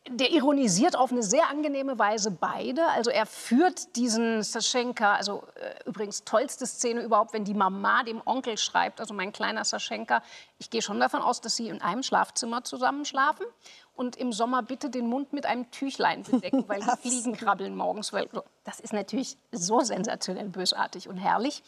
der 0.07 0.31
ironisiert 0.31 0.95
auf 0.95 1.11
eine 1.11 1.23
sehr 1.23 1.49
angenehme 1.49 1.97
Weise 1.97 2.29
beide. 2.29 2.87
Also 2.89 3.09
er 3.09 3.25
führt 3.25 3.95
diesen 3.95 4.43
Saschenka, 4.43 5.15
also 5.15 5.43
äh, 5.55 5.89
übrigens 5.89 6.23
tollste 6.23 6.67
Szene 6.67 7.01
überhaupt, 7.01 7.33
wenn 7.33 7.43
die 7.43 7.55
Mama 7.55 8.03
dem 8.03 8.21
Onkel 8.23 8.57
schreibt, 8.57 8.99
also 8.99 9.15
mein 9.15 9.31
kleiner 9.31 9.65
Saschenka, 9.65 10.21
ich 10.57 10.69
gehe 10.69 10.81
schon 10.81 10.99
davon 10.99 11.21
aus, 11.21 11.41
dass 11.41 11.55
sie 11.55 11.67
in 11.67 11.81
einem 11.81 12.01
Schlafzimmer 12.01 12.63
zusammen 12.63 13.03
schlafen 13.03 13.45
und 13.95 14.15
im 14.15 14.31
Sommer 14.31 14.61
bitte 14.61 14.89
den 14.89 15.07
Mund 15.07 15.33
mit 15.33 15.45
einem 15.45 15.69
Tüchlein 15.71 16.23
bedecken, 16.23 16.63
weil 16.67 16.81
die 16.81 16.97
Fliegen 17.01 17.33
krabbeln 17.35 17.75
morgens. 17.75 18.13
Weil, 18.13 18.29
das 18.63 18.79
ist 18.79 18.93
natürlich 18.93 19.37
so 19.51 19.81
sensationell 19.81 20.47
bösartig 20.47 21.09
und 21.09 21.17
herrlich. 21.17 21.61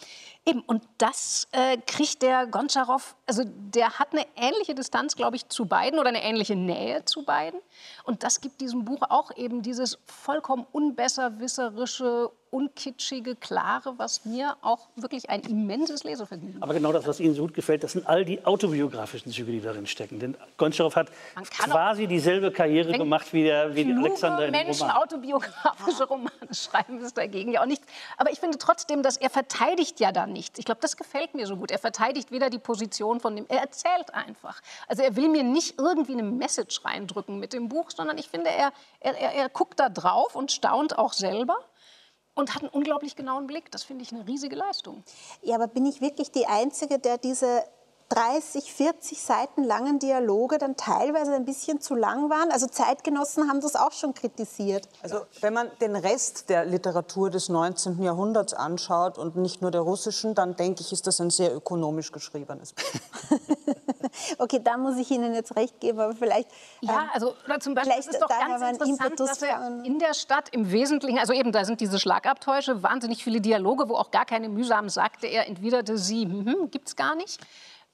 Eben, 0.46 0.62
und 0.62 0.84
das 0.98 1.48
äh, 1.52 1.78
kriegt 1.86 2.22
der 2.22 2.48
Goncharow, 2.48 3.16
also 3.26 3.44
der 3.46 4.00
hat 4.00 4.14
eine 4.14 4.26
ähnliche 4.36 4.74
Distanz, 4.74 5.16
glaube 5.16 5.36
ich, 5.36 5.50
zu 5.50 5.66
beiden 5.66 6.00
oder 6.00 6.10
eine 6.10 6.24
ähnliche 6.24 6.56
Nähe 6.56 7.04
zu 7.04 7.24
beiden. 7.24 7.60
Und 8.04 8.24
das 8.24 8.42
gibt 8.42 8.62
diesem 8.62 8.86
Buch 8.86 9.02
auch 9.10 9.36
eben 9.36 9.62
dieses 9.62 10.00
vollkommen 10.06 10.66
unbesserwisserische, 10.72 12.32
unkitschige, 12.58 13.36
klare, 13.36 13.94
was 13.98 14.26
mir 14.26 14.58
auch 14.62 14.88
wirklich 14.96 15.30
ein 15.30 15.42
immenses 15.42 16.04
Lesevergnügen 16.04 16.62
Aber 16.62 16.74
genau 16.74 16.92
das, 16.92 17.06
was 17.06 17.20
Ihnen 17.20 17.36
so 17.36 17.44
gut 17.44 17.54
gefällt, 17.54 17.84
das 17.84 17.92
sind 17.92 18.08
all 18.08 18.26
die 18.26 18.44
autobiografischen 18.46 19.32
Züge, 19.32 19.52
die 19.52 19.62
darin 19.62 19.86
stecken. 19.86 20.20
Denn 20.20 20.36
Goncharow 20.58 20.96
hat 20.96 21.10
quasi 21.60 22.08
dieselbe 22.08 22.52
Karriere 22.52 22.94
gemacht 22.94 23.32
wie, 23.32 23.44
der, 23.44 23.76
wie 23.76 23.94
Alexander 23.94 24.48
in 24.48 24.54
dem 24.54 24.66
Menschen 24.66 24.88
Roman. 24.88 25.04
autobiografische 25.04 26.06
Romane 26.06 26.32
schreiben, 26.52 27.00
ist 27.02 27.16
dagegen 27.16 27.52
ja 27.52 27.62
auch 27.62 27.68
nichts. 27.68 27.86
Aber 28.18 28.32
ich 28.32 28.40
finde 28.40 28.58
trotzdem, 28.58 29.04
dass 29.04 29.18
er 29.18 29.30
verteidigt 29.30 30.00
ja 30.00 30.12
da 30.12 30.26
nichts. 30.26 30.58
Ich 30.58 30.66
glaube, 30.66 30.82
das 30.82 30.98
gefällt 30.98 31.36
mir 31.36 31.46
so 31.46 31.58
gut. 31.58 31.70
Er 31.70 31.80
verteidigt 31.80 32.32
weder 32.32 32.50
die 32.50 32.60
Position 32.60 33.20
von 33.20 33.36
dem, 33.36 33.46
er 33.50 33.60
erzählt 33.60 34.16
einfach. 34.16 34.62
Also 34.88 35.04
er 35.04 35.16
will 35.16 35.30
mir 35.30 35.44
nicht 35.44 35.78
irgendwie 35.78 36.14
eine 36.14 36.24
Message 36.24 36.84
reindrücken 36.84 37.38
mit 37.38 37.54
dem 37.54 37.70
Buch, 37.70 37.92
sondern 37.92 38.18
ich 38.18 38.30
finde, 38.30 38.50
er, 38.50 38.72
er, 39.00 39.16
er, 39.16 39.34
er 39.34 39.50
guckt 39.50 39.80
da 39.80 39.90
drauf 39.90 40.36
und 40.36 40.52
staunt 40.52 40.98
auch 40.98 41.14
selber 41.14 41.58
und 42.38 42.54
hat 42.54 42.62
einen 42.62 42.72
unglaublich 42.72 43.16
genauen 43.16 43.48
Blick. 43.48 43.72
Das 43.72 43.84
finde 43.84 44.04
ich 44.04 44.12
eine 44.14 44.28
riesige 44.28 44.56
Leistung. 44.56 45.04
Ja, 45.42 45.56
aber 45.56 45.68
bin 45.68 45.86
ich 45.86 46.02
wirklich 46.02 46.32
die 46.32 46.46
Einzige, 46.46 47.00
der 47.00 47.18
diese 47.18 47.64
30, 48.10 48.72
40 48.74 49.22
Seiten 49.22 49.64
langen 49.64 50.00
Dialoge 50.00 50.58
dann 50.58 50.78
teilweise 50.78 51.34
ein 51.34 51.44
bisschen 51.46 51.82
zu 51.82 51.94
lang 51.96 52.30
waren? 52.30 52.52
Also 52.52 52.68
Zeitgenossen 52.68 53.50
haben 53.50 53.60
das 53.60 53.76
auch 53.76 53.92
schon 53.92 54.14
kritisiert. 54.14 54.88
Also 55.02 55.22
wenn 55.42 55.54
man 55.54 55.70
den 55.82 55.96
Rest 55.96 56.50
der 56.50 56.66
Literatur 56.66 57.30
des 57.30 57.50
19. 57.50 58.02
Jahrhunderts 58.02 58.54
anschaut 58.54 59.18
und 59.18 59.36
nicht 59.36 59.62
nur 59.62 59.72
der 59.72 59.82
russischen, 59.82 60.36
dann 60.36 60.56
denke 60.56 60.82
ich, 60.82 60.94
ist 60.94 61.06
das 61.06 61.20
ein 61.20 61.30
sehr 61.30 61.54
ökonomisch 61.54 62.12
geschriebenes 62.12 62.74
Buch. 62.74 62.84
Okay, 64.40 64.60
da 64.64 64.78
muss 64.78 64.98
ich 64.98 65.12
Ihnen 65.12 65.34
jetzt 65.34 65.56
recht 65.56 65.80
geben, 65.80 66.00
aber 66.00 66.16
vielleicht... 66.16 66.50
Ja, 66.82 67.04
ähm, 67.04 67.10
also 67.14 67.34
oder 67.46 67.60
zum 67.60 67.76
Beispiel 67.76 67.96
es 68.00 68.08
ist 68.08 68.20
doch 68.22 68.28
ganz 68.28 68.62
wir 68.62 68.70
interessant, 68.70 69.20
dass 69.20 69.38
von- 69.40 69.86
in 69.86 70.00
der 70.00 70.14
Stadt 70.14 70.50
im 70.52 70.72
Wesentlichen, 70.72 71.20
also 71.20 71.34
eben 71.34 71.52
da 71.52 71.66
sind 71.66 71.82
diese 71.82 72.00
Schlagabtäusche, 72.00 72.84
wahnsinnig 72.84 73.24
viele 73.24 73.42
Dialoge, 73.42 73.90
wo 73.90 73.96
auch 73.96 74.12
gar 74.12 74.26
keine 74.26 74.50
mühsam 74.50 74.90
sagte 74.90 75.28
er, 75.28 75.48
entwiderte 75.48 75.98
sie, 75.98 76.24
hm, 76.24 76.70
gibt's 76.72 76.96
gar 76.96 77.16
nicht. 77.16 77.40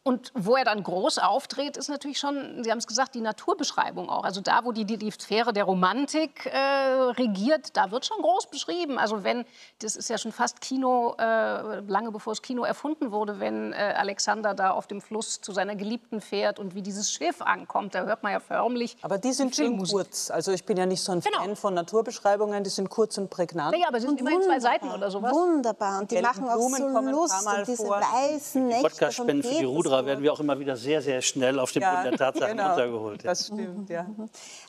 Und 0.05 0.31
wo 0.35 0.57
er 0.57 0.65
dann 0.65 0.83
groß 0.83 1.17
auftritt, 1.19 1.77
ist 1.77 1.87
natürlich 1.87 2.19
schon, 2.19 2.61
Sie 2.61 2.69
haben 2.71 2.77
es 2.79 2.87
gesagt, 2.87 3.15
die 3.15 3.21
Naturbeschreibung 3.21 4.09
auch. 4.09 4.25
Also 4.25 4.41
da, 4.41 4.65
wo 4.65 4.73
die, 4.73 4.83
die, 4.83 4.97
die 4.97 5.11
Sphäre 5.11 5.53
der 5.53 5.63
Romantik 5.63 6.45
äh, 6.45 6.57
regiert, 6.57 7.77
da 7.77 7.89
wird 7.89 8.05
schon 8.05 8.17
groß 8.21 8.47
beschrieben. 8.47 8.99
Also 8.99 9.23
wenn, 9.23 9.45
das 9.81 9.95
ist 9.95 10.09
ja 10.09 10.17
schon 10.17 10.33
fast 10.33 10.59
Kino, 10.59 11.15
äh, 11.17 11.79
lange 11.87 12.11
bevor 12.11 12.33
das 12.33 12.41
Kino 12.41 12.63
erfunden 12.65 13.13
wurde, 13.13 13.39
wenn 13.39 13.71
äh, 13.71 13.93
Alexander 13.97 14.53
da 14.53 14.71
auf 14.71 14.87
dem 14.87 14.99
Fluss 14.99 15.39
zu 15.39 15.53
seiner 15.53 15.77
Geliebten 15.77 16.19
fährt 16.19 16.59
und 16.59 16.75
wie 16.75 16.81
dieses 16.81 17.09
Schiff 17.09 17.41
ankommt, 17.41 17.95
da 17.95 18.03
hört 18.03 18.23
man 18.23 18.33
ja 18.33 18.41
förmlich 18.41 18.97
Aber 19.03 19.17
die 19.17 19.31
sind 19.31 19.55
Filmmusik. 19.55 19.95
kurz. 19.95 20.29
Also 20.29 20.51
ich 20.51 20.65
bin 20.65 20.75
ja 20.75 20.85
nicht 20.85 21.01
so 21.01 21.13
ein 21.13 21.21
Genau. 21.21 21.37
Fan 21.37 21.55
von 21.55 21.73
Naturbeschreibungen, 21.75 22.61
die 22.65 22.69
sind 22.69 22.89
kurz 22.89 23.17
und 23.17 23.29
prägnant. 23.29 23.71
Naja, 23.71 23.87
aber 23.87 23.99
es 23.99 24.03
sind 24.03 24.19
immerhin 24.19 24.41
zwei 24.41 24.59
Seiten 24.59 24.91
oder 24.91 25.09
sowas. 25.09 25.31
Wunderbar. 25.33 26.01
Und 26.01 26.11
die 26.11 26.15
Gelben 26.15 26.27
machen 26.27 26.49
auch 26.49 26.55
Blumen 26.55 26.77
so 26.77 27.09
Lust. 27.11 27.33
paar 27.35 27.43
Mal 27.43 27.59
Und 27.59 27.67
diese 27.69 27.85
vor. 27.85 28.01
weißen 28.01 28.67
Nächte 28.67 28.81
vom 28.81 28.89
Podcast-Spenden 28.89 29.43
für 29.43 29.47
die 29.49 29.55
Petersburg. 29.55 29.92
Ruderer 29.93 30.05
werden 30.05 30.23
wir 30.23 30.33
auch 30.33 30.39
immer 30.39 30.59
wieder 30.59 30.75
sehr, 30.75 31.01
sehr 31.01 31.21
schnell 31.21 31.59
auf 31.59 31.71
den 31.71 31.83
Boden 31.83 32.03
der 32.03 32.17
Tatsachen 32.17 32.57
genau. 32.57 32.69
runtergeholt. 32.69 33.23
Ja. 33.23 33.29
Das 33.29 33.47
stimmt, 33.47 33.89
ja. 33.89 34.05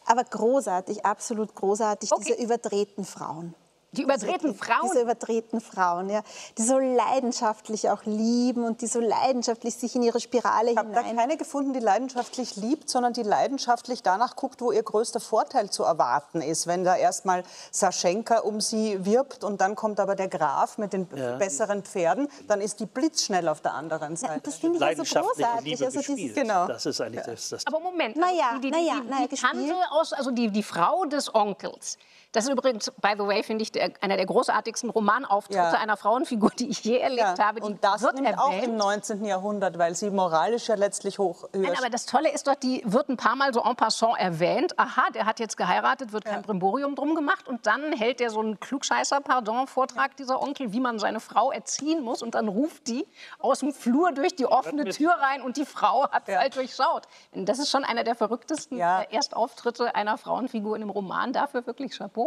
Aber 0.07 0.25
großartig, 0.25 1.05
absolut 1.05 1.55
großartig, 1.55 2.13
Okay. 2.13 2.25
diese 2.29 2.43
überdrehten 2.43 3.05
Frauen. 3.05 3.55
Die 3.97 4.03
überdrehten 4.03 4.55
Frauen. 4.55 4.91
Diese 4.91 5.03
überdrehten 5.03 5.61
Frauen, 5.61 6.11
ja, 6.11 6.23
die 6.59 6.63
so 6.63 6.79
leidenschaftlich 6.79 7.91
auch 7.91 8.05
lieben 8.05 8.65
und 8.65 8.81
die 8.81 8.87
so 8.87 9.01
leidenschaftlich 9.01 9.75
sich 9.75 9.95
in 9.97 10.03
ihre 10.03 10.21
Spirale 10.21 10.73
Ich 10.73 10.77
habe 10.77 10.93
da 10.93 11.01
hinein... 11.01 11.17
keine 11.17 11.37
gefunden, 11.37 11.73
die 11.73 11.81
leidenschaftlich 11.81 12.57
liebt, 12.57 12.89
sondern 12.89 13.13
die 13.13 13.23
leidenschaftlich 13.23 14.03
danach 14.03 14.37
guckt, 14.37 14.61
wo 14.61 14.73
ihr 14.73 14.83
größter 14.83 15.21
Vorteil 15.21 15.71
zu 15.71 15.83
erwarten 15.85 16.41
ist. 16.41 16.67
Wenn 16.67 16.85
da 16.85 16.97
erstmal 16.97 17.43
Saschenka 17.71 18.41
um 18.41 18.61
sie 18.61 19.05
wirbt 19.05 19.45
und 19.45 19.61
dann 19.61 19.75
kommt 19.75 20.01
aber 20.01 20.15
der 20.15 20.29
Graf 20.29 20.79
mit 20.79 20.93
den 20.93 21.07
besseren 21.07 21.83
Pferden, 21.83 22.29
dann 22.47 22.61
ist 22.61 22.81
die 22.81 22.87
blitzschnell 22.87 23.49
auf 23.49 23.61
der 23.61 23.75
anderen 23.75 24.17
Seite. 24.17 24.41
das 24.43 24.57
finde 24.57 24.77
ich 24.77 24.81
ja 24.81 24.89
so 24.89 25.03
Leidenschaftliche 25.03 25.49
großartig. 25.49 25.65
Liebe 25.65 25.85
Also 25.85 25.99
dieses, 25.99 26.07
gespielt. 26.07 26.35
Genau. 26.35 26.67
Das 26.67 26.87
ist 26.87 27.01
eigentlich 27.01 27.25
das, 27.25 27.49
das 27.49 27.67
Aber 27.67 27.81
Moment, 27.81 28.17
Na 28.19 28.33
ja, 28.33 28.55
die, 28.57 28.61
die, 28.61 28.71
na 28.71 28.79
ja, 28.79 29.01
die, 29.01 29.09
ja, 29.09 29.27
die 29.29 29.37
Tante 29.37 29.59
gespielt. 29.59 29.87
aus, 29.91 30.13
also 30.13 30.31
die, 30.31 30.51
die 30.51 30.63
Frau 30.63 31.05
des 31.05 31.35
Onkels, 31.35 31.99
Das 32.35 32.45
ist 32.45 32.51
übrigens, 32.51 32.91
by 33.01 33.13
the 33.17 33.27
way, 33.27 33.43
finde 33.43 33.63
ich, 33.63 33.73
der, 33.73 33.93
einer 34.01 34.17
der 34.17 34.27
großartigsten 34.27 34.91
Romanauftritte 34.91 35.59
Ja. 35.59 35.71
einer 35.71 35.97
Frauenfigur, 35.97 36.51
die 36.59 36.69
ich 36.69 36.83
je 36.85 36.99
erlebt 36.99 37.39
habe. 37.39 37.61
Die 37.61 37.67
und 37.67 37.83
das 37.85 38.03
wird 38.03 38.17
nimmt 38.21 38.37
auch 38.39 38.51
erwähnt. 38.53 38.65
im 38.65 38.77
19. 38.77 39.25
Jahrhundert, 39.25 39.79
weil 39.79 39.95
sie 39.95 40.11
moralisch 40.11 40.69
ja 40.69 40.75
letztlich 40.75 41.19
hoch 41.19 41.45
höher 41.53 41.63
Nein, 41.63 41.77
aber 41.79 41.91
das 41.91 42.07
Tolle 42.07 42.31
ist 42.33 42.47
doch, 42.49 42.57
die 42.57 42.83
wird 42.85 43.09
ein 43.09 43.17
paar 43.17 43.37
Mal 43.37 43.55
so 43.55 43.63
en 43.63 43.77
passant 43.77 44.19
erwähnt. 44.19 44.79
Aha, 44.79 45.05
der 45.15 45.27
hat 45.27 45.39
jetzt 45.41 45.57
geheiratet, 45.57 46.13
wird 46.13 46.25
kein 46.25 46.43
Brimborium 46.43 46.97
drum 46.97 47.15
gemacht. 47.15 47.47
Und 47.47 47.67
dann 47.67 47.93
hält 47.93 48.19
der 48.21 48.31
so 48.31 48.41
einen 48.41 48.59
Klugscheißer-Pardon-Vortrag, 48.61 50.17
dieser 50.17 50.43
Onkel, 50.43 50.73
wie 50.73 50.81
man 50.81 50.99
seine 50.99 51.21
Frau 51.21 51.53
erziehen 51.53 52.03
muss. 52.03 52.23
Und 52.23 52.35
dann 52.35 52.49
ruft 52.49 52.89
die 52.89 53.07
aus 53.39 53.61
dem 53.61 53.73
Flur 53.73 54.13
durch 54.13 54.35
die 54.35 54.47
offene 54.47 54.85
Tür 54.87 55.13
rein 55.13 55.43
und 55.43 55.57
die 55.57 55.65
Frau 55.67 56.09
hat 56.11 56.25
es 56.29 56.37
halt 56.37 56.57
durchschaut. 56.57 57.05
Das 57.33 57.59
ist 57.59 57.71
schon 57.71 57.85
einer 57.85 58.05
der 58.05 58.15
verrücktesten 58.15 58.77
Ja. 58.79 59.03
äh, 59.03 59.15
Erstauftritte 59.15 59.95
einer 59.95 60.19
Frauenfigur 60.19 60.75
in 60.77 60.83
einem 60.83 60.91
Roman. 60.91 61.33
Dafür 61.33 61.67
wirklich 61.67 61.97
Chapeau. 61.97 62.24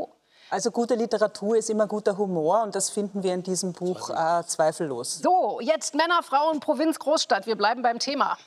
Also 0.49 0.71
gute 0.71 0.95
Literatur 0.95 1.57
ist 1.57 1.69
immer 1.69 1.87
guter 1.87 2.17
Humor 2.17 2.63
und 2.63 2.73
das 2.73 2.89
finden 2.89 3.21
wir 3.21 3.33
in 3.33 3.43
diesem 3.43 3.73
Buch 3.73 4.09
äh, 4.09 4.43
zweifellos. 4.47 5.19
So, 5.21 5.59
jetzt 5.59 5.93
Männer, 5.93 6.23
Frauen, 6.23 6.61
Provinz, 6.61 6.99
Großstadt. 6.99 7.45
Wir 7.47 7.57
bleiben 7.57 7.81
beim 7.81 7.99
Thema. 7.99 8.37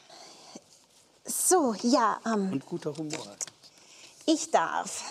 So, 1.25 1.75
ja, 1.83 2.19
ähm, 2.25 2.53
Und 2.53 2.67
guter 2.67 2.97
Humor. 2.97 3.21
ich 4.25 4.51
darf 4.51 5.03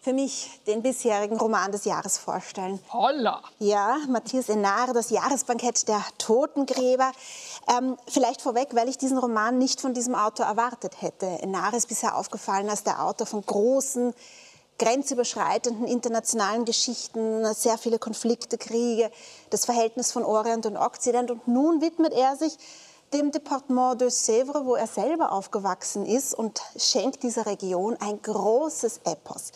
für 0.00 0.12
mich 0.12 0.60
den 0.66 0.82
bisherigen 0.82 1.36
Roman 1.36 1.70
des 1.70 1.84
Jahres 1.84 2.18
vorstellen. 2.18 2.80
Holla! 2.92 3.42
Ja, 3.58 3.98
Matthias 4.08 4.48
Enare, 4.48 4.92
das 4.94 5.10
Jahresbankett 5.10 5.86
der 5.86 6.02
Totengräber. 6.18 7.12
Ähm, 7.76 7.96
vielleicht 8.06 8.40
vorweg, 8.40 8.68
weil 8.72 8.88
ich 8.88 8.96
diesen 8.98 9.18
Roman 9.18 9.58
nicht 9.58 9.80
von 9.80 9.94
diesem 9.94 10.14
Autor 10.14 10.46
erwartet 10.46 11.02
hätte. 11.02 11.26
Enare 11.26 11.76
ist 11.76 11.88
bisher 11.88 12.16
aufgefallen 12.16 12.70
als 12.70 12.84
der 12.84 13.04
Autor 13.04 13.26
von 13.26 13.44
großen, 13.44 14.14
grenzüberschreitenden 14.78 15.86
internationalen 15.86 16.64
Geschichten, 16.64 17.44
sehr 17.54 17.78
viele 17.78 17.98
Konflikte, 17.98 18.58
Kriege, 18.58 19.10
das 19.50 19.64
Verhältnis 19.64 20.12
von 20.12 20.24
Orient 20.24 20.66
und 20.66 20.76
Okzident. 20.76 21.30
Und 21.30 21.48
nun 21.48 21.80
widmet 21.80 22.12
er 22.12 22.36
sich 22.36 22.56
dem 23.12 23.30
Departement 23.32 23.98
de 24.00 24.08
Sèvres, 24.08 24.64
wo 24.64 24.74
er 24.74 24.86
selber 24.86 25.32
aufgewachsen 25.32 26.04
ist 26.04 26.34
und 26.34 26.60
schenkt 26.76 27.22
dieser 27.22 27.46
Region 27.46 27.96
ein 28.00 28.20
großes 28.20 29.00
Epos. 29.04 29.52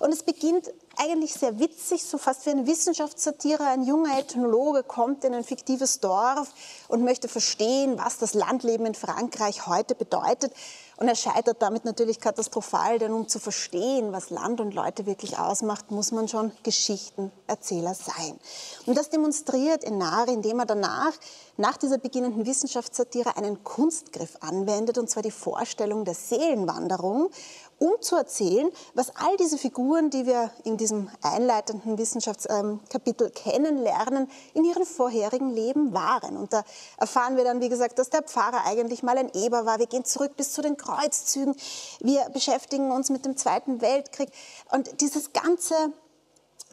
Und 0.00 0.12
es 0.12 0.22
beginnt 0.22 0.72
eigentlich 0.96 1.34
sehr 1.34 1.58
witzig, 1.58 2.02
so 2.04 2.18
fast 2.18 2.46
wie 2.46 2.50
eine 2.50 2.66
Wissenschaftssatire. 2.66 3.64
Ein 3.64 3.82
junger 3.82 4.18
Ethnologe 4.18 4.82
kommt 4.82 5.24
in 5.24 5.34
ein 5.34 5.44
fiktives 5.44 6.00
Dorf 6.00 6.48
und 6.88 7.04
möchte 7.04 7.28
verstehen, 7.28 7.98
was 7.98 8.18
das 8.18 8.32
Landleben 8.32 8.86
in 8.86 8.94
Frankreich 8.94 9.66
heute 9.66 9.94
bedeutet. 9.94 10.52
Und 10.96 11.08
er 11.08 11.16
scheitert 11.16 11.60
damit 11.60 11.84
natürlich 11.84 12.20
katastrophal, 12.20 12.98
denn 12.98 13.12
um 13.12 13.26
zu 13.26 13.40
verstehen, 13.40 14.12
was 14.12 14.30
Land 14.30 14.60
und 14.60 14.74
Leute 14.74 15.06
wirklich 15.06 15.38
ausmacht, 15.38 15.90
muss 15.90 16.12
man 16.12 16.28
schon 16.28 16.52
Geschichtenerzähler 16.62 17.94
sein. 17.94 18.38
Und 18.86 18.96
das 18.96 19.10
demonstriert 19.10 19.82
Enare, 19.82 20.30
indem 20.30 20.60
er 20.60 20.66
danach, 20.66 21.12
nach 21.56 21.76
dieser 21.76 21.98
beginnenden 21.98 22.46
Wissenschaftssatire, 22.46 23.36
einen 23.36 23.64
Kunstgriff 23.64 24.36
anwendet, 24.40 24.98
und 24.98 25.10
zwar 25.10 25.22
die 25.22 25.32
Vorstellung 25.32 26.04
der 26.04 26.14
Seelenwanderung, 26.14 27.30
um 27.78 27.92
zu 28.00 28.16
erzählen, 28.16 28.70
was 28.94 29.14
all 29.16 29.36
diese 29.36 29.58
Figuren, 29.58 30.10
die 30.10 30.26
wir 30.26 30.50
in 30.64 30.76
diesem 30.76 31.10
einleitenden 31.22 31.98
Wissenschaftskapitel 31.98 33.30
kennenlernen, 33.30 34.30
in 34.54 34.64
ihrem 34.64 34.86
vorherigen 34.86 35.50
Leben 35.50 35.92
waren. 35.92 36.36
Und 36.36 36.52
da 36.52 36.64
erfahren 36.98 37.36
wir 37.36 37.44
dann, 37.44 37.60
wie 37.60 37.68
gesagt, 37.68 37.98
dass 37.98 38.10
der 38.10 38.22
Pfarrer 38.22 38.64
eigentlich 38.64 39.02
mal 39.02 39.18
ein 39.18 39.30
Eber 39.34 39.66
war. 39.66 39.78
Wir 39.78 39.86
gehen 39.86 40.04
zurück 40.04 40.36
bis 40.36 40.52
zu 40.52 40.62
den 40.62 40.76
Kreuzzügen. 40.76 41.54
Wir 42.00 42.28
beschäftigen 42.30 42.90
uns 42.90 43.10
mit 43.10 43.24
dem 43.24 43.36
Zweiten 43.36 43.80
Weltkrieg. 43.80 44.30
Und 44.70 45.00
dieses 45.00 45.32
ganze 45.32 45.74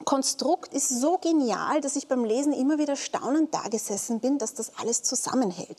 Konstrukt 0.06 0.74
ist 0.74 0.90
so 0.90 1.18
genial, 1.18 1.82
dass 1.82 1.96
ich 1.96 2.08
beim 2.08 2.24
Lesen 2.24 2.54
immer 2.54 2.78
wieder 2.78 2.96
staunend 2.96 3.54
dagesessen 3.54 4.20
bin, 4.20 4.38
dass 4.38 4.54
das 4.54 4.72
alles 4.78 5.04
zusammenhält. 5.04 5.78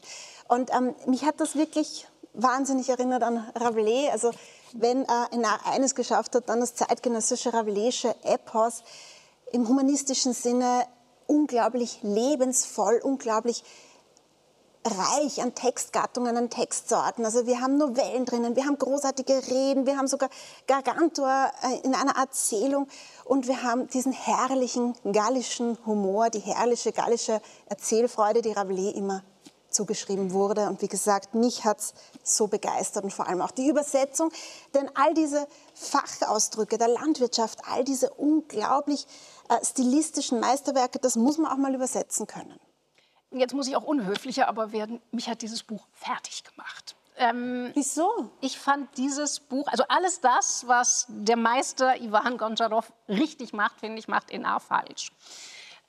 Und 0.48 0.70
ähm, 0.72 0.94
mich 1.06 1.24
hat 1.24 1.40
das 1.40 1.56
wirklich 1.56 2.06
wahnsinnig 2.34 2.88
erinnert 2.88 3.22
an 3.22 3.38
Rabelais. 3.54 4.10
Also 4.10 4.30
wenn 4.80 5.04
Enar 5.30 5.60
eines 5.66 5.94
geschafft 5.94 6.34
hat, 6.34 6.48
dann 6.48 6.60
das 6.60 6.74
zeitgenössische 6.74 7.52
Rabelaische 7.52 8.14
Epos 8.22 8.82
im 9.52 9.68
humanistischen 9.68 10.32
Sinne 10.32 10.86
unglaublich 11.26 11.98
lebensvoll, 12.02 13.00
unglaublich 13.02 13.64
reich 14.84 15.40
an 15.40 15.54
Textgattungen, 15.54 16.36
an 16.36 16.50
Textsorten. 16.50 17.24
Also 17.24 17.46
wir 17.46 17.60
haben 17.60 17.78
Novellen 17.78 18.24
drinnen, 18.24 18.56
wir 18.56 18.64
haben 18.64 18.78
großartige 18.78 19.34
Reden, 19.48 19.86
wir 19.86 19.96
haben 19.96 20.08
sogar 20.08 20.28
Gargantua 20.66 21.52
äh, 21.62 21.86
in 21.86 21.94
einer 21.94 22.16
Erzählung 22.16 22.88
und 23.24 23.46
wir 23.46 23.62
haben 23.62 23.86
diesen 23.88 24.12
herrlichen 24.12 24.94
gallischen 25.12 25.78
Humor, 25.86 26.30
die 26.30 26.40
herrliche 26.40 26.92
gallische 26.92 27.40
Erzählfreude, 27.66 28.42
die 28.42 28.52
Rabelais 28.52 28.90
immer 28.90 29.22
zugeschrieben 29.72 30.32
wurde. 30.32 30.68
Und 30.68 30.82
wie 30.82 30.88
gesagt, 30.88 31.34
mich 31.34 31.64
hat 31.64 31.80
es 31.80 31.94
so 32.22 32.46
begeistert 32.46 33.04
und 33.04 33.12
vor 33.12 33.26
allem 33.26 33.42
auch 33.42 33.50
die 33.50 33.68
Übersetzung. 33.68 34.30
Denn 34.74 34.90
all 34.94 35.14
diese 35.14 35.46
Fachausdrücke 35.74 36.78
der 36.78 36.88
Landwirtschaft, 36.88 37.60
all 37.70 37.84
diese 37.84 38.10
unglaublich 38.10 39.06
äh, 39.48 39.64
stilistischen 39.64 40.40
Meisterwerke, 40.40 40.98
das 40.98 41.16
muss 41.16 41.38
man 41.38 41.50
auch 41.50 41.56
mal 41.56 41.74
übersetzen 41.74 42.26
können. 42.26 42.58
Jetzt 43.30 43.54
muss 43.54 43.66
ich 43.66 43.76
auch 43.76 43.84
unhöflicher 43.84 44.48
aber 44.48 44.72
werden. 44.72 45.00
Mich 45.10 45.28
hat 45.28 45.42
dieses 45.42 45.62
Buch 45.62 45.86
fertig 45.92 46.44
gemacht. 46.44 46.96
Ähm, 47.16 47.70
Wieso? 47.74 48.30
ich 48.40 48.58
fand 48.58 48.96
dieses 48.96 49.40
Buch, 49.40 49.66
also 49.68 49.84
alles 49.88 50.20
das, 50.20 50.66
was 50.66 51.06
der 51.08 51.36
Meister 51.36 52.00
Ivan 52.00 52.38
Goncharow 52.38 52.90
richtig 53.08 53.52
macht, 53.52 53.80
finde 53.80 53.98
ich, 53.98 54.08
macht 54.08 54.30
Enar 54.30 54.60
falsch. 54.60 55.12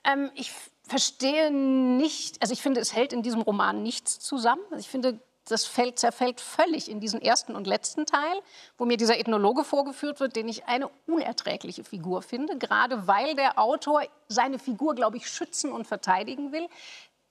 Ähm, 0.04 0.30
ich 0.34 0.52
verstehe 0.86 1.50
nicht, 1.50 2.40
also 2.42 2.52
ich 2.52 2.62
finde, 2.62 2.80
es 2.80 2.94
hält 2.94 3.12
in 3.12 3.22
diesem 3.22 3.40
Roman 3.40 3.82
nichts 3.82 4.20
zusammen. 4.20 4.62
Also 4.70 4.80
ich 4.80 4.88
finde, 4.88 5.20
das 5.48 5.66
fällt, 5.66 5.98
zerfällt 5.98 6.40
völlig 6.40 6.90
in 6.90 7.00
diesen 7.00 7.20
ersten 7.20 7.54
und 7.54 7.66
letzten 7.66 8.06
Teil, 8.06 8.40
wo 8.78 8.84
mir 8.84 8.96
dieser 8.96 9.18
Ethnologe 9.18 9.64
vorgeführt 9.64 10.20
wird, 10.20 10.36
den 10.36 10.48
ich 10.48 10.66
eine 10.66 10.88
unerträgliche 11.06 11.84
Figur 11.84 12.22
finde, 12.22 12.56
gerade 12.58 13.06
weil 13.06 13.34
der 13.34 13.58
Autor 13.58 14.02
seine 14.28 14.58
Figur, 14.58 14.94
glaube 14.94 15.16
ich, 15.16 15.28
schützen 15.28 15.72
und 15.72 15.86
verteidigen 15.86 16.52
will. 16.52 16.66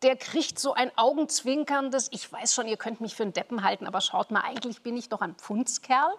Der 0.04 0.16
kriegt 0.16 0.60
so 0.60 0.74
ein 0.74 0.91
augenzwinkerndes, 0.97 2.10
ich 2.12 2.32
weiß 2.32 2.54
schon, 2.54 2.68
ihr 2.68 2.78
könnt 2.78 3.01
mich 3.01 3.16
für 3.16 3.24
einen 3.24 3.34
Deppen 3.34 3.64
halten, 3.64 3.88
aber 3.88 4.01
schaut 4.01 4.32
mal, 4.32 4.41
eigentlich 4.41 4.84
bin 4.84 4.97
ich 4.97 5.10
doch 5.10 5.22
ein 5.22 5.36
Pfundskerl. 5.36 6.14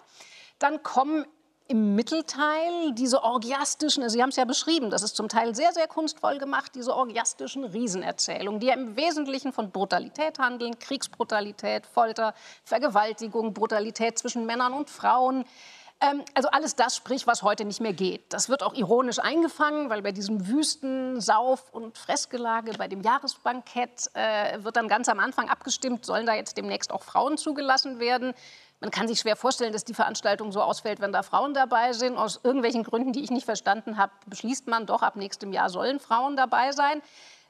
Dann 0.59 0.83
kommen 0.83 1.25
im 1.67 1.95
Mittelteil 1.95 2.91
diese 2.93 3.23
orgiastischen, 3.23 4.03
also 4.03 4.13
Sie 4.13 4.21
haben 4.21 4.29
es 4.29 4.35
ja 4.35 4.45
beschrieben, 4.45 4.91
das 4.91 5.01
ist 5.01 5.15
zum 5.15 5.29
Teil 5.29 5.55
sehr, 5.55 5.73
sehr 5.73 5.87
kunstvoll 5.87 6.37
gemacht, 6.37 6.73
diese 6.75 6.95
orgiastischen 6.95 7.63
Riesenerzählungen, 7.63 8.59
die 8.59 8.67
ja 8.67 8.75
im 8.75 8.95
Wesentlichen 8.95 9.51
von 9.51 9.71
Brutalität 9.71 10.37
handeln, 10.37 10.77
Kriegsbrutalität, 10.77 11.87
Folter, 11.87 12.35
Vergewaltigung, 12.63 13.53
Brutalität 13.53 14.19
zwischen 14.19 14.45
Männern 14.45 14.73
und 14.73 14.89
Frauen. 14.91 15.45
Ähm, 16.01 16.23
also 16.33 16.49
alles 16.49 16.75
das, 16.75 16.95
sprich, 16.95 17.25
was 17.25 17.41
heute 17.41 17.65
nicht 17.65 17.81
mehr 17.81 17.93
geht. 17.93 18.33
Das 18.33 18.49
wird 18.49 18.63
auch 18.63 18.73
ironisch 18.73 19.19
eingefangen, 19.19 19.89
weil 19.89 20.01
bei 20.01 20.11
diesem 20.11 20.47
Wüsten-, 20.47 21.21
Sauf- 21.21 21.73
und 21.73 21.97
Fressgelage, 21.97 22.73
bei 22.77 22.87
dem 22.87 23.01
Jahresbankett, 23.01 24.11
äh, 24.13 24.63
wird 24.63 24.75
dann 24.75 24.87
ganz 24.87 25.07
am 25.09 25.19
Anfang 25.19 25.49
abgestimmt, 25.49 26.05
sollen 26.05 26.25
da 26.25 26.33
jetzt 26.35 26.57
demnächst 26.57 26.91
auch 26.91 27.03
Frauen 27.03 27.37
zugelassen 27.37 27.99
werden. 27.99 28.33
Man 28.85 28.91
kann 28.91 29.07
sich 29.07 29.19
schwer 29.19 29.35
vorstellen, 29.35 29.73
dass 29.73 29.83
die 29.83 29.95
Veranstaltung 29.95 30.51
so 30.51 30.61
ausfällt, 30.61 30.99
wenn 30.99 31.11
da 31.11 31.23
Frauen 31.23 31.55
dabei 31.55 31.93
sind. 31.93 32.17
Aus 32.17 32.39
irgendwelchen 32.43 32.83
Gründen, 32.83 33.13
die 33.13 33.23
ich 33.23 33.31
nicht 33.31 33.45
verstanden 33.45 33.97
habe, 33.97 34.11
beschließt 34.27 34.67
man 34.67 34.85
doch, 34.85 35.01
ab 35.01 35.15
nächstem 35.15 35.51
Jahr 35.51 35.71
sollen 35.71 35.99
Frauen 35.99 36.35
dabei 36.35 36.71
sein. 36.71 37.01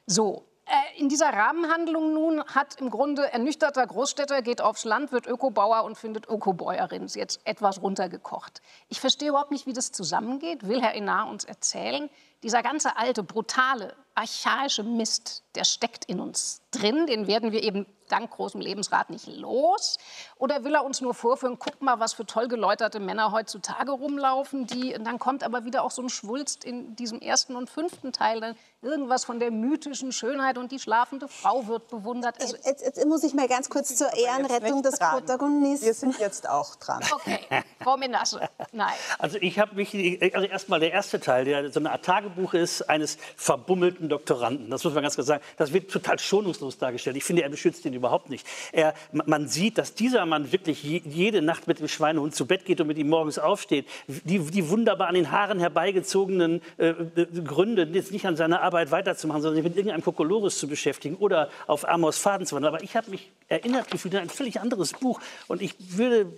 So, 0.06 0.46
äh, 0.64 0.98
in 0.98 1.10
dieser 1.10 1.28
Rahmenhandlung 1.28 2.14
nun 2.14 2.42
hat 2.42 2.80
im 2.80 2.88
Grunde 2.88 3.30
ernüchterter 3.30 3.86
Großstädter 3.86 4.40
geht 4.40 4.62
aufs 4.62 4.86
Land, 4.86 5.12
wird 5.12 5.26
Ökobauer 5.26 5.84
und 5.84 5.98
findet 5.98 6.26
Ökobäuerin. 6.26 7.04
Ist 7.04 7.16
jetzt 7.16 7.40
etwas 7.44 7.82
runtergekocht. 7.82 8.62
Ich 8.88 9.02
verstehe 9.02 9.28
überhaupt 9.28 9.50
nicht, 9.50 9.66
wie 9.66 9.74
das 9.74 9.92
zusammengeht. 9.92 10.66
Will 10.66 10.80
Herr 10.80 10.94
Enar 10.94 11.28
uns 11.28 11.44
erzählen? 11.44 12.08
Dieser 12.42 12.62
ganze 12.62 12.96
alte, 12.96 13.22
brutale, 13.22 13.94
archaische 14.14 14.82
Mist, 14.82 15.42
der 15.54 15.64
steckt 15.64 16.06
in 16.06 16.20
uns 16.20 16.62
drin. 16.70 17.06
Den 17.06 17.26
werden 17.26 17.52
wir 17.52 17.62
eben 17.62 17.86
dank 18.08 18.30
großem 18.30 18.60
Lebensrat 18.60 19.10
nicht 19.10 19.26
los. 19.26 19.98
Oder 20.36 20.64
will 20.64 20.74
er 20.74 20.84
uns 20.84 21.00
nur 21.00 21.14
vorführen, 21.14 21.58
guck 21.58 21.82
mal, 21.82 21.98
was 21.98 22.14
für 22.14 22.24
toll 22.24 22.48
geläuterte 22.48 23.00
Männer 23.00 23.32
heutzutage 23.32 23.90
rumlaufen, 23.90 24.66
die, 24.66 24.94
und 24.94 25.04
dann 25.04 25.18
kommt 25.18 25.42
aber 25.42 25.64
wieder 25.64 25.82
auch 25.82 25.90
so 25.90 26.02
ein 26.02 26.08
Schwulst 26.08 26.64
in 26.64 26.94
diesem 26.96 27.20
ersten 27.20 27.56
und 27.56 27.68
fünften 27.68 28.12
Teil, 28.12 28.40
dann 28.40 28.56
irgendwas 28.82 29.24
von 29.24 29.40
der 29.40 29.50
mythischen 29.50 30.12
Schönheit 30.12 30.58
und 30.58 30.70
die 30.70 30.78
schlafende 30.78 31.26
Frau 31.28 31.66
wird 31.66 31.88
bewundert. 31.88 32.40
Also, 32.40 32.56
Jetzt, 32.64 32.84
jetzt 32.84 33.04
muss 33.06 33.24
ich 33.24 33.34
mal 33.34 33.48
ganz 33.48 33.68
kurz 33.68 33.96
zur 33.96 34.12
Ehrenrettung 34.14 34.82
des 34.82 34.94
dran. 34.94 35.18
Protagonisten. 35.18 35.86
Wir 35.86 35.94
sind 35.94 36.18
jetzt 36.18 36.48
auch 36.48 36.76
dran. 36.76 37.02
okay, 37.12 37.40
Frau 37.80 37.96
Menasse, 37.96 38.48
nein. 38.72 38.94
Also 39.18 39.38
ich 39.40 39.58
habe 39.58 39.74
mich, 39.74 40.22
also 40.34 40.46
erstmal 40.46 40.80
der 40.80 40.92
erste 40.92 41.18
Teil, 41.18 41.44
der 41.44 41.72
so 41.72 41.80
eine 41.80 41.90
Art 41.90 42.04
Tagebuch 42.36 42.54
ist 42.54 42.82
eines 42.82 43.18
verbummelten 43.36 44.08
Doktoranden. 44.08 44.70
Das 44.70 44.84
muss 44.84 44.94
man 44.94 45.02
ganz 45.02 45.14
klar 45.14 45.24
sagen. 45.24 45.42
Das 45.56 45.72
wird 45.72 45.90
total 45.90 46.18
schonungslos 46.18 46.78
dargestellt. 46.78 47.16
Ich 47.16 47.24
finde, 47.24 47.42
er 47.42 47.48
beschützt 47.48 47.84
ihn 47.84 47.94
überhaupt 47.94 48.30
nicht. 48.30 48.46
Er, 48.72 48.94
man 49.12 49.48
sieht, 49.48 49.78
dass 49.78 49.94
dieser 49.94 50.26
Mann 50.26 50.52
wirklich 50.52 50.82
jede 50.82 51.42
Nacht 51.42 51.66
mit 51.66 51.80
dem 51.80 51.88
Schweinehund 51.88 52.34
zu 52.34 52.46
Bett 52.46 52.64
geht 52.64 52.80
und 52.80 52.86
mit 52.86 52.98
ihm 52.98 53.08
morgens 53.08 53.38
aufsteht. 53.38 53.86
Die, 54.06 54.38
die 54.38 54.68
wunderbar 54.68 55.08
an 55.08 55.14
den 55.14 55.30
Haaren 55.30 55.58
herbeigezogenen 55.58 56.60
äh, 56.78 56.88
äh 56.88 57.26
Gründe, 57.44 57.88
jetzt 57.92 58.12
nicht 58.12 58.26
an 58.26 58.36
seiner 58.36 58.62
Arbeit 58.62 58.90
weiterzumachen, 58.90 59.42
sondern 59.42 59.56
sich 59.56 59.64
mit 59.64 59.76
irgendeinem 59.76 60.04
Kokolores 60.04 60.58
zu 60.58 60.68
beschäftigen 60.68 61.16
oder 61.16 61.48
auf 61.66 61.88
Amos 61.88 62.18
Faden 62.18 62.46
zu 62.46 62.54
wandeln. 62.54 62.74
Aber 62.74 62.84
ich 62.84 62.96
habe 62.96 63.10
mich 63.10 63.30
erinnert 63.48 63.90
gefühlt 63.90 64.14
an 64.14 64.22
ein 64.22 64.28
völlig 64.28 64.60
anderes 64.60 64.92
Buch. 64.92 65.20
Und 65.48 65.62
ich 65.62 65.74
würde 65.78 66.32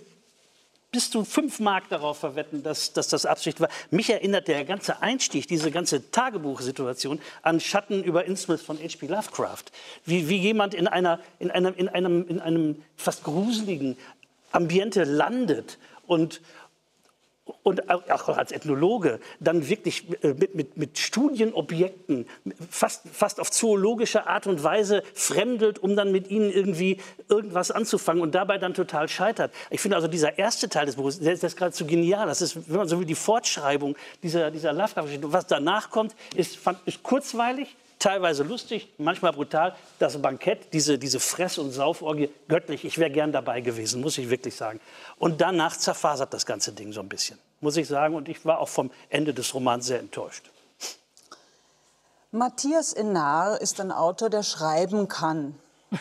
bis 0.91 1.11
zu 1.11 1.23
fünf 1.23 1.59
Mark 1.59 1.89
darauf 1.89 2.17
verwetten, 2.17 2.63
dass, 2.63 2.93
dass, 2.93 3.09
das 3.09 3.25
Absicht 3.25 3.61
war. 3.61 3.69
Mich 3.91 4.09
erinnert 4.09 4.47
der 4.47 4.65
ganze 4.65 5.01
Einstieg, 5.01 5.47
diese 5.47 5.69
ganze 5.71 6.09
Tagebuchsituation 6.11 7.21
an 7.43 7.59
Schatten 7.59 8.03
über 8.03 8.25
Innsmouth 8.25 8.61
von 8.61 8.77
H.P. 8.77 9.07
Lovecraft. 9.07 9.65
Wie, 10.05 10.29
wie 10.29 10.37
jemand 10.37 10.73
in, 10.73 10.87
einer, 10.87 11.19
in, 11.37 11.51
einem, 11.51 11.75
in, 11.75 11.89
einem, 11.89 12.27
in 12.27 12.39
einem 12.39 12.83
fast 12.95 13.23
gruseligen 13.23 13.97
Ambiente 14.51 15.03
landet 15.03 15.77
und, 16.07 16.41
und 17.63 17.89
auch 17.89 18.29
als 18.29 18.51
Ethnologe 18.51 19.19
dann 19.39 19.67
wirklich 19.67 20.05
äh, 20.23 20.33
mit, 20.33 20.55
mit, 20.55 20.77
mit 20.77 20.97
Studienobjekten 20.97 22.27
fast, 22.69 23.07
fast 23.11 23.39
auf 23.39 23.51
zoologische 23.51 24.27
Art 24.27 24.47
und 24.47 24.63
Weise 24.63 25.03
fremdelt, 25.13 25.79
um 25.79 25.95
dann 25.95 26.11
mit 26.11 26.29
ihnen 26.29 26.51
irgendwie 26.51 26.97
irgendwas 27.27 27.71
anzufangen 27.71 28.21
und 28.21 28.35
dabei 28.35 28.57
dann 28.57 28.73
total 28.73 29.07
scheitert. 29.07 29.53
Ich 29.69 29.81
finde 29.81 29.95
also 29.95 30.07
dieser 30.07 30.37
erste 30.37 30.69
Teil 30.69 30.85
des 30.85 30.95
Buches, 30.95 31.19
der, 31.19 31.35
der 31.35 31.43
ist 31.43 31.57
geradezu 31.57 31.85
genial. 31.85 32.27
Das 32.27 32.41
ist, 32.41 32.69
wenn 32.69 32.77
man 32.77 32.87
so 32.87 32.99
will, 32.99 33.05
die 33.05 33.15
Fortschreibung 33.15 33.95
dieser, 34.23 34.51
dieser 34.51 34.73
Lovecraft-Geschichte. 34.73 35.31
Was 35.31 35.47
danach 35.47 35.89
kommt, 35.89 36.15
ist, 36.35 36.59
ist 36.85 37.03
kurzweilig, 37.03 37.75
teilweise 37.99 38.43
lustig, 38.43 38.93
manchmal 38.97 39.33
brutal. 39.33 39.75
Das 39.99 40.19
Bankett, 40.21 40.73
diese, 40.73 40.97
diese 40.97 41.19
Fress- 41.19 41.57
und 41.57 41.71
Sauforgie, 41.71 42.29
göttlich. 42.47 42.85
Ich 42.85 42.97
wäre 42.97 43.11
gern 43.11 43.31
dabei 43.31 43.61
gewesen, 43.61 44.01
muss 44.01 44.17
ich 44.17 44.29
wirklich 44.29 44.55
sagen. 44.55 44.79
Und 45.17 45.41
danach 45.41 45.77
zerfasert 45.77 46.33
das 46.33 46.45
ganze 46.45 46.71
Ding 46.71 46.93
so 46.93 47.01
ein 47.01 47.09
bisschen, 47.09 47.37
muss 47.59 47.77
ich 47.77 47.87
sagen. 47.87 48.15
Und 48.15 48.29
ich 48.29 48.43
war 48.45 48.59
auch 48.59 48.69
vom 48.69 48.89
Ende 49.09 49.33
des 49.33 49.53
Romans 49.53 49.85
sehr 49.85 49.99
enttäuscht. 49.99 50.49
Matthias 52.31 52.93
Enar 52.93 53.59
ist 53.59 53.79
ein 53.81 53.91
Autor, 53.91 54.29
der 54.29 54.43
schreiben 54.43 55.07
kann. 55.07 55.55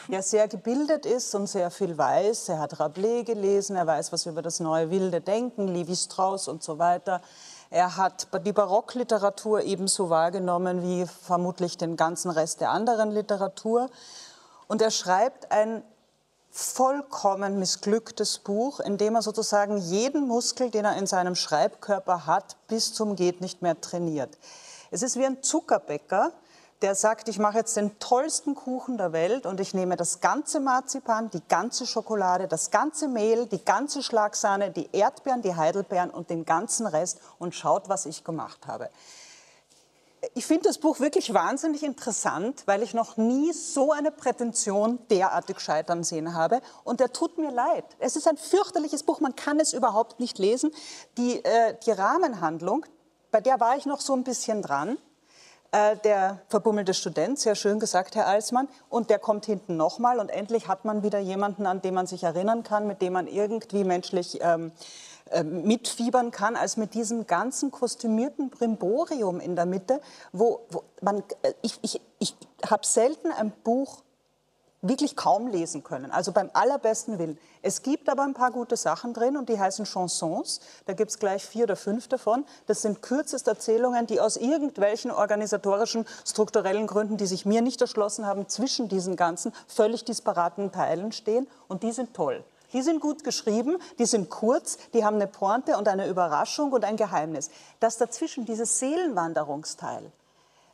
Der 0.09 0.22
sehr 0.22 0.49
gebildet 0.49 1.07
ist 1.07 1.34
und 1.34 1.46
sehr 1.46 1.70
viel 1.70 1.96
weiß. 1.96 2.51
Er 2.51 2.59
hat 2.59 2.78
Rabelais 2.78 3.24
gelesen, 3.24 3.74
er 3.74 3.86
weiß 3.86 4.12
was 4.12 4.26
über 4.26 4.42
das 4.42 4.61
neue 4.61 4.90
wilde 4.90 5.22
Denken, 5.22 5.66
Levi 5.66 5.96
Strauss 5.96 6.46
und 6.46 6.62
so 6.62 6.78
weiter. 6.78 7.22
Er 7.70 7.98
hat 7.98 8.28
die 8.46 8.52
Barockliteratur 8.52 9.62
ebenso 9.62 10.08
wahrgenommen 10.08 10.82
wie 10.82 11.06
vermutlich 11.06 11.76
den 11.76 11.96
ganzen 11.96 12.30
Rest 12.30 12.62
der 12.62 12.70
anderen 12.70 13.10
Literatur. 13.10 13.90
Und 14.68 14.80
er 14.80 14.90
schreibt 14.90 15.52
ein 15.52 15.82
vollkommen 16.50 17.58
missglücktes 17.58 18.38
Buch, 18.38 18.80
in 18.80 18.96
dem 18.96 19.14
er 19.14 19.22
sozusagen 19.22 19.76
jeden 19.76 20.26
Muskel, 20.26 20.70
den 20.70 20.86
er 20.86 20.96
in 20.96 21.06
seinem 21.06 21.34
Schreibkörper 21.34 22.24
hat, 22.24 22.56
bis 22.68 22.94
zum 22.94 23.16
geht 23.16 23.42
nicht 23.42 23.60
mehr 23.60 23.78
trainiert. 23.80 24.38
Es 24.90 25.02
ist 25.02 25.16
wie 25.16 25.26
ein 25.26 25.42
Zuckerbäcker, 25.42 26.32
der 26.82 26.94
sagt, 26.94 27.28
ich 27.28 27.38
mache 27.38 27.58
jetzt 27.58 27.76
den 27.76 27.98
tollsten 27.98 28.54
Kuchen 28.54 28.98
der 28.98 29.12
Welt 29.12 29.46
und 29.46 29.58
ich 29.58 29.74
nehme 29.74 29.96
das 29.96 30.20
ganze 30.20 30.60
Marzipan, 30.60 31.28
die 31.30 31.42
ganze 31.48 31.86
Schokolade, 31.86 32.46
das 32.46 32.70
ganze 32.70 33.08
Mehl, 33.08 33.46
die 33.46 33.64
ganze 33.64 34.02
Schlagsahne, 34.02 34.70
die 34.70 34.88
Erdbeeren, 34.92 35.42
die 35.42 35.56
Heidelbeeren 35.56 36.10
und 36.10 36.30
den 36.30 36.44
ganzen 36.44 36.86
Rest 36.86 37.20
und 37.38 37.54
schaut, 37.54 37.88
was 37.88 38.06
ich 38.06 38.22
gemacht 38.22 38.66
habe. 38.66 38.90
Ich 40.34 40.46
finde 40.46 40.64
das 40.64 40.78
Buch 40.78 40.98
wirklich 40.98 41.32
wahnsinnig 41.32 41.82
interessant, 41.84 42.62
weil 42.66 42.82
ich 42.82 42.92
noch 42.92 43.16
nie 43.16 43.52
so 43.52 43.92
eine 43.92 44.10
Prätension 44.10 44.98
derartig 45.10 45.60
scheitern 45.60 46.02
sehen 46.02 46.34
habe. 46.34 46.60
Und 46.82 46.98
der 46.98 47.12
tut 47.12 47.38
mir 47.38 47.52
leid. 47.52 47.84
Es 48.00 48.16
ist 48.16 48.26
ein 48.26 48.36
fürchterliches 48.36 49.04
Buch, 49.04 49.20
man 49.20 49.36
kann 49.36 49.60
es 49.60 49.72
überhaupt 49.72 50.18
nicht 50.18 50.38
lesen. 50.38 50.72
Die, 51.16 51.44
äh, 51.44 51.76
die 51.86 51.92
Rahmenhandlung, 51.92 52.84
bei 53.30 53.40
der 53.40 53.60
war 53.60 53.76
ich 53.76 53.86
noch 53.86 54.00
so 54.00 54.12
ein 54.14 54.24
bisschen 54.24 54.60
dran. 54.62 54.98
Äh, 55.70 55.96
der 55.98 56.38
verbummelte 56.48 56.94
Student, 56.94 57.38
sehr 57.38 57.54
schön 57.54 57.78
gesagt, 57.78 58.14
Herr 58.14 58.26
Alsmann. 58.26 58.68
Und 58.88 59.10
der 59.10 59.18
kommt 59.18 59.44
hinten 59.44 59.76
nochmal 59.76 60.18
und 60.18 60.30
endlich 60.30 60.66
hat 60.66 60.86
man 60.86 61.02
wieder 61.02 61.18
jemanden, 61.18 61.66
an 61.66 61.82
den 61.82 61.92
man 61.92 62.06
sich 62.06 62.22
erinnern 62.22 62.62
kann, 62.62 62.86
mit 62.86 63.02
dem 63.02 63.12
man 63.12 63.26
irgendwie 63.26 63.84
menschlich 63.84 64.38
ähm, 64.40 64.72
äh, 65.30 65.42
mitfiebern 65.42 66.30
kann, 66.30 66.56
als 66.56 66.78
mit 66.78 66.94
diesem 66.94 67.26
ganzen 67.26 67.70
kostümierten 67.70 68.48
Brimborium 68.48 69.40
in 69.40 69.56
der 69.56 69.66
Mitte, 69.66 70.00
wo, 70.32 70.60
wo 70.70 70.84
man, 71.02 71.22
äh, 71.42 71.52
ich, 71.60 71.78
ich, 71.82 72.00
ich 72.18 72.34
habe 72.64 72.86
selten 72.86 73.30
ein 73.30 73.50
Buch 73.50 74.02
wirklich 74.82 75.16
kaum 75.16 75.48
lesen 75.48 75.82
können. 75.82 76.10
Also 76.10 76.32
beim 76.32 76.50
allerbesten 76.52 77.18
Willen. 77.18 77.38
Es 77.62 77.82
gibt 77.82 78.08
aber 78.08 78.22
ein 78.22 78.34
paar 78.34 78.50
gute 78.50 78.76
Sachen 78.76 79.12
drin 79.12 79.36
und 79.36 79.48
die 79.48 79.58
heißen 79.58 79.84
Chansons. 79.86 80.60
Da 80.86 80.92
gibt 80.92 81.10
es 81.10 81.18
gleich 81.18 81.44
vier 81.44 81.64
oder 81.64 81.76
fünf 81.76 82.08
davon. 82.08 82.44
Das 82.66 82.82
sind 82.82 83.02
kürzeste 83.02 83.50
Erzählungen, 83.50 84.06
die 84.06 84.20
aus 84.20 84.36
irgendwelchen 84.36 85.10
organisatorischen, 85.10 86.06
strukturellen 86.24 86.86
Gründen, 86.86 87.16
die 87.16 87.26
sich 87.26 87.44
mir 87.44 87.62
nicht 87.62 87.80
erschlossen 87.80 88.26
haben, 88.26 88.48
zwischen 88.48 88.88
diesen 88.88 89.16
ganzen 89.16 89.52
völlig 89.66 90.04
disparaten 90.04 90.70
Teilen 90.70 91.12
stehen. 91.12 91.48
Und 91.66 91.82
die 91.82 91.92
sind 91.92 92.14
toll. 92.14 92.44
Die 92.72 92.82
sind 92.82 93.00
gut 93.00 93.24
geschrieben, 93.24 93.78
die 93.98 94.04
sind 94.04 94.28
kurz, 94.28 94.76
die 94.92 95.02
haben 95.04 95.16
eine 95.16 95.26
Pointe 95.26 95.78
und 95.78 95.88
eine 95.88 96.06
Überraschung 96.06 96.70
und 96.72 96.84
ein 96.84 96.96
Geheimnis. 96.96 97.50
Das 97.80 97.96
dazwischen, 97.96 98.44
dieses 98.44 98.78
Seelenwanderungsteil, 98.78 100.12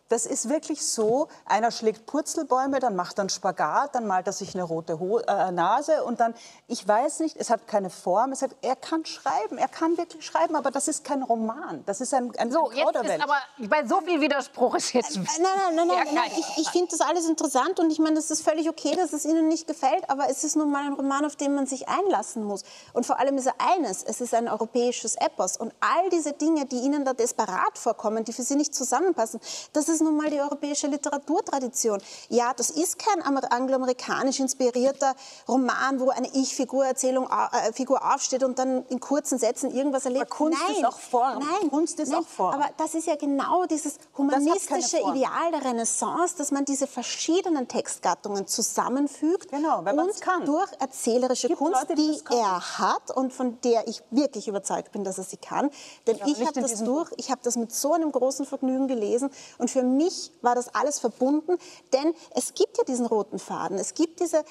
das 0.08 0.26
ist 0.26 0.48
wirklich 0.48 0.84
so, 0.84 1.28
einer 1.46 1.70
schlägt 1.70 2.06
Purzelbäume, 2.06 2.78
dann 2.78 2.94
macht 2.94 3.18
er 3.18 3.22
einen 3.22 3.28
Spagat, 3.30 3.94
dann 3.94 4.06
malt 4.06 4.26
er 4.26 4.32
sich 4.32 4.54
eine 4.54 4.64
rote 4.64 5.00
Ho 5.00 5.18
äh, 5.18 5.50
Nase 5.50 6.04
und 6.04 6.20
dann, 6.20 6.34
ich 6.68 6.86
weiß 6.86 7.20
nicht, 7.20 7.36
es 7.36 7.50
hat 7.50 7.66
keine 7.66 7.90
Form, 7.90 8.32
es 8.32 8.42
hat, 8.42 8.50
er 8.60 8.76
kann 8.76 9.04
schreiben, 9.04 9.56
er 9.56 9.68
kann 9.68 9.96
wirklich 9.96 10.24
schreiben, 10.24 10.56
aber 10.56 10.70
das 10.70 10.88
ist 10.88 11.04
kein 11.04 11.22
Roman, 11.22 11.82
das 11.86 12.00
ist 12.00 12.12
ein, 12.12 12.30
ein 12.36 12.50
So, 12.50 12.70
jetzt 12.70 12.94
ist 12.94 13.22
aber, 13.22 13.36
bei 13.68 13.86
so 13.86 14.00
viel 14.02 14.20
Widerspruch 14.20 14.74
ist 14.74 14.92
jetzt... 14.92 15.16
Nein, 15.16 15.26
nein, 15.40 15.74
nein, 15.74 15.88
nein, 15.88 16.14
nein 16.14 16.30
ich, 16.36 16.58
ich 16.58 16.70
finde 16.70 16.88
das 16.90 17.00
alles 17.00 17.26
interessant 17.26 17.80
und 17.80 17.90
ich 17.90 17.98
meine, 17.98 18.16
das 18.16 18.30
ist 18.30 18.42
völlig 18.42 18.68
okay, 18.68 18.94
dass 18.96 19.12
es 19.12 19.24
Ihnen 19.24 19.48
nicht 19.48 19.66
gefällt, 19.66 20.08
aber 20.10 20.28
es 20.28 20.44
ist 20.44 20.56
nun 20.56 20.70
mal 20.70 20.84
ein 20.84 20.92
Roman, 20.92 21.24
auf 21.24 21.36
den 21.36 21.54
man 21.54 21.66
sich 21.66 21.88
einlassen 21.88 22.44
muss. 22.44 22.62
Und 22.92 23.06
vor 23.06 23.18
allem 23.18 23.38
ist 23.38 23.46
er 23.46 23.54
eines, 23.58 24.02
es 24.02 24.20
ist 24.20 24.34
ein 24.34 24.48
europäisches 24.48 25.16
Epos 25.16 25.56
und 25.56 25.72
all 25.80 26.10
diese 26.10 26.32
Dinge, 26.32 26.66
die 26.66 26.80
Ihnen 26.80 27.04
da 27.04 27.14
desperat 27.14 27.78
vorkommen, 27.78 28.24
die 28.24 28.32
für 28.32 28.42
Sie 28.42 28.56
nicht 28.56 28.74
zusammenpassen, 28.74 29.40
das 29.72 29.88
ist 29.88 29.93
ist 29.94 30.02
nun 30.02 30.16
mal 30.16 30.30
die 30.30 30.40
europäische 30.40 30.86
Literaturtradition. 30.86 32.00
Ja, 32.28 32.52
das 32.54 32.70
ist 32.70 32.98
kein 32.98 33.22
angloamerikanisch 33.22 34.40
inspirierter 34.40 35.14
Roman, 35.48 36.00
wo 36.00 36.10
eine 36.10 36.28
Ich-Figur-Erzählung 36.32 37.28
äh, 37.28 37.72
Figur 37.72 38.14
aufsteht 38.14 38.42
und 38.42 38.58
dann 38.58 38.84
in 38.86 39.00
kurzen 39.00 39.38
Sätzen 39.38 39.70
irgendwas 39.70 40.04
erlebt. 40.04 40.26
Aber 40.26 40.36
Kunst 40.36 40.60
nein, 40.66 40.76
ist 40.76 40.84
auch 40.84 40.98
Form. 40.98 41.38
Nein, 41.38 41.70
Kunst 41.70 42.00
ist 42.00 42.10
nein, 42.10 42.20
auch 42.20 42.26
Form. 42.26 42.54
Aber 42.54 42.68
das 42.76 42.94
ist 42.94 43.06
ja 43.06 43.16
genau 43.16 43.66
dieses 43.66 43.96
humanistische 44.16 44.98
Ideal 44.98 45.52
der 45.52 45.64
Renaissance, 45.64 46.36
dass 46.36 46.50
man 46.50 46.64
diese 46.64 46.86
verschiedenen 46.86 47.68
Textgattungen 47.68 48.46
zusammenfügt 48.46 49.50
genau, 49.50 49.84
wenn 49.84 49.98
und 49.98 50.20
kann. 50.20 50.44
durch 50.44 50.70
erzählerische 50.80 51.48
Kunst, 51.50 51.80
Leute, 51.80 51.94
die, 51.94 52.20
die 52.30 52.34
er 52.34 52.78
hat 52.78 53.10
und 53.10 53.32
von 53.32 53.60
der 53.62 53.86
ich 53.86 54.02
wirklich 54.10 54.48
überzeugt 54.48 54.92
bin, 54.92 55.04
dass 55.04 55.18
er 55.18 55.24
sie 55.24 55.36
kann. 55.36 55.70
Denn 56.06 56.16
ich, 56.26 56.40
ich 56.40 56.46
habe 56.46 56.60
das 56.60 56.82
durch, 56.82 57.10
ich 57.16 57.30
habe 57.30 57.40
das 57.42 57.56
mit 57.56 57.72
so 57.72 57.92
einem 57.92 58.10
großen 58.10 58.46
Vergnügen 58.46 58.88
gelesen 58.88 59.30
und 59.58 59.70
für 59.70 59.82
mich 59.84 60.32
war 60.42 60.54
das 60.54 60.74
alles 60.74 60.98
verbunden, 60.98 61.58
denn 61.92 62.14
es 62.34 62.54
gibt 62.54 62.78
ja 62.78 62.84
diesen 62.84 63.06
roten 63.06 63.38
Faden, 63.38 63.78
es 63.78 63.94
gibt 63.94 64.20
diese 64.20 64.44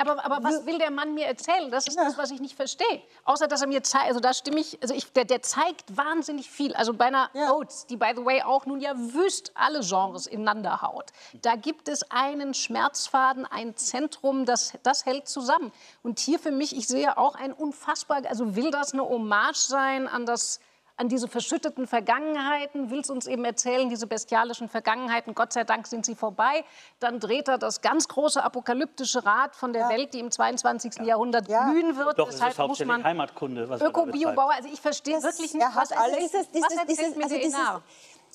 aber, 0.00 0.24
aber, 0.24 0.42
was 0.42 0.64
will 0.64 0.78
der 0.78 0.90
Mann 0.90 1.14
mir 1.14 1.26
erzählen? 1.26 1.70
Das 1.70 1.86
ist 1.86 1.98
das, 1.98 2.16
was 2.16 2.30
ich 2.30 2.40
nicht 2.40 2.56
verstehe. 2.56 3.02
Außer, 3.24 3.48
dass 3.48 3.60
er 3.60 3.66
mir 3.66 3.82
zeigt, 3.82 4.06
also 4.06 4.20
da 4.20 4.32
stimme 4.32 4.60
ich, 4.60 4.80
also 4.80 4.94
ich, 4.94 5.12
der, 5.12 5.24
der 5.24 5.42
zeigt 5.42 5.94
wahnsinnig 5.94 6.50
viel. 6.50 6.74
Also 6.74 6.94
bei 6.94 7.06
einer 7.06 7.28
ja. 7.34 7.52
Oates, 7.52 7.86
die 7.86 7.96
by 7.96 8.12
the 8.16 8.24
way 8.24 8.42
auch 8.42 8.66
nun 8.66 8.80
ja 8.80 8.94
wüst 8.96 9.52
alle 9.54 9.80
Genres 9.80 10.26
ineinander 10.26 10.80
haut. 10.80 11.10
Da 11.42 11.56
gibt 11.56 11.88
es 11.88 12.10
einen 12.10 12.54
Schmerzfaden, 12.54 13.44
ein 13.44 13.76
Zentrum, 13.76 14.46
das, 14.46 14.72
das 14.82 15.04
hält 15.04 15.28
zusammen. 15.28 15.72
Und 16.02 16.18
hier 16.18 16.38
für 16.38 16.52
mich, 16.52 16.74
ich 16.74 16.88
sehe 16.88 17.18
auch 17.18 17.34
ein 17.34 17.52
unfassbar, 17.52 18.22
also 18.26 18.56
will 18.56 18.70
das 18.70 18.92
eine 18.94 19.06
Hommage 19.06 19.58
sein 19.58 20.08
an 20.08 20.24
das 20.24 20.60
an 21.00 21.08
diese 21.08 21.28
verschütteten 21.28 21.86
Vergangenheiten, 21.86 22.90
will 22.90 23.00
es 23.00 23.08
uns 23.08 23.26
eben 23.26 23.42
erzählen, 23.46 23.88
diese 23.88 24.06
bestialischen 24.06 24.68
Vergangenheiten, 24.68 25.34
Gott 25.34 25.54
sei 25.54 25.64
Dank 25.64 25.86
sind 25.86 26.04
sie 26.04 26.14
vorbei. 26.14 26.62
Dann 26.98 27.20
dreht 27.20 27.48
er 27.48 27.56
das 27.56 27.80
ganz 27.80 28.06
große 28.06 28.44
apokalyptische 28.44 29.24
Rad 29.24 29.56
von 29.56 29.72
der 29.72 29.82
ja. 29.82 29.88
Welt, 29.88 30.12
die 30.12 30.20
im 30.20 30.30
22. 30.30 30.96
Ja. 30.98 31.04
Jahrhundert 31.04 31.48
ja. 31.48 31.70
blühen 31.70 31.96
wird. 31.96 32.18
Doch, 32.18 32.28
Deshalb 32.28 32.52
es 32.52 32.58
ist 32.58 32.68
muss 32.68 32.84
man 32.84 33.02
Heimatkunde. 33.02 33.62
Öko-Biobauer, 33.80 34.52
also 34.52 34.68
ich 34.70 34.80
verstehe 34.80 35.22
wirklich 35.22 35.54
nicht, 35.54 35.66
was, 35.74 35.90
alles, 35.90 36.18
dieses, 36.18 36.50
dieses, 36.50 36.68
dieses, 36.86 37.16
also 37.16 37.36
dieses, 37.36 37.56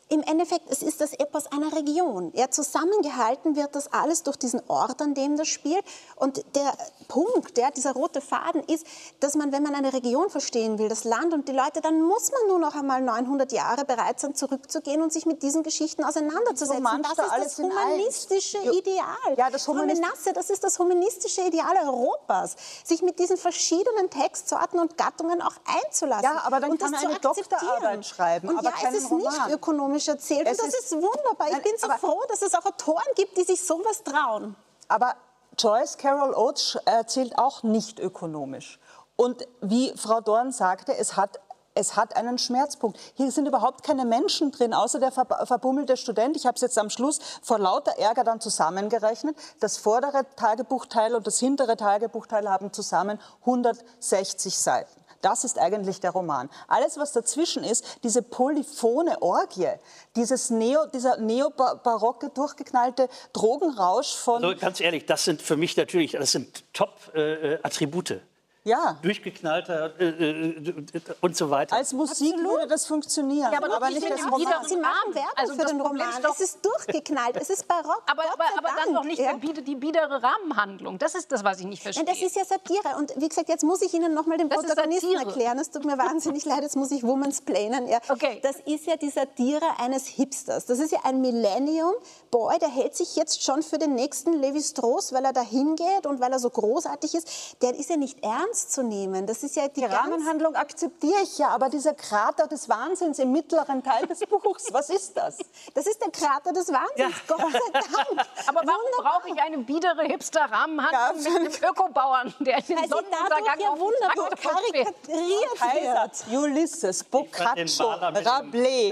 im 0.07 0.21
Endeffekt, 0.21 0.69
es 0.69 0.83
ist 0.83 1.01
das 1.01 1.13
Epos 1.13 1.47
einer 1.47 1.75
Region. 1.75 2.31
Ja, 2.35 2.51
zusammengehalten 2.51 3.55
wird 3.55 3.75
das 3.75 3.91
alles 3.91 4.21
durch 4.21 4.37
diesen 4.37 4.61
Ort, 4.67 5.01
an 5.01 5.15
dem 5.15 5.35
das 5.35 5.47
spielt. 5.47 5.83
Und 6.15 6.43
der 6.55 6.73
Punkt, 7.07 7.57
ja, 7.57 7.71
dieser 7.71 7.93
rote 7.93 8.21
Faden 8.21 8.63
ist, 8.65 8.85
dass 9.19 9.35
man, 9.35 9.51
wenn 9.51 9.63
man 9.63 9.73
eine 9.73 9.93
Region 9.93 10.29
verstehen 10.29 10.77
will, 10.77 10.89
das 10.89 11.05
Land 11.05 11.33
und 11.33 11.47
die 11.47 11.53
Leute, 11.53 11.81
dann 11.81 12.01
muss 12.01 12.31
man 12.31 12.47
nur 12.47 12.59
noch 12.59 12.75
einmal 12.75 13.01
900 13.01 13.51
Jahre 13.51 13.83
bereit 13.83 14.19
sein, 14.19 14.35
zurückzugehen 14.35 15.01
und 15.01 15.11
sich 15.11 15.25
mit 15.25 15.41
diesen 15.41 15.63
Geschichten 15.63 16.03
auseinanderzusetzen. 16.03 16.85
Das 17.01 17.17
ist 17.17 17.57
das 17.57 17.57
humanistische 17.57 18.57
Ideal. 18.59 19.35
Ja, 19.37 19.49
das 19.49 19.67
Humanist 19.67 20.01
Menasse, 20.01 20.33
das 20.33 20.51
ist 20.51 20.63
das 20.63 20.77
humanistische 20.77 21.41
Ideal 21.41 21.75
Europas, 21.83 22.55
sich 22.83 23.01
mit 23.01 23.17
diesen 23.17 23.37
verschiedenen 23.37 24.09
Textsorten 24.11 24.79
und 24.79 24.97
Gattungen 24.97 25.41
auch 25.41 25.55
einzulassen. 25.83 26.23
Ja, 26.23 26.43
aber 26.45 26.59
dann 26.59 26.71
und 26.71 26.79
kann 26.79 26.91
man 26.91 27.05
eine 27.05 27.19
Doktorarbeit 27.19 28.05
schreiben, 28.05 28.49
und 28.49 28.59
aber 28.59 28.69
ja, 28.69 28.89
es 28.89 28.97
ist 28.97 29.11
Roman. 29.11 29.23
nicht 29.23 29.55
ökonomisch 29.55 29.94
erzählt. 30.07 30.47
Es 30.47 30.59
und 30.59 30.67
das 30.67 30.75
ist- 30.79 30.91
ist, 30.91 30.93
wunderbar. 30.93 31.47
Ich 31.47 31.53
Nein, 31.53 31.61
bin 31.63 31.73
so 31.77 31.87
froh, 31.89 32.21
dass 32.29 32.41
es 32.41 32.53
auch 32.55 32.65
Autoren 32.65 33.03
gibt, 33.15 33.37
die 33.37 33.43
sich 33.43 33.65
sowas 33.65 34.03
trauen. 34.03 34.55
Aber 34.87 35.15
Joyce 35.57 35.97
Carol 35.97 36.33
Oates 36.33 36.77
erzählt 36.85 37.37
auch 37.37 37.63
nicht 37.63 37.99
ökonomisch. 37.99 38.79
Und 39.15 39.47
wie 39.61 39.93
Frau 39.95 40.19
Dorn 40.21 40.51
sagte, 40.51 40.95
es 40.97 41.15
hat, 41.15 41.39
es 41.73 41.95
hat 41.95 42.17
einen 42.17 42.37
Schmerzpunkt. 42.37 42.99
Hier 43.15 43.31
sind 43.31 43.47
überhaupt 43.47 43.83
keine 43.83 44.03
Menschen 44.05 44.51
drin, 44.51 44.73
außer 44.73 44.99
der 44.99 45.11
ver 45.11 45.25
verbummelte 45.45 45.95
Student. 45.95 46.35
Ich 46.35 46.45
habe 46.45 46.55
es 46.55 46.61
jetzt 46.61 46.77
am 46.77 46.89
Schluss 46.89 47.19
vor 47.41 47.57
lauter 47.59 47.97
Ärger 47.97 48.23
dann 48.25 48.41
zusammengerechnet. 48.41 49.37
Das 49.61 49.77
vordere 49.77 50.25
Tagebuchteil 50.35 51.15
und 51.15 51.25
das 51.25 51.39
hintere 51.39 51.77
Tagebuchteil 51.77 52.49
haben 52.49 52.73
zusammen 52.73 53.19
160 53.45 54.57
Seiten. 54.57 55.04
Das 55.25 55.43
ist 55.43 55.57
eigentlich 55.57 55.99
der 55.99 56.11
Roman. 56.11 56.51
Alles, 56.67 56.99
was 56.99 57.11
dazwischen 57.11 57.63
ist, 57.63 57.83
diese 58.03 58.21
polyphone 58.21 59.09
Orgie, 59.21 59.71
dieses 60.15 60.51
Neo, 60.51 60.85
dieser 60.85 61.17
neobarocke, 61.17 62.29
durchgeknallte 62.29 63.09
Drogenrausch 63.33 64.13
von... 64.13 64.45
Also 64.45 64.55
ganz 64.55 64.79
ehrlich, 64.79 65.07
das 65.07 65.23
sind 65.25 65.41
für 65.41 65.57
mich 65.57 65.75
natürlich, 65.77 66.11
das 66.11 66.31
sind 66.31 66.63
Top-Attribute. 66.73 68.21
Ja, 68.65 68.97
Durchgeknallter 69.03 69.93
äh, 69.99 70.07
äh, 70.09 71.01
und 71.21 71.37
so 71.37 71.49
weiter. 71.51 71.75
als 71.75 71.93
Musik 71.93 72.35
würde 72.37 72.67
das 72.67 72.85
funktionieren, 72.87 73.51
Ja, 73.53 73.59
aber 73.59 73.75
aber, 73.75 73.89
ich 73.89 73.99
nicht 74.01 74.11
als 74.11 74.25
Roman. 74.25 74.39
Wiederum- 74.41 74.67
Sie 74.67 74.75
machen 74.77 75.13
Werbung 75.13 75.31
Also 75.37 75.53
für 75.53 75.61
das 75.61 75.71
den 75.71 75.81
Roman. 75.81 76.09
ist 76.09 76.23
doch- 76.25 76.33
es 76.33 76.39
ist 76.41 76.65
durchgeknallt, 76.65 77.35
es 77.37 77.49
ist 77.51 77.67
barock. 77.67 78.01
Aber, 78.07 78.23
aber, 78.23 78.43
aber 78.57 78.67
dann 78.69 78.93
Dank, 78.93 78.95
doch 78.95 79.03
nicht 79.03 79.19
ja. 79.19 79.33
die 79.35 79.75
biedere 79.75 80.21
Rahmenhandlung. 80.23 80.97
Das 80.97 81.13
ist 81.13 81.31
das, 81.31 81.43
was 81.43 81.59
ich 81.59 81.65
nicht 81.67 81.83
verstehe. 81.83 82.03
Nein, 82.03 82.15
das 82.15 82.23
ist 82.25 82.35
ja 82.35 82.43
Satire. 82.43 82.97
Und 82.97 83.13
wie 83.17 83.29
gesagt, 83.29 83.49
jetzt 83.49 83.63
muss 83.63 83.81
ich 83.83 83.93
Ihnen 83.93 84.13
noch 84.15 84.25
mal 84.25 84.37
den 84.39 84.49
Das 84.49 84.59
ist 84.63 84.65
Protagonisten 84.67 85.11
Satire. 85.11 85.27
erklären. 85.29 85.59
Es 85.59 85.69
tut 85.69 85.85
mir 85.85 85.97
wahnsinnig 85.99 86.43
leid, 86.45 86.63
jetzt 86.63 86.75
muss 86.75 86.89
ich 86.89 87.03
Womans 87.03 87.41
planen. 87.41 87.87
Ja. 87.87 87.99
Okay. 88.09 88.39
Das 88.41 88.55
ist 88.65 88.87
ja 88.87 88.95
die 88.97 89.09
Satire 89.11 89.65
eines 89.77 90.07
Hipsters. 90.07 90.65
Das 90.65 90.79
ist 90.79 90.91
ja 90.91 90.99
ein 91.03 91.21
Millennium-Boy, 91.21 92.57
der 92.59 92.69
hält 92.69 92.95
sich 92.95 93.15
jetzt 93.15 93.43
schon 93.43 93.61
für 93.61 93.77
den 93.77 93.93
nächsten 93.93 94.33
Levi 94.33 94.61
Strauss, 94.61 95.13
weil 95.13 95.23
er 95.25 95.33
da 95.33 95.41
hingeht 95.41 96.05
und 96.07 96.19
weil 96.19 96.31
er 96.31 96.39
so 96.39 96.49
großartig 96.49 97.13
ist. 97.13 97.61
Der 97.61 97.75
ist 97.75 97.89
ja 97.91 97.97
nicht 97.97 98.23
ernst 98.23 98.54
zu 98.55 98.83
nehmen. 98.83 99.27
Das 99.27 99.43
ist 99.43 99.55
ja 99.55 99.67
die, 99.67 99.73
Die 99.75 99.81
ganz 99.81 99.93
Rahmenhandlung 99.93 100.55
akzeptiere 100.55 101.21
ich 101.23 101.37
ja, 101.37 101.49
aber 101.49 101.69
dieser 101.69 101.93
Krater 101.93 102.47
des 102.47 102.69
Wahnsinns 102.69 103.19
im 103.19 103.31
mittleren 103.31 103.83
Teil 103.83 104.07
des 104.07 104.19
Buchs, 104.29 104.65
was 104.71 104.89
ist 104.89 105.15
das? 105.17 105.37
Das 105.73 105.85
ist 105.85 106.01
der 106.01 106.11
Krater 106.11 106.53
des 106.53 106.71
Wahnsinns, 106.71 107.15
Gott 107.27 107.39
sei 107.39 107.59
Dank. 107.73 107.85
aber 108.47 108.61
warum 108.65 108.81
Wunderbar. 108.85 109.21
brauche 109.21 109.29
ich 109.33 109.41
eine 109.41 109.57
biedere 109.59 110.03
Hipster-Rahmenhandlung 110.03 111.23
Ja, 111.23 111.39
mit 111.39 111.63
einem 111.63 111.71
Ökobauern, 111.71 112.33
der 112.39 112.57
in 112.57 112.63
den 112.65 112.77
dadurch 112.77 112.89
Sonnenuntergang 112.89 113.59
ja 113.59 113.79
wunderbar 113.79 114.29
karikaturiert 114.29 116.25
wird. 116.29 116.41
Ulysses, 116.41 117.03
Boccaccio, 117.03 117.85
Rabelais, 117.89 118.91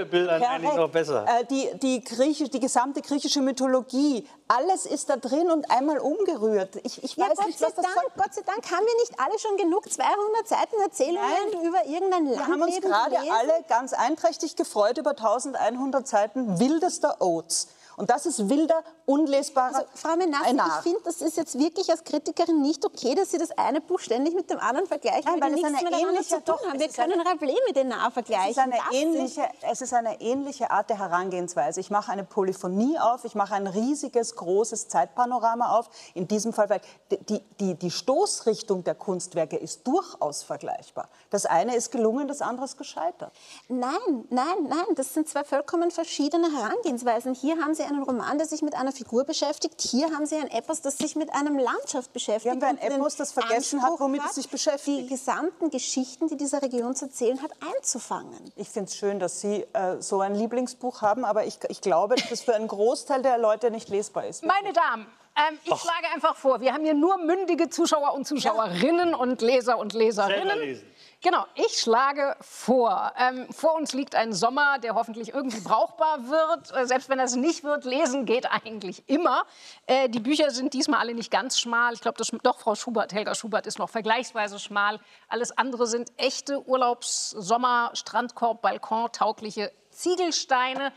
besser. 0.91 1.25
Äh, 1.27 1.45
die, 1.45 1.69
die, 1.81 2.03
Griechisch, 2.03 2.49
die 2.49 2.59
gesamte 2.59 3.01
griechische 3.01 3.41
Mythologie, 3.41 4.27
alles 4.55 4.85
ist 4.85 5.09
da 5.09 5.17
drin 5.17 5.49
und 5.51 5.69
einmal 5.71 5.99
umgerührt. 5.99 6.75
Ich, 6.83 7.03
ich 7.03 7.15
Ja, 7.15 7.29
weiß 7.29 7.37
Gott 7.37 7.47
nicht, 7.47 7.59
sei 7.59 7.67
was 7.67 7.75
das 7.75 7.85
Dank, 7.85 7.95
soll. 7.95 8.11
Gott 8.17 8.33
sei 8.33 8.41
Dank 8.41 8.71
haben 8.71 8.85
wir 8.85 8.95
nicht 9.01 9.19
alle 9.19 9.39
schon 9.39 9.57
genug 9.57 9.91
200 9.91 10.47
Seiten 10.47 10.81
Erzählungen 10.81 11.63
über 11.63 11.85
irgendein 11.85 12.29
Wir 12.29 12.47
haben 12.47 12.61
uns 12.61 12.79
gerade 12.81 13.17
alle 13.17 13.63
ganz 13.67 13.93
einträchtig 13.93 14.55
gefreut 14.55 14.97
über 14.97 15.11
1100 15.11 16.07
Seiten 16.07 16.59
wildester 16.59 17.17
Oates. 17.21 17.67
Und 17.97 18.09
das 18.09 18.25
ist 18.25 18.49
wilder, 18.49 18.83
unlesbarer 19.05 19.75
Also, 19.75 19.87
Frau 19.93 20.15
Menasse, 20.15 20.45
ein 20.45 20.57
ich 20.57 20.73
finde, 20.83 20.99
das 21.03 21.21
ist 21.21 21.37
jetzt 21.37 21.57
wirklich 21.59 21.89
als 21.91 22.03
Kritikerin 22.03 22.61
nicht 22.61 22.85
okay, 22.85 23.15
dass 23.15 23.31
Sie 23.31 23.37
das 23.37 23.51
eine 23.51 23.81
Buch 23.81 23.99
ständig 23.99 24.33
mit 24.33 24.49
dem 24.49 24.59
anderen 24.59 24.87
vergleichen, 24.87 25.23
Nein, 25.25 25.41
weil 25.41 25.55
die 25.55 25.63
es 25.63 25.69
nichts 25.71 25.85
eine 25.85 26.01
ähnliche- 26.01 26.23
zu 26.29 26.35
tun 26.35 26.43
doch, 26.45 26.65
haben. 26.65 26.75
es 26.75 26.79
Wir 26.81 26.89
können 27.03 27.19
eine- 27.19 27.29
Rabelais 27.29 27.57
mit 27.67 27.75
den 27.75 27.87
Nah 27.89 28.07
Es 28.07 28.13
vergleichen. 28.13 28.49
ist, 28.51 28.57
eine 28.59 28.75
Das 28.77 28.93
ähnliche, 28.93 29.41
es 29.71 29.81
ist 29.81 29.93
eine 29.93 30.21
ähnliche 30.21 30.71
Art 30.71 30.89
der 30.89 30.99
Herangehensweise. 30.99 31.79
Ich 31.79 31.89
mache 31.91 32.11
eine 32.11 32.23
Polyphonie 32.23 32.97
auf, 32.99 33.25
ich 33.25 33.35
mache 33.35 33.53
ein 33.55 33.67
riesiges, 33.67 34.35
großes 34.35 34.87
Zeitpanorama 34.87 35.77
auf. 35.77 35.89
In 36.13 36.27
diesem 36.27 36.53
Fall, 36.53 36.69
weil 36.69 36.81
die, 37.29 37.39
die, 37.59 37.75
die 37.75 37.91
Stoßrichtung 37.91 38.83
der 38.83 38.95
Kunstwerke 38.95 39.57
ist 39.57 39.85
durchaus 39.87 40.43
vergleichbar. 40.43 41.09
Das 41.29 41.45
eine 41.45 41.75
ist 41.75 41.91
gelungen, 41.91 42.27
das 42.27 42.41
andere 42.41 42.65
ist 42.65 42.77
gescheitert. 42.77 43.31
Nein, 43.67 43.91
nein, 44.29 44.45
nein, 44.67 44.85
das 44.95 45.13
sind 45.13 45.27
zwei 45.29 45.43
vollkommen 45.43 45.91
verschiedene 45.91 46.49
Herangehensweisen. 46.55 47.33
Hier 47.35 47.57
haben 47.61 47.75
Sie 47.75 47.82
einen 47.85 48.03
Roman, 48.03 48.37
der 48.37 48.47
sich 48.47 48.61
mit 48.61 48.75
einer 48.75 48.91
Figur 48.91 49.23
beschäftigt. 49.23 49.81
Hier 49.81 50.11
haben 50.11 50.25
Sie 50.25 50.35
ein 50.35 50.49
Epos, 50.49 50.81
das 50.81 50.97
sich 50.97 51.15
mit 51.15 51.33
einem 51.33 51.57
Landschaft 51.57 52.13
beschäftigt. 52.13 52.43
Hier 52.43 52.51
haben 52.51 52.61
wir 52.61 52.67
ein 52.67 52.77
Epos, 52.77 53.15
das 53.15 53.31
vergessen 53.31 53.81
hat, 53.81 53.91
Anspruch 53.91 54.05
womit 54.05 54.21
es 54.21 54.27
hat, 54.27 54.33
sich 54.33 54.49
beschäftigt. 54.49 54.99
Die 54.99 55.07
gesamten 55.07 55.69
Geschichten, 55.69 56.27
die 56.27 56.37
dieser 56.37 56.61
Region 56.61 56.95
zu 56.95 57.05
erzählen 57.05 57.41
hat, 57.41 57.51
einzufangen. 57.75 58.51
Ich 58.55 58.69
finde 58.69 58.89
es 58.89 58.95
schön, 58.95 59.19
dass 59.19 59.41
Sie 59.41 59.65
äh, 59.73 60.01
so 60.01 60.21
ein 60.21 60.35
Lieblingsbuch 60.35 61.01
haben, 61.01 61.25
aber 61.25 61.45
ich, 61.45 61.59
ich 61.69 61.81
glaube, 61.81 62.15
dass 62.15 62.31
es 62.31 62.41
für 62.41 62.55
einen 62.55 62.67
Großteil 62.67 63.21
der 63.21 63.37
Leute 63.37 63.71
nicht 63.71 63.89
lesbar 63.89 64.25
ist. 64.25 64.45
Meine 64.45 64.73
Damen, 64.73 65.07
ähm, 65.35 65.57
ich 65.63 65.79
schlage 65.79 66.13
einfach 66.13 66.35
vor, 66.35 66.61
wir 66.61 66.73
haben 66.73 66.83
hier 66.83 66.93
nur 66.93 67.17
mündige 67.17 67.69
Zuschauer 67.69 68.13
und 68.13 68.27
Zuschauerinnen 68.27 69.15
und 69.15 69.41
Leser 69.41 69.79
und 69.79 69.93
Selber 69.93 70.05
Leserinnen. 70.05 70.81
Genau, 71.23 71.45
ich 71.55 71.79
schlage 71.79 72.35
vor. 72.41 73.13
Ähm, 73.17 73.47
vor 73.49 73.75
uns 73.75 73.93
liegt 73.93 74.13
ein 74.13 74.33
Sommer, 74.33 74.77
der 74.79 74.93
hoffentlich 74.93 75.33
irgendwie 75.33 75.61
brauchbar 75.61 76.27
wird. 76.27 76.75
Äh, 76.75 76.85
selbst 76.85 77.07
wenn 77.07 77.17
das 77.17 77.37
nicht 77.37 77.63
wird, 77.63 77.85
lesen 77.85 78.25
geht 78.25 78.51
eigentlich 78.51 79.07
immer. 79.07 79.45
Äh, 79.87 80.09
die 80.09 80.19
Bücher 80.19 80.51
sind 80.51 80.73
diesmal 80.73 80.99
alle 80.99 81.13
nicht 81.13 81.31
ganz 81.31 81.61
schmal. 81.61 81.93
Ich 81.93 82.01
glaube, 82.01 82.21
doch 82.43 82.59
Frau 82.59 82.75
Schubert, 82.75 83.13
Helga 83.13 83.35
Schubert 83.35 83.67
ist 83.67 83.79
noch 83.79 83.89
vergleichsweise 83.89 84.59
schmal. 84.59 84.99
Alles 85.29 85.57
andere 85.57 85.87
sind 85.87 86.11
echte 86.17 86.67
Urlaubs-, 86.67 87.29
Sommer-, 87.29 87.91
Strandkorb-, 87.93 88.61
Balkon 88.61 89.09
taugliche 89.13 89.71
Ziegelsteine. 89.91 90.91